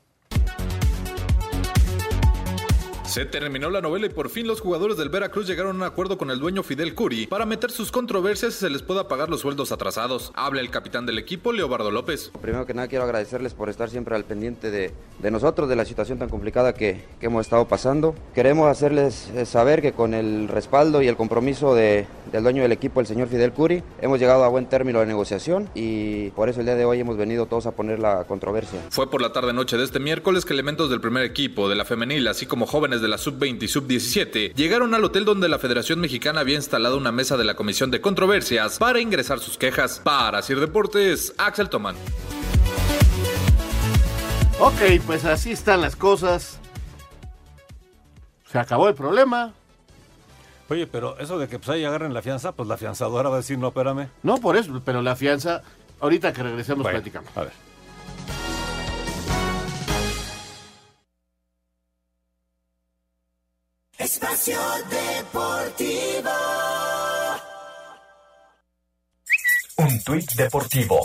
Se 3.10 3.24
terminó 3.26 3.70
la 3.70 3.80
novela 3.80 4.06
y 4.06 4.10
por 4.10 4.28
fin 4.30 4.46
los 4.46 4.60
jugadores 4.60 4.96
del 4.96 5.08
Veracruz 5.08 5.44
llegaron 5.48 5.72
a 5.72 5.78
un 5.78 5.82
acuerdo 5.82 6.16
con 6.16 6.30
el 6.30 6.38
dueño 6.38 6.62
Fidel 6.62 6.94
Curi 6.94 7.26
para 7.26 7.44
meter 7.44 7.72
sus 7.72 7.90
controversias 7.90 8.54
y 8.54 8.58
se 8.58 8.70
les 8.70 8.82
pueda 8.82 9.08
pagar 9.08 9.28
los 9.28 9.40
sueldos 9.40 9.72
atrasados. 9.72 10.30
Habla 10.36 10.60
el 10.60 10.70
capitán 10.70 11.06
del 11.06 11.18
equipo, 11.18 11.50
Leobardo 11.52 11.90
López. 11.90 12.30
Primero 12.40 12.66
que 12.66 12.74
nada 12.74 12.86
quiero 12.86 13.02
agradecerles 13.02 13.52
por 13.52 13.68
estar 13.68 13.90
siempre 13.90 14.14
al 14.14 14.24
pendiente 14.24 14.70
de, 14.70 14.92
de 15.18 15.30
nosotros, 15.32 15.68
de 15.68 15.74
la 15.74 15.84
situación 15.84 16.20
tan 16.20 16.28
complicada 16.28 16.72
que, 16.72 17.04
que 17.18 17.26
hemos 17.26 17.40
estado 17.44 17.66
pasando. 17.66 18.14
Queremos 18.32 18.68
hacerles 18.68 19.28
eh, 19.34 19.44
saber 19.44 19.82
que 19.82 19.90
con 19.92 20.14
el 20.14 20.46
respaldo 20.46 21.02
y 21.02 21.08
el 21.08 21.16
compromiso 21.16 21.74
de- 21.74 22.06
del 22.30 22.44
dueño 22.44 22.62
del 22.62 22.70
equipo, 22.70 23.00
el 23.00 23.08
señor 23.08 23.26
Fidel 23.26 23.50
Curi, 23.52 23.82
hemos 24.00 24.20
llegado 24.20 24.44
a 24.44 24.48
buen 24.48 24.66
término 24.66 25.00
de 25.00 25.06
negociación 25.06 25.68
y 25.74 26.30
por 26.30 26.48
eso 26.48 26.60
el 26.60 26.66
día 26.66 26.76
de 26.76 26.84
hoy 26.84 27.00
hemos 27.00 27.16
venido 27.16 27.46
todos 27.46 27.66
a 27.66 27.72
poner 27.72 27.98
la 27.98 28.22
controversia. 28.22 28.78
Fue 28.90 29.10
por 29.10 29.20
la 29.20 29.32
tarde-noche 29.32 29.76
de 29.76 29.82
este 29.82 29.98
miércoles 29.98 30.44
que 30.44 30.52
elementos 30.52 30.90
del 30.90 31.00
primer 31.00 31.24
equipo, 31.24 31.68
de 31.68 31.74
la 31.74 31.84
femenil, 31.84 32.28
así 32.28 32.46
como 32.46 32.66
jóvenes 32.66 32.99
de 33.00 33.08
la 33.08 33.18
Sub-20 33.18 33.62
y 33.62 33.68
Sub-17, 33.68 34.54
llegaron 34.54 34.94
al 34.94 35.04
hotel 35.04 35.24
donde 35.24 35.48
la 35.48 35.58
Federación 35.58 36.00
Mexicana 36.00 36.40
había 36.40 36.56
instalado 36.56 36.96
una 36.96 37.12
mesa 37.12 37.36
de 37.36 37.44
la 37.44 37.54
Comisión 37.54 37.90
de 37.90 38.00
Controversias 38.00 38.78
para 38.78 39.00
ingresar 39.00 39.40
sus 39.40 39.58
quejas. 39.58 40.00
Para 40.04 40.42
Sir 40.42 40.60
Deportes, 40.60 41.34
Axel 41.38 41.68
Toman. 41.68 41.96
Ok, 44.58 45.02
pues 45.06 45.24
así 45.24 45.52
están 45.52 45.80
las 45.80 45.96
cosas. 45.96 46.58
Se 48.50 48.58
acabó 48.58 48.88
el 48.88 48.94
problema. 48.94 49.52
Oye, 50.68 50.86
pero 50.86 51.18
eso 51.18 51.38
de 51.38 51.48
que 51.48 51.58
pues 51.58 51.68
ahí 51.70 51.84
agarren 51.84 52.14
la 52.14 52.22
fianza, 52.22 52.52
pues 52.52 52.68
la 52.68 52.76
fianzadora 52.76 53.28
va 53.28 53.36
a 53.36 53.38
decir, 53.38 53.58
no, 53.58 53.68
espérame. 53.68 54.08
No 54.22 54.38
por 54.38 54.56
eso, 54.56 54.80
pero 54.84 55.02
la 55.02 55.16
fianza, 55.16 55.62
ahorita 55.98 56.32
que 56.32 56.42
regresemos 56.42 56.82
Bueno, 56.82 56.98
platicamos. 56.98 57.36
A 57.36 57.42
ver. 57.42 57.69
Espacio 64.12 64.58
Deportivo. 64.90 66.30
Un 69.76 70.02
tuit 70.02 70.32
deportivo. 70.32 70.98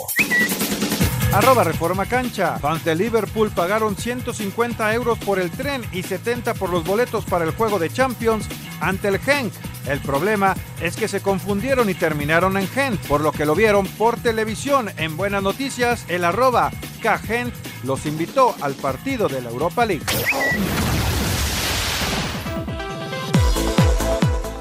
Arroba 1.32 1.62
Reforma 1.62 2.06
Cancha. 2.06 2.58
Fans 2.58 2.84
de 2.84 2.96
Liverpool 2.96 3.52
pagaron 3.52 3.96
150 3.96 4.92
euros 4.92 5.20
por 5.20 5.38
el 5.38 5.52
tren 5.52 5.84
y 5.92 6.02
70 6.02 6.54
por 6.54 6.70
los 6.70 6.82
boletos 6.82 7.24
para 7.26 7.44
el 7.44 7.52
juego 7.52 7.78
de 7.78 7.90
Champions 7.90 8.48
ante 8.80 9.06
el 9.06 9.20
Genk. 9.20 9.52
El 9.86 10.00
problema 10.00 10.56
es 10.80 10.96
que 10.96 11.06
se 11.06 11.20
confundieron 11.20 11.88
y 11.88 11.94
terminaron 11.94 12.56
en 12.56 12.66
Gent, 12.66 13.00
por 13.06 13.20
lo 13.20 13.30
que 13.30 13.46
lo 13.46 13.54
vieron 13.54 13.86
por 13.86 14.20
televisión. 14.20 14.90
En 14.96 15.16
buenas 15.16 15.44
noticias, 15.44 16.04
el 16.08 16.24
arroba 16.24 16.72
Kgent 17.02 17.54
los 17.84 18.04
invitó 18.04 18.56
al 18.60 18.74
partido 18.74 19.28
de 19.28 19.42
la 19.42 19.50
Europa 19.50 19.86
League. 19.86 20.04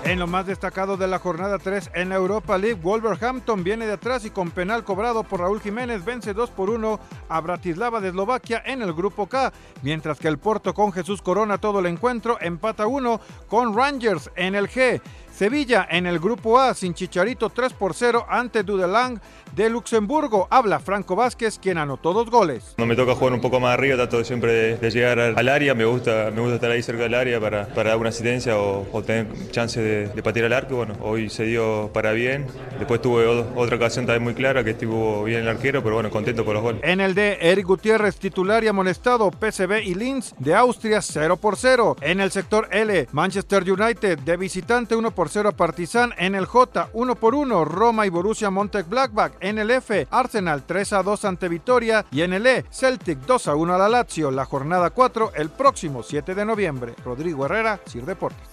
En 0.05 0.19
lo 0.19 0.27
más 0.27 0.45
destacado 0.45 0.97
de 0.97 1.07
la 1.07 1.17
jornada 1.17 1.57
3 1.57 1.89
en 1.95 2.09
la 2.09 2.15
Europa 2.15 2.59
League, 2.59 2.79
Wolverhampton 2.79 3.63
viene 3.63 3.87
de 3.87 3.93
atrás 3.93 4.23
y 4.23 4.29
con 4.29 4.51
penal 4.51 4.83
cobrado 4.83 5.23
por 5.23 5.39
Raúl 5.39 5.59
Jiménez 5.59 6.05
vence 6.05 6.35
2 6.35 6.51
por 6.51 6.69
1 6.69 6.99
a 7.27 7.41
Bratislava 7.41 7.99
de 7.99 8.09
Eslovaquia 8.09 8.61
en 8.67 8.83
el 8.83 8.93
grupo 8.93 9.25
K, 9.25 9.51
mientras 9.81 10.19
que 10.19 10.27
el 10.27 10.37
Porto 10.37 10.75
con 10.75 10.91
Jesús 10.93 11.23
Corona 11.23 11.57
todo 11.57 11.79
el 11.79 11.87
encuentro 11.87 12.37
empata 12.39 12.85
1 12.85 13.19
con 13.47 13.75
Rangers 13.75 14.29
en 14.35 14.53
el 14.53 14.69
G. 14.69 15.01
Sevilla 15.39 15.85
en 15.89 16.05
el 16.05 16.19
grupo 16.19 16.59
A 16.59 16.73
sin 16.73 16.93
Chicharito 16.93 17.49
3 17.49 17.73
por 17.73 17.93
0 17.93 18.25
ante 18.29 18.63
Dudelang 18.63 19.19
de 19.53 19.69
Luxemburgo. 19.69 20.47
Habla 20.49 20.79
Franco 20.79 21.15
Vázquez 21.15 21.59
quien 21.59 21.77
anotó 21.77 22.13
dos 22.13 22.29
goles. 22.29 22.73
No 22.77 22.85
me 22.85 22.95
toca 22.95 23.15
jugar 23.15 23.33
un 23.33 23.41
poco 23.41 23.59
más 23.59 23.73
arriba, 23.73 23.95
trato 23.97 24.17
de 24.17 24.25
siempre 24.25 24.53
de, 24.53 24.77
de 24.77 24.91
llegar 24.91 25.19
al, 25.19 25.49
área, 25.49 25.73
me 25.75 25.83
gusta, 25.85 26.31
me 26.33 26.39
gusta 26.39 26.55
estar 26.55 26.71
ahí 26.71 26.81
cerca 26.81 27.03
del 27.03 27.13
área 27.13 27.39
para, 27.41 27.67
para 27.67 27.89
dar 27.89 27.99
una 27.99 28.09
asistencia 28.09 28.57
o, 28.57 28.87
o 28.91 29.03
tener 29.03 29.27
chance 29.51 29.81
de, 29.81 30.07
de 30.07 30.23
patear 30.23 30.45
al 30.45 30.53
arco. 30.53 30.77
Bueno, 30.77 30.95
hoy 31.01 31.29
se 31.29 31.43
dio 31.43 31.89
para 31.93 32.13
bien, 32.13 32.47
después 32.79 33.01
tuve 33.01 33.25
o- 33.27 33.53
otra 33.59 33.75
ocasión 33.75 34.05
también 34.05 34.23
muy 34.23 34.35
clara 34.35 34.63
que 34.63 34.71
estuvo 34.71 35.25
bien 35.25 35.41
el 35.41 35.49
arquero, 35.49 35.83
pero 35.83 35.95
bueno, 35.95 36.09
contento 36.09 36.45
por 36.45 36.53
los 36.53 36.63
goles. 36.63 36.81
En 36.83 37.01
el 37.01 37.13
D, 37.13 37.37
Eric 37.41 37.65
Gutiérrez 37.65 38.15
titular 38.17 38.63
y 38.63 38.67
amonestado, 38.67 39.31
PSV 39.31 39.83
y 39.83 39.95
Linz 39.95 40.33
de 40.39 40.55
Austria 40.55 41.01
0 41.01 41.35
por 41.37 41.57
0. 41.57 41.97
En 42.01 42.21
el 42.21 42.31
sector 42.31 42.69
L, 42.71 43.07
Manchester 43.11 43.69
United 43.69 44.19
de 44.19 44.37
visitante 44.37 44.95
1 44.95 45.11
por 45.11 45.24
0 45.29 45.49
a 45.49 45.51
Partizan. 45.51 46.13
En 46.17 46.35
el 46.35 46.45
J, 46.45 46.89
1 46.93 47.15
por 47.15 47.35
1, 47.35 47.65
Roma 47.65 48.05
y 48.05 48.09
Borussia 48.09 48.49
Monchengladbach. 48.49 49.33
En 49.39 49.59
el 49.59 49.71
F, 49.71 50.07
Arsenal 50.11 50.63
3 50.65 50.93
a 50.93 51.03
2 51.03 51.25
ante 51.25 51.49
Vitoria. 51.49 52.05
Y 52.11 52.21
en 52.21 52.33
el 52.33 52.45
E, 52.47 52.65
Celtic 52.71 53.19
2 53.19 53.47
a 53.47 53.55
1 53.55 53.73
a 53.73 53.77
la 53.77 53.89
Lazio. 53.89 54.31
La 54.31 54.45
jornada 54.45 54.89
4 54.89 55.31
el 55.35 55.49
próximo 55.49 56.03
7 56.03 56.35
de 56.35 56.45
noviembre. 56.45 56.93
Rodrigo 57.03 57.45
Herrera, 57.45 57.79
Sir 57.85 58.05
Deportes. 58.05 58.47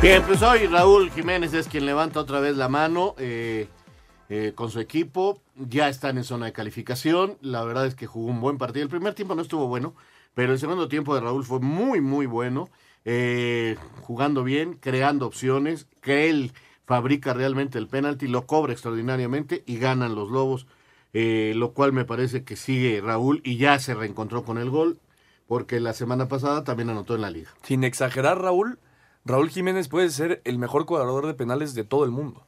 Bien, 0.00 0.22
pues 0.22 0.42
hoy 0.42 0.68
Raúl 0.68 1.10
Jiménez 1.10 1.52
es 1.54 1.66
quien 1.66 1.84
levanta 1.84 2.20
otra 2.20 2.38
vez 2.38 2.56
la 2.56 2.68
mano 2.68 3.16
eh, 3.18 3.66
eh, 4.28 4.52
con 4.54 4.70
su 4.70 4.78
equipo. 4.78 5.42
Ya 5.56 5.88
están 5.88 6.18
en 6.18 6.24
zona 6.24 6.46
de 6.46 6.52
calificación. 6.52 7.36
La 7.40 7.64
verdad 7.64 7.84
es 7.84 7.96
que 7.96 8.06
jugó 8.06 8.28
un 8.28 8.40
buen 8.40 8.58
partido. 8.58 8.84
El 8.84 8.90
primer 8.90 9.14
tiempo 9.14 9.34
no 9.34 9.42
estuvo 9.42 9.66
bueno, 9.66 9.94
pero 10.34 10.52
el 10.52 10.60
segundo 10.60 10.86
tiempo 10.86 11.16
de 11.16 11.20
Raúl 11.20 11.44
fue 11.44 11.58
muy, 11.58 12.00
muy 12.00 12.26
bueno. 12.26 12.68
Eh, 13.10 13.76
jugando 14.02 14.44
bien, 14.44 14.74
creando 14.74 15.26
opciones, 15.26 15.86
que 16.02 16.28
él 16.28 16.52
fabrica 16.84 17.32
realmente 17.32 17.78
el 17.78 17.88
penalti, 17.88 18.28
lo 18.28 18.46
cobra 18.46 18.74
extraordinariamente 18.74 19.62
y 19.64 19.78
ganan 19.78 20.14
los 20.14 20.30
Lobos. 20.30 20.66
eh, 21.14 21.54
lo 21.56 21.72
cual 21.72 21.94
me 21.94 22.04
parece 22.04 22.44
que 22.44 22.54
sigue 22.54 23.00
Raúl 23.00 23.40
y 23.42 23.56
ya 23.56 23.78
se 23.78 23.94
reencontró 23.94 24.44
con 24.44 24.58
el 24.58 24.68
gol, 24.68 24.98
porque 25.46 25.80
la 25.80 25.94
semana 25.94 26.28
pasada 26.28 26.64
también 26.64 26.90
anotó 26.90 27.14
en 27.14 27.22
la 27.22 27.30
liga. 27.30 27.50
Sin 27.62 27.82
exagerar, 27.82 28.42
Raúl, 28.42 28.78
Raúl 29.24 29.48
Jiménez 29.48 29.88
puede 29.88 30.10
ser 30.10 30.42
el 30.44 30.58
mejor 30.58 30.84
cobrador 30.84 31.26
de 31.26 31.32
penales 31.32 31.74
de 31.74 31.84
todo 31.84 32.04
el 32.04 32.10
mundo. 32.10 32.47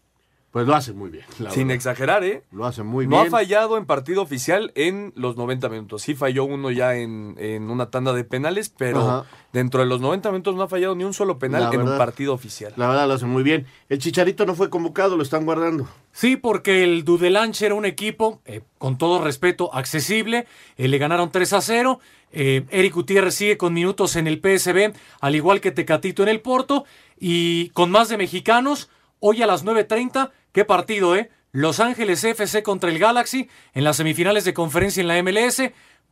Pues 0.52 0.66
lo 0.66 0.74
hace 0.74 0.92
muy 0.92 1.10
bien. 1.10 1.24
la 1.38 1.50
Sin 1.52 1.68
verdad. 1.68 1.76
exagerar, 1.76 2.24
¿eh? 2.24 2.42
Lo 2.50 2.66
hace 2.66 2.82
muy 2.82 3.06
no 3.06 3.16
bien. 3.22 3.28
ha 3.28 3.30
fallado 3.30 3.76
en 3.76 3.86
partido 3.86 4.20
oficial 4.20 4.72
en 4.74 5.12
los 5.14 5.36
90 5.36 5.68
minutos. 5.68 6.02
Sí 6.02 6.16
falló 6.16 6.44
uno 6.44 6.72
ya 6.72 6.96
en, 6.96 7.36
en 7.38 7.70
una 7.70 7.90
tanda 7.90 8.12
de 8.12 8.24
penales, 8.24 8.68
pero 8.76 8.98
Ajá. 9.00 9.24
dentro 9.52 9.78
de 9.80 9.86
los 9.86 10.00
90 10.00 10.28
minutos 10.32 10.56
no 10.56 10.62
ha 10.62 10.68
fallado 10.68 10.96
ni 10.96 11.04
un 11.04 11.14
solo 11.14 11.38
penal 11.38 11.62
La 11.62 11.70
en 11.70 11.82
un 11.88 11.96
partido 11.96 12.34
oficial. 12.34 12.72
La 12.76 12.88
verdad 12.88 13.06
lo 13.06 13.14
hace 13.14 13.26
muy 13.26 13.44
bien. 13.44 13.66
El 13.88 13.98
Chicharito 14.00 14.44
no 14.44 14.56
fue 14.56 14.70
convocado, 14.70 15.16
lo 15.16 15.22
están 15.22 15.44
guardando. 15.44 15.88
Sí, 16.10 16.36
porque 16.36 16.82
el 16.82 17.04
Dudelanche 17.04 17.66
era 17.66 17.76
un 17.76 17.84
equipo, 17.84 18.40
eh, 18.44 18.62
con 18.78 18.98
todo 18.98 19.22
respeto, 19.22 19.72
accesible. 19.72 20.48
Eh, 20.76 20.88
le 20.88 20.98
ganaron 20.98 21.30
3 21.30 21.52
a 21.52 21.60
0. 21.60 22.00
Eh, 22.32 22.64
Eric 22.70 22.94
Gutiérrez 22.94 23.36
sigue 23.36 23.56
con 23.56 23.72
minutos 23.72 24.16
en 24.16 24.26
el 24.26 24.40
PSB, 24.40 24.94
al 25.20 25.36
igual 25.36 25.60
que 25.60 25.70
Tecatito 25.70 26.24
en 26.24 26.28
el 26.28 26.40
Porto. 26.40 26.86
Y 27.20 27.68
con 27.68 27.92
más 27.92 28.08
de 28.08 28.16
mexicanos, 28.16 28.90
hoy 29.20 29.42
a 29.42 29.46
las 29.46 29.64
9.30, 29.64 30.30
¿qué 30.52 30.64
partido, 30.64 31.16
eh? 31.16 31.30
Los 31.52 31.80
Ángeles 31.80 32.22
FC 32.22 32.62
contra 32.62 32.90
el 32.90 32.98
Galaxy 32.98 33.48
en 33.74 33.84
las 33.84 33.96
semifinales 33.96 34.44
de 34.44 34.54
conferencia 34.54 35.00
en 35.00 35.08
la 35.08 35.20
MLS. 35.22 35.62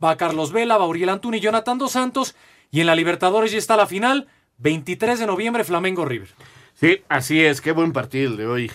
Va 0.03 0.17
Carlos 0.17 0.51
Vela, 0.51 0.77
va 0.77 0.85
Uriel 0.87 1.09
Antuna 1.09 1.37
y 1.37 1.39
Jonathan 1.39 1.77
Dos 1.77 1.93
Santos. 1.93 2.35
Y 2.71 2.81
en 2.81 2.87
la 2.87 2.95
Libertadores 2.95 3.51
ya 3.51 3.57
está 3.57 3.77
la 3.77 3.87
final, 3.87 4.27
23 4.57 5.19
de 5.19 5.25
noviembre, 5.27 5.63
Flamengo 5.63 6.05
River. 6.05 6.29
Sí, 6.73 7.01
así 7.09 7.41
es. 7.43 7.61
Qué 7.61 7.71
buen 7.71 7.93
partido 7.93 8.31
el 8.31 8.37
de 8.37 8.47
hoy. 8.47 8.71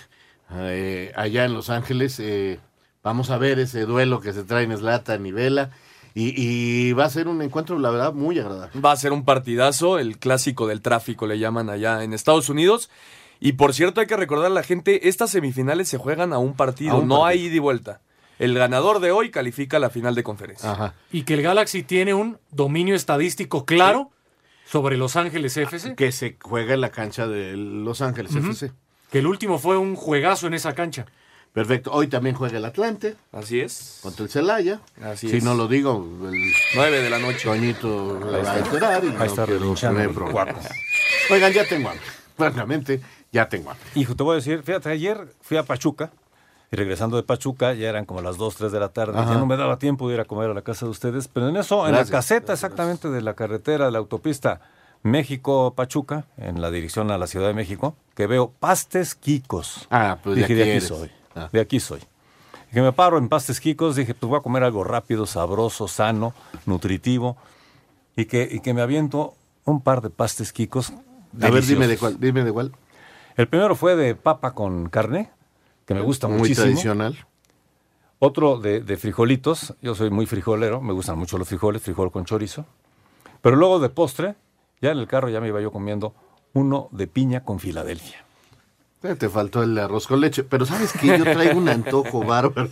eh, 0.52 1.12
allá 1.16 1.44
en 1.44 1.52
Los 1.54 1.70
Ángeles. 1.70 2.18
eh, 2.20 2.58
vamos 3.02 3.30
a 3.30 3.36
ver 3.38 3.58
ese 3.58 3.82
duelo 3.84 4.20
que 4.20 4.32
se 4.32 4.44
traen 4.44 4.76
Zlatan 4.76 5.24
y 5.26 5.32
Vela. 5.32 5.70
Y, 6.14 6.32
y 6.40 6.92
va 6.92 7.06
a 7.06 7.10
ser 7.10 7.26
un 7.28 7.42
encuentro, 7.42 7.78
la 7.78 7.90
verdad, 7.90 8.12
muy 8.12 8.38
agradable. 8.38 8.80
Va 8.80 8.92
a 8.92 8.96
ser 8.96 9.12
un 9.12 9.24
partidazo, 9.24 9.98
el 9.98 10.16
clásico 10.18 10.66
del 10.66 10.80
tráfico 10.80 11.26
le 11.26 11.38
llaman 11.38 11.68
allá 11.70 12.04
en 12.04 12.12
Estados 12.12 12.48
Unidos. 12.48 12.88
Y 13.46 13.52
por 13.52 13.74
cierto, 13.74 14.00
hay 14.00 14.06
que 14.06 14.16
recordar 14.16 14.46
a 14.46 14.54
la 14.54 14.62
gente, 14.62 15.06
estas 15.06 15.30
semifinales 15.30 15.86
se 15.86 15.98
juegan 15.98 16.32
a 16.32 16.38
un 16.38 16.54
partido, 16.56 16.92
A 16.92 16.98
un 17.00 17.08
no 17.08 17.20
partido. 17.20 17.26
hay 17.26 17.46
ida 17.48 17.56
y 17.56 17.58
vuelta. 17.58 18.00
El 18.38 18.54
ganador 18.54 19.00
de 19.00 19.10
hoy 19.10 19.30
califica 19.30 19.76
a 19.76 19.80
la 19.80 19.90
final 19.90 20.14
de 20.14 20.22
conferencia. 20.22 20.94
Y 21.12 21.24
que 21.24 21.34
el 21.34 21.42
Galaxy 21.42 21.82
tiene 21.82 22.14
un 22.14 22.38
dominio 22.50 22.94
estadístico 22.94 23.66
claro 23.66 24.10
sobre 24.66 24.96
Los 24.96 25.16
Ángeles 25.16 25.58
FC. 25.58 25.94
Que 25.94 26.10
se 26.10 26.38
juega 26.40 26.72
en 26.72 26.80
la 26.80 26.90
cancha 26.90 27.26
de 27.28 27.54
Los 27.54 28.00
Ángeles 28.00 28.34
Ujú. 28.34 28.48
FC. 28.52 28.72
Que 29.12 29.18
el 29.18 29.26
último 29.26 29.58
fue 29.58 29.76
un 29.76 29.94
juegazo 29.94 30.46
en 30.46 30.54
esa 30.54 30.72
cancha. 30.74 31.04
Perfecto. 31.52 31.92
Hoy 31.92 32.06
también 32.08 32.34
juega 32.34 32.56
el 32.56 32.64
Atlante. 32.64 33.14
Así 33.30 33.60
es. 33.60 33.98
Contra 34.02 34.24
el 34.24 34.30
Celaya. 34.30 34.80
Así 35.02 35.28
si 35.28 35.36
es. 35.36 35.44
no 35.44 35.54
lo 35.54 35.68
digo, 35.68 36.02
el 36.32 36.50
9 36.76 37.00
de 37.02 37.10
la 37.10 37.18
noche. 37.18 37.44
Toñito 37.44 38.18
va 38.20 38.52
a 38.54 38.58
enterar 38.58 39.04
y 39.04 39.08
Ahí 39.08 39.14
no 39.60 39.74
está 39.74 40.30
guapo. 40.32 40.58
Oigan, 41.30 41.52
ya 41.52 41.68
tengo 41.68 41.90
hambre. 41.90 42.04
Francamente, 42.36 43.00
ya 43.34 43.48
tengo 43.50 43.70
hambre. 43.70 43.86
Hijo, 43.96 44.14
te 44.16 44.22
voy 44.22 44.32
a 44.32 44.36
decir, 44.36 44.62
fíjate, 44.62 44.88
ayer 44.88 45.28
fui 45.42 45.56
a 45.58 45.64
Pachuca 45.64 46.10
y 46.72 46.76
regresando 46.76 47.16
de 47.16 47.22
Pachuca 47.24 47.74
ya 47.74 47.88
eran 47.88 48.04
como 48.06 48.22
las 48.22 48.36
2, 48.38 48.54
3 48.56 48.72
de 48.72 48.80
la 48.80 48.88
tarde. 48.88 49.18
Ajá. 49.18 49.32
Ya 49.34 49.38
no 49.38 49.44
me 49.46 49.56
daba 49.56 49.78
tiempo 49.78 50.08
de 50.08 50.14
ir 50.14 50.20
a 50.20 50.24
comer 50.24 50.48
a 50.50 50.54
la 50.54 50.62
casa 50.62 50.86
de 50.86 50.90
ustedes, 50.92 51.28
pero 51.28 51.48
en 51.48 51.56
eso, 51.56 51.86
en 51.86 51.94
la 51.94 52.04
caseta 52.06 52.52
exactamente 52.54 53.10
de 53.10 53.20
la 53.20 53.34
carretera 53.34 53.86
de 53.86 53.90
la 53.90 53.98
autopista 53.98 54.60
México-Pachuca, 55.02 56.24
en 56.38 56.60
la 56.60 56.70
dirección 56.70 57.10
a 57.10 57.18
la 57.18 57.26
Ciudad 57.26 57.48
de 57.48 57.54
México, 57.54 57.96
que 58.14 58.26
veo 58.26 58.50
pastes 58.58 59.14
quicos. 59.14 59.86
Ah, 59.90 60.18
pues 60.22 60.36
de 60.36 60.42
dije, 60.42 60.54
aquí 60.54 60.54
de 60.70 60.76
aquí 60.76 60.86
soy, 60.86 61.10
Ah. 61.34 61.48
de 61.52 61.60
aquí 61.60 61.80
soy. 61.80 62.00
Que 62.72 62.80
me 62.82 62.92
paro 62.92 63.18
en 63.18 63.28
pastes 63.28 63.60
quicos, 63.60 63.96
dije, 63.96 64.14
pues 64.14 64.28
voy 64.30 64.38
a 64.38 64.42
comer 64.42 64.62
algo 64.64 64.82
rápido, 64.84 65.26
sabroso, 65.26 65.88
sano, 65.88 66.34
nutritivo, 66.66 67.36
y 68.16 68.24
que, 68.26 68.48
y 68.50 68.60
que 68.60 68.74
me 68.74 68.82
aviento 68.82 69.34
un 69.64 69.80
par 69.80 70.00
de 70.02 70.10
pastes 70.10 70.52
quicos. 70.52 70.92
A 71.40 71.50
ver, 71.50 71.64
dime 71.64 71.86
de 71.88 71.96
cuál, 71.98 72.18
dime 72.20 72.44
de 72.44 72.52
cuál. 72.52 72.72
El 73.36 73.48
primero 73.48 73.74
fue 73.74 73.96
de 73.96 74.14
papa 74.14 74.54
con 74.54 74.88
carne, 74.88 75.30
que 75.86 75.94
me 75.94 76.00
gusta 76.00 76.28
Muy 76.28 76.38
muchísimo. 76.38 76.64
tradicional. 76.66 77.26
Otro 78.20 78.58
de, 78.58 78.80
de 78.80 78.96
frijolitos, 78.96 79.74
yo 79.82 79.94
soy 79.94 80.10
muy 80.10 80.26
frijolero, 80.26 80.80
me 80.80 80.92
gustan 80.92 81.18
mucho 81.18 81.36
los 81.36 81.48
frijoles, 81.48 81.82
frijol 81.82 82.10
con 82.12 82.24
chorizo. 82.24 82.64
Pero 83.42 83.56
luego 83.56 83.80
de 83.80 83.88
postre, 83.90 84.36
ya 84.80 84.92
en 84.92 84.98
el 84.98 85.06
carro 85.06 85.28
ya 85.28 85.40
me 85.40 85.48
iba 85.48 85.60
yo 85.60 85.70
comiendo 85.72 86.14
uno 86.54 86.88
de 86.92 87.06
piña 87.06 87.44
con 87.44 87.58
Filadelfia. 87.58 88.24
Eh, 89.02 89.16
Te 89.16 89.28
faltó 89.28 89.62
el 89.62 89.76
arroz 89.76 90.06
con 90.06 90.20
leche. 90.20 90.44
Pero 90.44 90.64
¿sabes 90.64 90.92
qué? 90.92 91.18
Yo 91.18 91.24
traigo 91.24 91.58
un 91.58 91.68
antojo 91.68 92.20
bárbaro. 92.24 92.70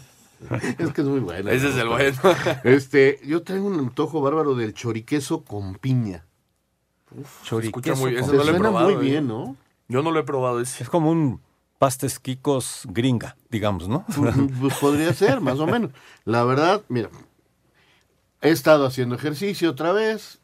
Es 0.79 0.93
que 0.93 1.03
es 1.03 1.07
muy 1.07 1.21
bueno. 1.21 1.51
Ese 1.51 1.69
es 1.69 1.77
el 1.77 1.89
bueno. 1.89 2.17
Este, 2.65 3.21
yo 3.27 3.43
traigo 3.43 3.67
un 3.67 3.79
antojo 3.79 4.23
bárbaro 4.23 4.55
del 4.55 4.73
choriqueso 4.73 5.45
con 5.45 5.75
piña. 5.75 6.25
escucha 7.61 7.95
muy- 7.97 8.15
ese 8.17 8.25
Se 8.25 8.31
no 8.31 8.37
lo 8.39 8.43
he 8.43 8.45
suena 8.47 8.59
probado, 8.61 8.87
muy 8.91 9.07
eh. 9.07 9.11
bien, 9.11 9.27
¿no? 9.29 9.57
Yo 9.89 10.03
no 10.03 10.11
lo 10.11 10.21
he 10.21 10.25
probado 10.25 10.61
ese. 10.61 10.83
Es 10.83 10.89
como 10.89 11.11
un 11.11 11.41
pastes 11.83 12.21
quicos 12.21 12.83
gringa, 12.91 13.37
digamos, 13.51 13.89
¿no? 13.89 14.05
Pues, 14.61 14.75
podría 14.75 15.13
ser, 15.15 15.41
más 15.41 15.59
o 15.59 15.67
menos. 15.67 15.91
La 16.25 16.45
verdad, 16.45 16.83
mira, 16.89 17.11
he 18.41 18.51
estado 18.51 18.87
haciendo 18.87 19.17
ejercicio 19.17 19.71
otra 19.71 19.93
vez, 19.93 20.39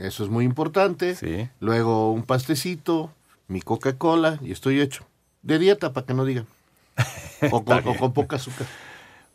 eso 0.00 0.24
es 0.24 0.30
muy 0.30 0.44
importante. 0.44 1.16
Luego 1.60 2.12
un 2.12 2.24
pastecito, 2.24 3.12
mi 3.46 3.60
Coca-Cola 3.60 4.40
y 4.42 4.50
estoy 4.50 4.80
hecho. 4.80 5.06
De 5.42 5.60
dieta, 5.60 5.92
para 5.92 6.06
que 6.06 6.14
no 6.14 6.24
digan. 6.24 6.46
O 7.52 7.64
con, 7.64 7.88
o 7.88 7.96
con 7.96 8.12
poca 8.12 8.36
azúcar. 8.36 8.66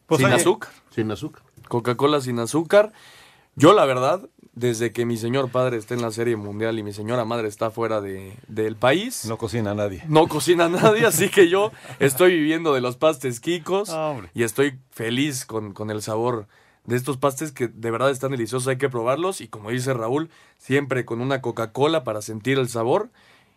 Pues 0.05 0.19
sin 0.19 0.27
oye, 0.27 0.35
azúcar. 0.35 0.69
Sin 0.91 1.09
azúcar. 1.09 1.41
Coca-Cola 1.67 2.21
sin 2.21 2.37
azúcar. 2.37 2.93
Yo, 3.55 3.73
la 3.73 3.85
verdad, 3.85 4.29
desde 4.55 4.91
que 4.91 5.05
mi 5.05 5.17
señor 5.17 5.51
padre 5.51 5.77
está 5.77 5.93
en 5.93 6.01
la 6.01 6.11
Serie 6.11 6.37
Mundial 6.37 6.79
y 6.79 6.83
mi 6.83 6.93
señora 6.93 7.25
madre 7.25 7.47
está 7.47 7.71
fuera 7.71 8.01
de, 8.01 8.37
del 8.47 8.77
país. 8.77 9.25
No 9.25 9.37
cocina 9.37 9.75
nadie. 9.75 10.03
No 10.07 10.27
cocina 10.27 10.69
nadie, 10.69 11.05
así 11.07 11.29
que 11.29 11.49
yo 11.49 11.71
estoy 11.99 12.35
viviendo 12.35 12.73
de 12.73 12.81
los 12.81 12.95
pastes 12.95 13.39
Kikos 13.39 13.89
Ah, 13.91 14.15
y 14.33 14.43
estoy 14.43 14.79
feliz 14.91 15.45
con, 15.45 15.73
con 15.73 15.91
el 15.91 16.01
sabor 16.01 16.47
de 16.85 16.95
estos 16.95 17.17
pastes 17.17 17.51
que 17.51 17.67
de 17.67 17.91
verdad 17.91 18.11
están 18.11 18.31
deliciosos, 18.31 18.67
hay 18.67 18.77
que 18.77 18.89
probarlos 18.89 19.41
y 19.41 19.47
como 19.47 19.71
dice 19.71 19.93
Raúl, 19.93 20.29
siempre 20.57 21.03
con 21.03 21.19
una 21.19 21.41
Coca-Cola 21.41 22.03
para 22.03 22.21
sentir 22.21 22.57
el 22.57 22.69
sabor 22.69 23.09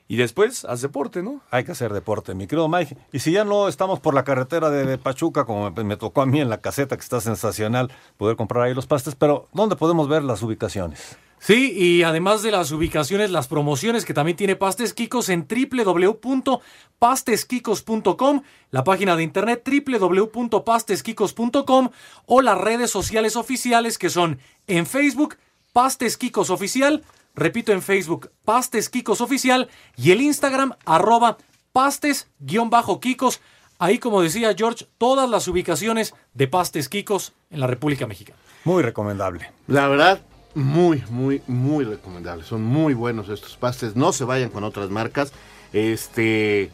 y 0.09 0.16
después 0.16 0.64
haz 0.64 0.80
deporte, 0.80 1.22
¿no? 1.22 1.42
Hay 1.50 1.64
que 1.64 1.72
hacer 1.72 1.92
deporte, 1.92 2.34
mi 2.34 2.46
querido 2.46 2.66
Mike. 2.68 2.96
Y 3.12 3.18
si 3.20 3.30
ya 3.30 3.44
no 3.44 3.68
estamos 3.68 4.00
por 4.00 4.14
la 4.14 4.24
carretera 4.24 4.70
de, 4.70 4.86
de 4.86 4.98
Pachuca, 4.98 5.44
como 5.44 5.70
me, 5.70 5.84
me 5.84 5.98
tocó 5.98 6.22
a 6.22 6.26
mí 6.26 6.40
en 6.40 6.48
la 6.48 6.62
caseta, 6.62 6.96
que 6.96 7.02
está 7.02 7.20
sensacional, 7.20 7.92
poder 8.16 8.36
comprar 8.36 8.64
ahí 8.64 8.74
los 8.74 8.86
pastes, 8.86 9.14
pero 9.14 9.48
¿dónde 9.52 9.76
podemos 9.76 10.09
ver 10.09 10.24
las 10.24 10.42
ubicaciones? 10.42 11.18
Sí, 11.40 11.72
y 11.76 12.02
además 12.02 12.42
de 12.42 12.50
las 12.50 12.72
ubicaciones, 12.72 13.30
las 13.30 13.46
promociones 13.46 14.04
que 14.04 14.12
también 14.12 14.36
tiene 14.36 14.56
Pastes 14.56 14.92
Quicos 14.92 15.28
en 15.28 15.46
www.pastesquicos.com, 15.46 18.42
la 18.70 18.84
página 18.84 19.14
de 19.14 19.22
internet 19.22 19.62
www.pastesquicos.com 19.64 21.90
o 22.26 22.42
las 22.42 22.59
redes 22.59 22.90
sociales 22.90 23.36
oficiales 23.36 23.98
que 23.98 24.11
son 24.11 24.40
en 24.66 24.84
Facebook, 24.86 25.36
Pastes 25.72 26.16
Quicos 26.16 26.50
Oficial, 26.50 27.04
repito 27.39 27.72
en 27.72 27.82
Facebook, 27.82 28.30
Pastes 28.45 28.89
Quicos 28.89 29.20
Oficial 29.20 29.68
y 29.97 30.11
el 30.11 30.20
Instagram, 30.20 30.74
arroba 30.84 31.39
pastes-quicos. 31.72 33.41
Ahí, 33.78 33.99
como 33.99 34.22
decía 34.22 34.55
George, 34.57 34.86
todas 34.99 35.30
las 35.30 35.47
ubicaciones 35.47 36.14
de 36.34 36.49
Pastes 36.49 36.89
Quicos 36.89 37.32
en 37.51 37.61
la 37.61 37.68
República 37.68 38.07
Mexicana. 38.07 38.39
Muy 38.64 38.82
recomendable. 38.82 39.53
La 39.68 39.86
verdad, 39.86 40.20
muy, 40.55 41.05
muy, 41.11 41.43
muy 41.47 41.84
recomendable. 41.84 42.45
Son 42.45 42.62
muy 42.62 42.95
buenos 42.95 43.28
estos 43.28 43.57
pastes. 43.57 43.95
No 43.95 44.12
se 44.12 44.24
vayan 44.24 44.51
con 44.51 44.64
otras 44.64 44.91
marcas. 44.91 45.32
Este, 45.72 46.72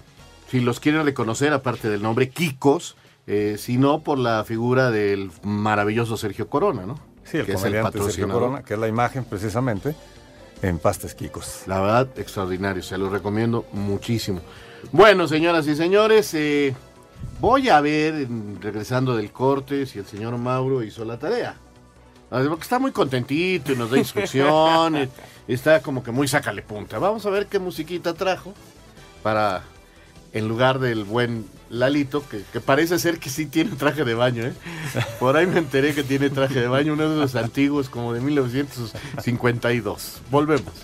si 0.50 0.60
los 0.60 0.80
quieren 0.80 1.04
reconocer, 1.04 1.52
aparte 1.52 1.90
del 1.90 2.02
nombre 2.02 2.30
Kikos, 2.30 2.96
eh, 3.26 3.56
sino 3.58 4.00
por 4.00 4.18
la 4.18 4.42
figura 4.44 4.90
del 4.90 5.30
maravilloso 5.42 6.16
Sergio 6.16 6.48
Corona, 6.48 6.86
¿no? 6.86 6.98
Sí, 7.24 7.38
el 7.38 7.46
que 7.46 7.52
es 7.52 7.58
el 7.58 7.64
comediante 7.64 7.98
Sergio 7.98 8.00
patrocinador. 8.00 8.42
Corona, 8.42 8.62
que 8.62 8.74
es 8.74 8.80
la 8.80 8.88
imagen 8.88 9.24
precisamente 9.24 9.94
en 10.68 10.78
pastes 10.78 11.14
quicos. 11.14 11.62
La 11.66 11.80
verdad, 11.80 12.08
extraordinario. 12.16 12.82
Se 12.82 12.96
los 12.96 13.12
recomiendo 13.12 13.66
muchísimo. 13.72 14.40
Bueno, 14.92 15.28
señoras 15.28 15.66
y 15.66 15.76
señores, 15.76 16.32
eh, 16.34 16.74
voy 17.40 17.68
a 17.68 17.80
ver, 17.80 18.26
regresando 18.60 19.16
del 19.16 19.30
corte, 19.30 19.86
si 19.86 19.98
el 19.98 20.06
señor 20.06 20.36
Mauro 20.38 20.82
hizo 20.82 21.04
la 21.04 21.18
tarea. 21.18 21.56
Ah, 22.30 22.42
Porque 22.48 22.62
está 22.62 22.78
muy 22.78 22.92
contentito 22.92 23.72
y 23.72 23.76
nos 23.76 23.90
da 23.90 23.98
instrucciones. 23.98 25.10
está 25.48 25.80
como 25.80 26.02
que 26.02 26.10
muy 26.10 26.28
sácale 26.28 26.62
punta. 26.62 26.98
Vamos 26.98 27.24
a 27.26 27.30
ver 27.30 27.46
qué 27.46 27.58
musiquita 27.58 28.14
trajo 28.14 28.54
para, 29.22 29.62
en 30.34 30.48
lugar 30.48 30.80
del 30.80 31.04
buen 31.04 31.46
Lalito, 31.70 32.28
que, 32.28 32.42
que 32.52 32.60
parece 32.60 32.98
ser 32.98 33.18
que 33.18 33.30
sí 33.30 33.46
tiene 33.46 33.76
traje 33.76 34.04
de 34.04 34.14
baño. 34.14 34.44
¿eh? 34.44 34.52
Por 35.18 35.36
ahí 35.36 35.46
me 35.46 35.58
enteré 35.58 35.94
que 35.94 36.02
tiene 36.02 36.28
traje 36.28 36.60
de 36.60 36.66
baño, 36.66 36.92
uno 36.92 37.08
de 37.08 37.16
los 37.16 37.34
antiguos, 37.36 37.88
como 37.88 38.12
de 38.12 38.20
1952. 38.20 40.20
Volvemos. 40.30 40.74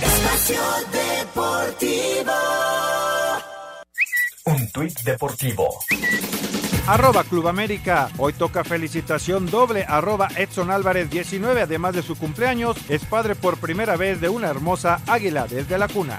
Espacio 0.00 0.60
Deportivo. 0.92 2.32
Un 4.46 4.72
tuit 4.72 4.98
deportivo. 5.04 5.78
Arroba 6.86 7.24
Club 7.24 7.48
América. 7.48 8.10
Hoy 8.18 8.34
toca 8.34 8.62
felicitación 8.62 9.46
doble. 9.46 9.86
Arroba 9.88 10.28
Edson 10.36 10.70
Álvarez 10.70 11.08
19. 11.08 11.62
Además 11.62 11.94
de 11.94 12.02
su 12.02 12.14
cumpleaños, 12.14 12.76
es 12.90 13.02
padre 13.06 13.34
por 13.34 13.56
primera 13.56 13.96
vez 13.96 14.20
de 14.20 14.28
una 14.28 14.48
hermosa 14.48 15.00
águila 15.06 15.46
desde 15.46 15.78
la 15.78 15.88
cuna. 15.88 16.18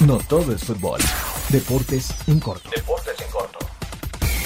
No 0.00 0.18
todo 0.18 0.52
es 0.52 0.64
fútbol. 0.64 1.00
Deportes 1.50 2.12
en 2.26 2.40
corto. 2.40 2.68
Deportes 2.74 3.14
en 3.20 3.30
corto. 3.30 3.58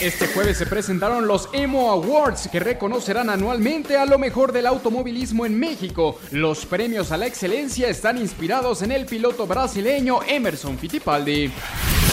Este 0.03 0.29
jueves 0.29 0.59
se 0.59 0.67
presentaron 0.67 1.27
los 1.27 1.49
Emo 1.55 1.91
Awards 1.91 2.49
que 2.53 2.61
reconocerán 2.61 3.31
anualmente 3.31 3.97
a 3.97 4.05
lo 4.05 4.19
mejor 4.19 4.53
del 4.53 4.67
automovilismo 4.67 5.47
en 5.47 5.59
México. 5.59 6.19
Los 6.33 6.67
premios 6.67 7.13
a 7.13 7.17
la 7.17 7.27
excelencia 7.27 7.89
están 7.89 8.19
inspirados 8.19 8.83
en 8.83 8.93
el 8.93 9.07
piloto 9.07 9.47
brasileño 9.47 10.21
Emerson 10.29 10.79
Fittipaldi. 10.79 11.51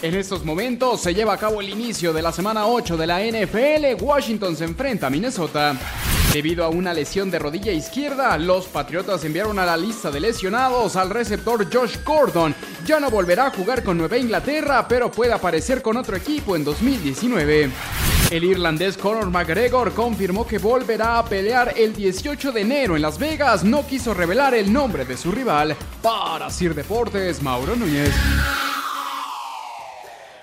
En 0.02 0.14
estos 0.14 0.46
momentos 0.46 1.02
se 1.02 1.14
lleva 1.14 1.34
a 1.34 1.38
cabo 1.38 1.62
el 1.62 1.70
inicio 1.70 2.14
de 2.14 2.22
la 2.22 2.32
semana 2.32 2.68
8 2.68 2.98
de 2.98 3.08
la 3.08 3.22
NFL. 3.22 4.04
Washington 4.04 4.56
se 4.56 4.66
enfrenta 4.66 5.08
a 5.08 5.10
Minnesota. 5.10 5.76
Debido 6.32 6.66
a 6.66 6.70
una 6.70 6.94
lesión 6.94 7.32
de 7.32 7.40
rodilla 7.40 7.72
izquierda, 7.72 8.38
los 8.38 8.66
Patriotas 8.66 9.24
enviaron 9.24 9.58
a 9.58 9.66
la 9.66 9.78
lista 9.78 10.12
de 10.12 10.20
lesionados 10.20 10.96
al 10.96 11.10
receptor 11.10 11.74
Josh 11.74 11.98
Gordon. 12.04 12.54
Ya 12.86 13.00
no 13.00 13.10
volverá 13.10 13.48
a 13.48 13.52
jugar 13.52 13.84
con 13.84 13.98
Nueva 13.98 14.18
Inglaterra, 14.18 14.86
pero 14.88 15.10
puede 15.10 15.34
aparecer 15.34 15.82
con 15.82 15.98
otro 15.98 16.16
equipo 16.18 16.56
en 16.56 16.66
2019. 16.66 17.70
El 18.32 18.44
irlandés 18.44 18.98
Conor 18.98 19.30
McGregor 19.30 19.94
confirmó 19.94 20.46
que 20.46 20.58
volverá 20.58 21.20
a 21.20 21.26
pelear 21.26 21.74
el 21.78 21.96
18 21.96 22.52
de 22.52 22.62
enero 22.62 22.96
en 22.96 23.02
Las 23.02 23.18
Vegas. 23.18 23.64
No 23.64 23.88
quiso 23.88 24.14
revelar 24.14 24.54
el 24.56 24.72
nombre 24.72 25.06
de 25.06 25.16
su 25.16 25.32
rival. 25.32 25.76
Para 26.02 26.50
Sir 26.50 26.76
Deportes, 26.76 27.42
Mauro 27.42 27.76
Núñez. 27.76 28.14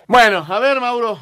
Bueno, 0.07 0.45
a 0.49 0.59
ver, 0.59 0.81
Mauro. 0.81 1.19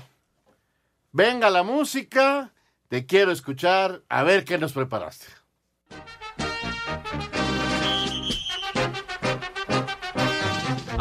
Venga 1.12 1.50
la 1.50 1.62
música. 1.62 2.52
Te 2.88 3.06
quiero 3.06 3.30
escuchar. 3.30 4.02
A 4.08 4.22
ver 4.22 4.44
qué 4.44 4.58
nos 4.58 4.72
preparaste. 4.72 5.26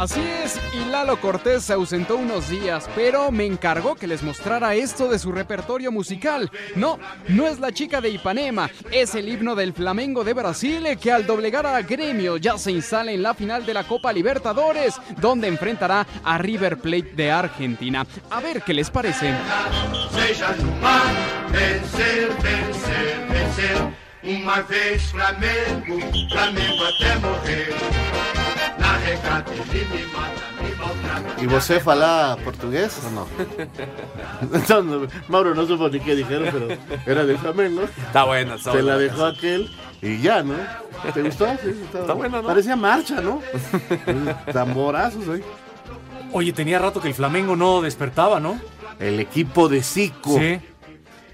Así 0.00 0.22
es, 0.42 0.58
y 0.72 0.88
Lalo 0.88 1.20
Cortés 1.20 1.64
se 1.64 1.74
ausentó 1.74 2.16
unos 2.16 2.48
días, 2.48 2.88
pero 2.94 3.30
me 3.30 3.44
encargó 3.44 3.96
que 3.96 4.06
les 4.06 4.22
mostrara 4.22 4.74
esto 4.74 5.08
de 5.10 5.18
su 5.18 5.30
repertorio 5.30 5.92
musical. 5.92 6.50
No, 6.74 6.98
no 7.28 7.46
es 7.46 7.60
la 7.60 7.70
chica 7.70 8.00
de 8.00 8.08
Ipanema, 8.08 8.70
es 8.90 9.14
el 9.14 9.28
himno 9.28 9.54
del 9.54 9.74
Flamengo 9.74 10.24
de 10.24 10.32
Brasil 10.32 10.86
que 10.98 11.12
al 11.12 11.26
doblegar 11.26 11.66
a 11.66 11.82
Gremio 11.82 12.38
ya 12.38 12.56
se 12.56 12.72
instala 12.72 13.12
en 13.12 13.22
la 13.22 13.34
final 13.34 13.66
de 13.66 13.74
la 13.74 13.84
Copa 13.84 14.10
Libertadores, 14.10 14.94
donde 15.18 15.48
enfrentará 15.48 16.06
a 16.24 16.38
River 16.38 16.78
Plate 16.78 17.12
de 17.14 17.30
Argentina. 17.30 18.06
A 18.30 18.40
ver 18.40 18.62
qué 18.62 18.72
les 18.72 18.88
parece. 18.88 19.34
Vez 24.68 25.02
Flamengo, 25.10 25.98
Flamengo 26.30 26.84
até. 26.84 28.39
¿Y 31.40 31.46
vos 31.46 31.72
fala 31.82 32.36
portugués 32.44 33.00
o 33.06 33.10
no? 33.10 33.26
No, 34.68 34.82
no, 34.82 35.06
Mauro 35.28 35.54
no 35.54 35.66
supo 35.66 35.88
ni 35.88 36.00
qué 36.00 36.14
dijeron, 36.16 36.48
pero 36.52 36.68
era 37.06 37.24
del 37.24 37.38
Flamengo. 37.38 37.82
Está 37.82 38.24
buena, 38.24 38.54
está 38.54 38.72
Se 38.72 38.78
buena. 38.82 38.92
la 38.96 38.98
dejó 38.98 39.24
aquel 39.26 39.70
y 40.02 40.20
ya, 40.20 40.42
¿no? 40.42 40.54
¿Te 41.12 41.22
gustó? 41.22 41.46
Sí, 41.62 41.70
Está 41.92 42.14
buena, 42.14 42.40
¿no? 42.40 42.48
Parecía 42.48 42.76
marcha, 42.76 43.20
¿no? 43.20 43.40
Tamborazos 44.52 45.28
ahí. 45.28 45.42
Oye, 46.32 46.52
tenía 46.52 46.78
rato 46.78 47.00
que 47.00 47.08
el 47.08 47.14
Flamengo 47.14 47.56
no 47.56 47.80
despertaba, 47.82 48.40
¿no? 48.40 48.58
El 48.98 49.20
equipo 49.20 49.68
de 49.68 49.82
Zico. 49.82 50.38
Sí. 50.38 50.60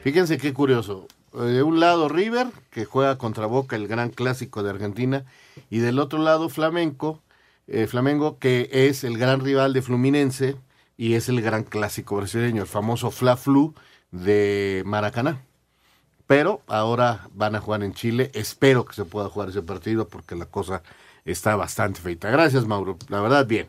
Fíjense 0.03 0.39
qué 0.39 0.53
curioso. 0.53 1.07
Eh, 1.35 1.43
De 1.43 1.63
un 1.63 1.81
lado 1.81 2.09
River, 2.09 2.49
que 2.71 2.85
juega 2.85 3.19
contra 3.19 3.47
Boca, 3.47 3.77
el 3.77 3.89
gran 3.89 4.11
clásico 4.11 4.63
de 4.63 4.71
Argentina, 4.71 5.25
y 5.71 5.79
del 5.79 5.99
otro 5.99 6.19
lado 6.21 6.49
Flamenco, 6.49 7.21
eh, 7.67 7.87
Flamengo, 7.87 8.39
que 8.39 8.69
es 8.71 9.05
el 9.05 9.19
gran 9.19 9.41
rival 9.41 9.73
de 9.73 9.83
Fluminense 9.83 10.57
y 10.97 11.15
es 11.15 11.29
el 11.29 11.43
gran 11.43 11.65
clásico 11.65 12.17
brasileño, 12.17 12.63
el 12.63 12.69
famoso 12.69 13.11
Fla 13.11 13.37
Flu 13.37 13.75
de 14.11 14.83
Maracaná. 14.87 15.43
Pero 16.27 16.63
ahora 16.67 17.29
van 17.35 17.55
a 17.55 17.61
jugar 17.61 17.83
en 17.83 17.95
Chile. 17.95 18.31
Espero 18.35 18.85
que 18.85 18.95
se 18.95 19.05
pueda 19.05 19.29
jugar 19.29 19.51
ese 19.51 19.63
partido 19.63 20.09
porque 20.09 20.35
la 20.35 20.47
cosa 20.47 20.83
está 21.25 21.55
bastante 21.55 22.01
feita. 22.01 22.31
Gracias, 22.31 22.67
Mauro. 22.67 22.99
La 23.09 23.21
verdad, 23.21 23.47
bien. 23.47 23.69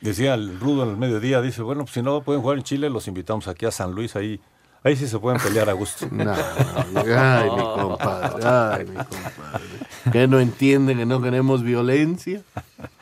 Decía 0.00 0.34
el 0.34 0.58
Rudo 0.58 0.84
al 0.84 0.96
mediodía, 0.96 1.42
dice, 1.42 1.60
bueno, 1.60 1.82
pues 1.82 1.92
si 1.92 2.00
no 2.00 2.22
pueden 2.22 2.40
jugar 2.40 2.56
en 2.56 2.64
Chile, 2.64 2.88
los 2.88 3.06
invitamos 3.06 3.48
aquí 3.48 3.66
a 3.66 3.70
San 3.70 3.92
Luis, 3.92 4.16
ahí 4.16 4.40
Ahí 4.82 4.96
sí 4.96 5.06
se 5.06 5.18
pueden 5.18 5.40
pelear 5.40 5.68
a 5.68 5.72
gusto. 5.74 6.06
No, 6.10 6.32
ay, 6.32 7.50
mi 7.50 7.62
compadre, 7.82 8.46
ay, 8.46 8.84
mi 8.86 8.94
compadre. 8.94 10.10
Que 10.10 10.26
no 10.26 10.40
entienden 10.40 10.98
que 10.98 11.06
no 11.06 11.20
queremos 11.20 11.62
violencia. 11.62 12.42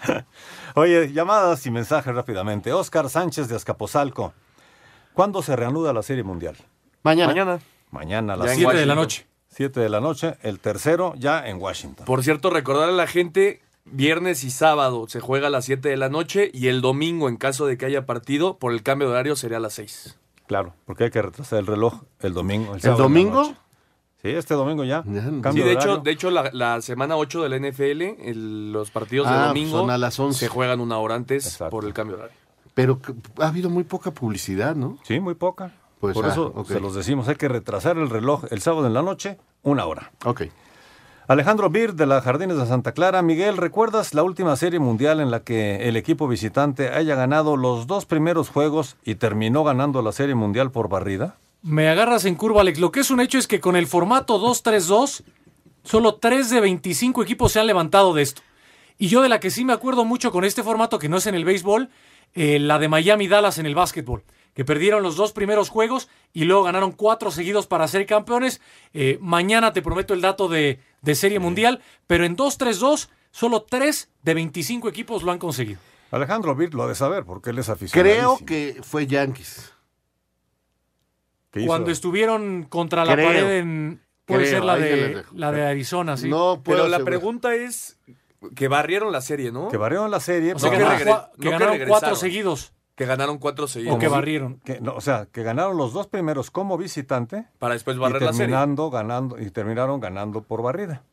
Oye, 0.75 1.13
llamadas 1.13 1.65
y 1.67 1.71
mensajes 1.71 2.15
rápidamente. 2.15 2.73
Oscar 2.73 3.09
Sánchez 3.09 3.49
de 3.49 3.57
Azcapotzalco. 3.57 4.33
¿Cuándo 5.15 5.43
se 5.43 5.57
reanuda 5.57 5.93
la 5.93 6.03
Serie 6.03 6.23
Mundial? 6.23 6.57
Mañana. 7.03 7.29
Mañana. 7.33 7.61
Mañana 7.91 8.35
a 8.35 8.37
las 8.37 8.53
en 8.53 8.59
7 8.59 8.77
de 8.77 8.87
la 8.87 8.95
noche. 8.95 9.27
7 9.49 9.81
de 9.81 9.89
la 9.89 10.01
noche. 10.01 10.37
El 10.43 10.61
tercero 10.61 11.15
ya 11.17 11.49
en 11.49 11.61
Washington. 11.61 12.07
Por 12.07 12.23
cierto, 12.23 12.51
recordar 12.51 12.89
a 12.89 12.93
la 12.93 13.07
gente, 13.07 13.63
viernes 13.85 14.45
y 14.45 14.51
sábado 14.51 15.09
se 15.09 15.21
juega 15.21 15.49
a 15.49 15.51
las 15.51 15.65
7 15.65 15.89
de 15.89 15.97
la 15.97 16.09
noche 16.09 16.51
y 16.53 16.69
el 16.69 16.81
domingo, 16.81 17.29
en 17.29 17.37
caso 17.37 17.67
de 17.67 17.77
que 17.77 17.87
haya 17.87 18.07
partido, 18.07 18.59
por 18.59 18.73
el 18.73 18.83
cambio 18.83 19.09
de 19.09 19.15
horario 19.15 19.37
sería 19.37 19.57
a 19.57 19.61
las 19.61 19.75
6. 19.75 20.19
Claro, 20.47 20.75
porque 20.85 21.05
hay 21.05 21.11
que 21.11 21.21
retrasar 21.21 21.59
el 21.59 21.67
reloj 21.67 22.03
el 22.21 22.35
domingo. 22.35 22.75
¿El 22.75 22.81
sábado 22.81 23.03
domingo? 23.05 23.55
Sí, 24.23 24.29
este 24.31 24.55
domingo 24.55 24.83
ya. 24.85 25.03
Sí, 25.05 25.61
de 25.61 25.73
hecho, 25.73 25.99
de 25.99 26.11
hecho 26.11 26.31
la, 26.31 26.51
la 26.53 26.81
semana 26.83 27.17
8 27.17 27.43
de 27.43 27.49
la 27.49 27.57
NFL, 27.57 28.17
el- 28.29 28.73
los 28.73 28.91
partidos 28.91 29.29
de 29.29 29.35
Ah, 29.35 29.47
domingo 29.49 29.79
son 29.79 29.91
a 29.91 29.99
las 29.99 30.19
11. 30.19 30.39
se 30.41 30.49
juegan 30.49 30.81
una 30.81 30.99
hora 30.99 31.15
antes 31.15 31.57
por 31.71 31.85
el 31.85 31.93
cambio 31.95 32.17
de 32.17 32.23
horario. 32.25 32.39
Pero 32.75 33.01
ha 33.41 33.47
habido 33.49 33.71
muy 33.71 33.85
poca 33.85 34.11
publicidad, 34.11 34.75
¿no? 34.75 34.99
Sí, 35.05 35.21
muy 35.21 35.35
poca. 35.35 35.73
Pues, 36.01 36.15
Por 36.15 36.27
ah, 36.27 36.29
eso 36.31 36.65
se 36.67 36.81
los 36.81 36.95
decimos, 36.95 37.29
hay 37.29 37.35
que 37.37 37.49
retrasar 37.49 37.97
el 37.97 38.09
reloj 38.11 38.45
el 38.51 38.61
sábado 38.61 38.87
en 38.87 38.95
la 38.95 39.03
noche, 39.03 39.39
una 39.63 39.85
hora. 39.87 40.13
Ok. 40.25 40.43
Alejandro 41.27 41.69
Bir 41.71 41.95
de 41.95 42.07
las 42.07 42.25
Jardines 42.25 42.57
de 42.57 42.67
Santa 42.67 42.93
Clara. 42.93 43.21
Miguel, 43.21 43.57
¿recuerdas 43.57 44.15
la 44.15 44.23
última 44.23 44.57
serie 44.57 44.79
mundial 44.79 45.21
en 45.21 45.31
la 45.31 45.41
que 45.41 45.89
el 45.89 45.97
equipo 45.97 46.27
visitante 46.27 46.89
haya 46.89 47.15
ganado 47.17 47.57
los 47.57 47.87
dos 47.87 48.07
primeros 48.07 48.49
juegos 48.49 48.97
y 49.05 49.17
terminó 49.17 49.63
ganando 49.63 50.01
la 50.01 50.13
serie 50.13 50.35
mundial 50.35 50.71
por 50.71 50.89
barrida? 50.89 51.37
Me 51.63 51.89
agarras 51.89 52.25
en 52.25 52.35
curva, 52.35 52.61
Alex. 52.61 52.79
Lo 52.79 52.93
que 52.93 53.01
es 53.01 53.11
un 53.11 53.21
hecho 53.21 53.39
es 53.39 53.47
que 53.47 53.61
con 53.61 53.77
el 53.77 53.87
formato 53.87 54.41
2-3-2, 54.41 55.23
solo 55.83 56.15
3 56.17 56.51
de 56.51 56.61
25 56.61 57.23
equipos 57.23 57.53
se 57.53 57.61
han 57.61 57.67
levantado 57.67 58.15
de 58.15 58.23
esto. 58.23 58.43
Y 58.97 59.09
yo 59.09 59.23
de 59.23 59.29
la 59.29 59.41
que 59.41 59.51
sí 59.51 59.65
me 59.65 59.73
acuerdo 59.73 60.05
mucho 60.05 60.33
con 60.33 60.45
este 60.45 60.63
formato, 60.63 60.99
que 60.99 61.09
no 61.09 61.17
es 61.17 61.27
en 61.27 61.35
el 61.35 61.45
béisbol, 61.45 61.89
eh, 62.35 62.59
la 62.59 62.79
de 62.79 62.89
Miami 62.89 63.29
Dallas 63.29 63.59
en 63.59 63.67
el 63.67 63.75
básquetbol, 63.75 64.25
que 64.55 64.65
perdieron 64.65 65.03
los 65.03 65.17
dos 65.17 65.33
primeros 65.33 65.69
juegos 65.69 66.09
y 66.33 66.45
luego 66.45 66.65
ganaron 66.65 66.93
cuatro 66.93 67.31
seguidos 67.31 67.67
para 67.67 67.89
ser 67.89 68.07
campeones. 68.07 68.61
Eh, 68.93 69.19
mañana 69.21 69.73
te 69.73 69.83
prometo 69.83 70.15
el 70.15 70.21
dato 70.21 70.49
de, 70.49 70.81
de 71.03 71.15
Serie 71.15 71.39
Mundial, 71.39 71.81
pero 72.07 72.25
en 72.25 72.37
2-3-2, 72.37 73.09
solo 73.31 73.63
3 73.63 74.11
de 74.23 74.35
25 74.35 74.89
equipos 74.89 75.23
lo 75.23 75.33
han 75.33 75.39
conseguido. 75.39 75.81
Alejandro 76.11 76.55
Bir 76.55 76.75
lo 76.75 76.85
ha 76.85 76.89
de 76.89 76.95
saber 76.95 77.25
porque 77.25 77.51
él 77.51 77.59
es 77.59 77.69
aficionado. 77.69 78.37
Creo 78.37 78.39
que 78.47 78.81
fue 78.83 79.07
Yankees. 79.07 79.73
¿Qué 81.51 81.61
hizo? 81.61 81.67
Cuando 81.69 81.91
estuvieron 81.91 82.65
contra 82.65 83.05
la 83.05 83.15
Creo. 83.15 83.27
pared 83.27 83.59
en... 83.59 84.03
Puede 84.25 84.41
Creo, 84.43 84.51
ser 84.53 84.65
la 84.65 84.75
ahí 84.75 84.83
se 84.83 84.91
les 84.97 85.01
de, 85.09 85.15
dejo. 85.15 85.35
la 85.35 85.53
de 85.53 85.67
Arizona, 85.67 86.17
sí. 86.19 86.31
Pero 86.63 86.89
la 86.89 86.99
pregunta 87.01 87.55
es 87.55 87.99
que 88.55 88.69
barrieron 88.69 89.11
la 89.11 89.23
serie, 89.23 89.51
¿no? 89.51 89.69
Que 89.69 89.79
barrieron 89.79 90.11
la 90.11 90.21
serie. 90.21 90.53
O 90.53 90.59
sea, 90.59 90.71
pero 90.71 90.85
que 90.85 90.85
no- 90.85 90.99
ganaron 90.99 91.15
cua- 91.15 91.31
que 91.41 91.51
ganaron 91.51 91.69
cuatro 91.69 91.89
regresaron. 91.89 92.17
seguidos. 92.17 92.73
Que 92.95 93.07
ganaron 93.07 93.39
cuatro 93.39 93.67
seguidos. 93.69 93.97
O 93.97 93.99
que 93.99 94.09
barrieron. 94.09 94.61
Que, 94.65 94.81
no, 94.83 94.93
o 94.95 95.01
sea, 95.01 95.27
que 95.33 95.43
ganaron 95.43 95.79
los 95.79 95.95
dos 95.95 96.09
primeros 96.09 96.51
como 96.51 96.77
visitante. 96.77 97.47
Para 97.59 97.73
después 97.75 97.97
y 97.97 98.01
barrer 98.01 98.21
la 98.21 98.33
serie. 98.33 98.49
terminando 98.49 98.91
ganando 98.91 99.41
y 99.41 99.51
terminaron 99.51 99.99
ganando 100.01 100.43
por 100.43 100.61
barrida. 100.63 101.05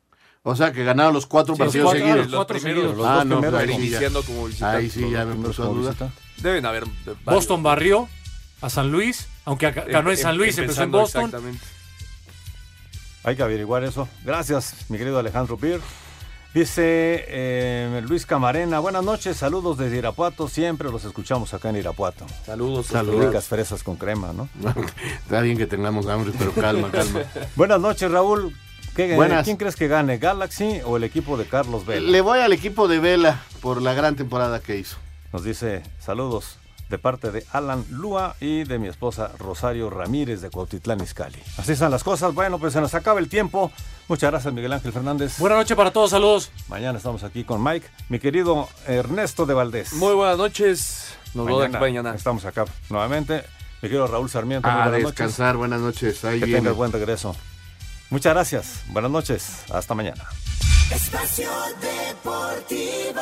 O 0.44 0.56
sea, 0.58 0.74
que 0.74 0.84
ganaron 0.84 1.14
los 1.14 1.26
cuatro 1.26 1.56
Sí, 1.56 1.60
los 1.60 1.68
partidos 1.68 1.86
cuatro- 1.92 2.06
seguidos. 2.06 2.26
los 2.28 2.36
cuatro 2.36 2.60
seguidos. 2.60 2.98
Los 2.98 3.08
ah, 3.08 3.16
dos 3.16 3.26
no, 3.28 3.36
primeros 3.40 3.60
ahí 3.62 3.68
como 3.68 3.80
sí 3.80 3.84
ya- 3.84 3.96
iniciando 3.98 4.24
como 4.24 4.46
visitante. 4.48 4.78
Ahí 4.78 4.90
sí 4.90 5.10
ya 5.10 5.24
me 5.26 5.36
puso 5.36 5.64
a 5.64 5.66
como 5.68 5.80
duda. 5.80 5.90
visitante. 5.92 6.16
Deben 6.42 6.66
haber. 6.66 6.84
Boston 7.24 7.64
barrió 7.64 8.10
a 8.62 8.70
San 8.70 8.92
Luis, 8.92 9.28
aunque 9.46 9.72
ganó 9.72 10.12
en 10.12 10.18
San 10.18 10.38
Luis, 10.38 10.58
empezó 10.58 10.84
en 10.84 10.92
Boston. 10.92 11.26
Exactamente. 11.26 11.66
Hay 13.24 13.36
que 13.36 13.44
averiguar 13.44 13.84
eso. 13.84 14.08
Gracias, 14.24 14.86
mi 14.90 14.98
querido 14.98 15.18
Alejandro 15.20 15.58
Pir. 15.58 15.82
Dice 16.54 17.26
eh, 17.28 18.02
Luis 18.08 18.26
Camarena, 18.26 18.80
buenas 18.80 19.04
noches, 19.04 19.36
saludos 19.36 19.78
desde 19.78 19.98
Irapuato, 19.98 20.48
siempre 20.48 20.90
los 20.90 21.04
escuchamos 21.04 21.54
acá 21.54 21.70
en 21.70 21.76
Irapuato. 21.76 22.26
Saludos. 22.46 22.86
Saludos. 22.86 23.26
Ricas 23.26 23.46
fresas 23.46 23.84
con 23.84 23.98
crema, 23.98 24.32
¿no? 24.32 24.48
Está 25.24 25.42
bien 25.42 25.58
que 25.58 25.68
tengamos 25.68 26.08
hambre, 26.08 26.32
pero 26.38 26.54
calma, 26.54 26.90
calma. 26.92 27.24
Buenas 27.58 27.82
noches, 27.82 28.10
Raúl. 28.10 28.56
¿Qué- 28.96 29.16
Buenas. 29.16 29.44
¿Quién 29.44 29.58
crees 29.58 29.76
que 29.76 29.90
gane, 29.90 30.18
Galaxy 30.18 30.80
o 30.86 30.96
el 30.96 31.04
equipo 31.04 31.36
de 31.36 31.44
Carlos 31.46 31.86
Vela? 31.86 32.10
Le 32.10 32.22
voy 32.22 32.40
al 32.40 32.54
equipo 32.54 32.88
de 32.88 33.00
Vela 33.00 33.42
por 33.60 33.82
la 33.82 33.94
gran 33.94 34.16
temporada 34.16 34.62
que 34.62 34.78
hizo. 34.78 34.96
Nos 35.34 35.44
dice 35.44 35.84
saludos 36.00 36.58
de 36.90 36.98
parte 36.98 37.32
de 37.32 37.46
Alan 37.52 37.86
Lua 37.90 38.36
y 38.40 38.64
de 38.64 38.80
mi 38.80 38.88
esposa 38.88 39.32
Rosario 39.38 39.90
Ramírez 39.90 40.42
de 40.42 40.50
Cuautitlán 40.50 41.02
Izcalli. 41.02 41.42
Así 41.58 41.72
están 41.72 41.92
las 41.92 42.04
cosas. 42.04 42.34
Bueno, 42.34 42.60
pues 42.60 42.74
se 42.74 42.82
nos 42.82 42.94
acaba 42.94 43.20
el 43.20 43.30
tiempo. 43.30 43.72
Muchas 44.08 44.32
gracias, 44.32 44.54
Miguel 44.54 44.74
Ángel 44.74 44.94
Fernández. 44.94 45.40
Buenas 45.40 45.60
noches 45.60 45.76
para 45.76 45.92
todos, 45.92 46.12
saludos. 46.12 46.52
Mañana 46.68 46.98
estamos 46.98 47.24
aquí 47.24 47.44
con 47.44 47.64
Mike, 47.64 47.88
mi 48.10 48.20
querido 48.20 48.70
Ernesto 48.88 49.46
de 49.46 49.54
Valdés. 49.54 49.94
Muy 49.94 50.14
buenas 50.14 50.38
noches. 50.38 51.16
Nos 51.34 51.46
vemos 51.46 51.64
aquí 51.64 51.78
mañana. 51.78 52.14
Estamos 52.16 52.46
acá 52.46 52.66
nuevamente. 52.90 53.44
Mi 53.82 53.90
querido 53.90 54.08
Raúl 54.08 54.30
Sarmiento. 54.30 54.68
A 54.68 54.90
buenas 54.90 55.04
descansar, 55.04 55.58
buenas 55.58 55.82
noches. 55.82 56.24
Ahí. 56.24 56.40
Que 56.40 56.46
viene. 56.46 56.62
tengas 56.62 56.78
buen 56.78 56.92
regreso. 56.92 57.36
Muchas 58.10 58.34
gracias. 58.34 58.84
Buenas 58.88 59.12
noches. 59.12 59.64
Hasta 59.72 59.94
mañana. 59.96 60.24
Espacio 60.92 61.50
Deportivo. 61.82 63.22